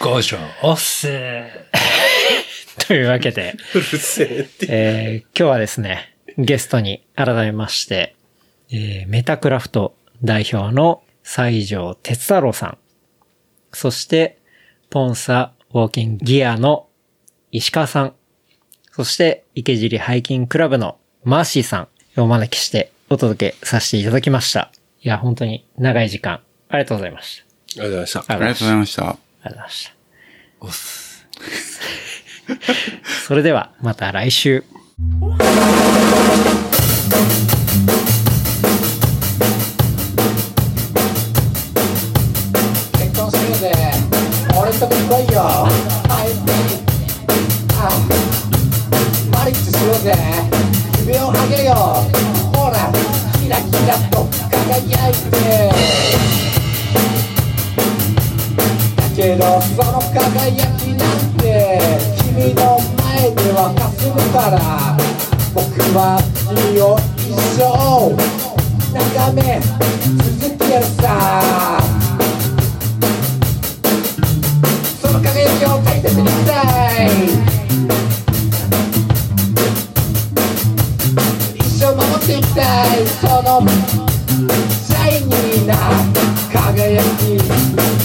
[0.00, 1.08] 五条、オス
[2.86, 4.66] というわけで、うるせえって。
[4.68, 8.14] えー今日はですね、ゲストに改めまして、
[8.70, 12.78] えーメタクラフト代表の西条哲太郎さん、
[13.72, 14.38] そして、
[14.90, 16.86] ポンサウォーキングギアの
[17.50, 18.14] 石川さん、
[18.92, 24.70] そして、池尻ハイキングクラブのマーシーさんをお招きしてお届けさせていただきました。
[25.02, 27.42] いや、本当に長い時間、ありがとうございまし
[27.76, 27.82] た。
[27.82, 28.20] ありがとうございました。
[28.34, 29.27] ありがとうございました。
[29.42, 29.94] ありがとうございました。
[30.60, 31.26] オス。
[33.26, 34.64] それでは、また来週。
[42.94, 43.72] 結婚しようぜ。
[44.60, 45.40] 俺んとこいよ。
[45.40, 45.68] は
[46.24, 46.32] い。
[47.80, 47.90] あ
[49.30, 50.14] マリッジしようぜ。
[51.06, 51.74] 指をあげるよ
[52.54, 52.92] ほら
[53.40, 55.70] キラキラと輝いて。
[55.70, 56.57] だ
[59.18, 61.42] けどその輝きなんて
[62.22, 64.56] 君の前では霞むから
[65.52, 65.58] 僕
[65.92, 68.14] は君を一生
[68.94, 69.58] 眺め
[70.38, 71.02] 続けるさ。
[75.02, 76.62] その輝きを描いてみた
[77.02, 77.10] い。
[81.56, 82.62] 一生守っていきた
[82.94, 82.96] い。
[83.20, 83.66] その
[84.86, 85.74] シャイニーな
[86.52, 87.97] 輝き。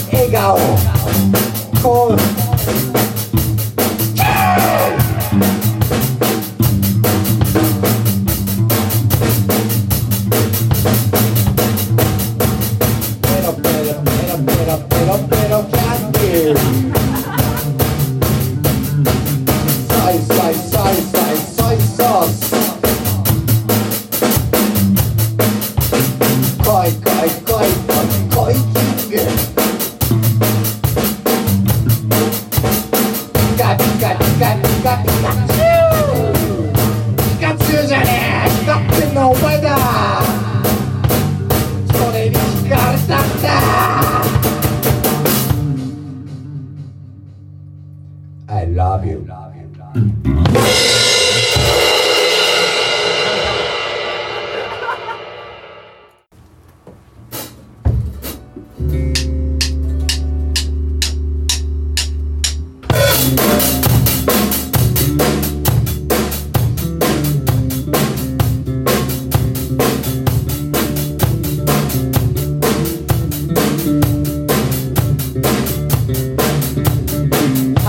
[1.83, 2.15] こ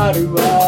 [0.04, 0.63] Maruá.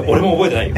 [0.00, 0.74] 俺も覚えてないよ。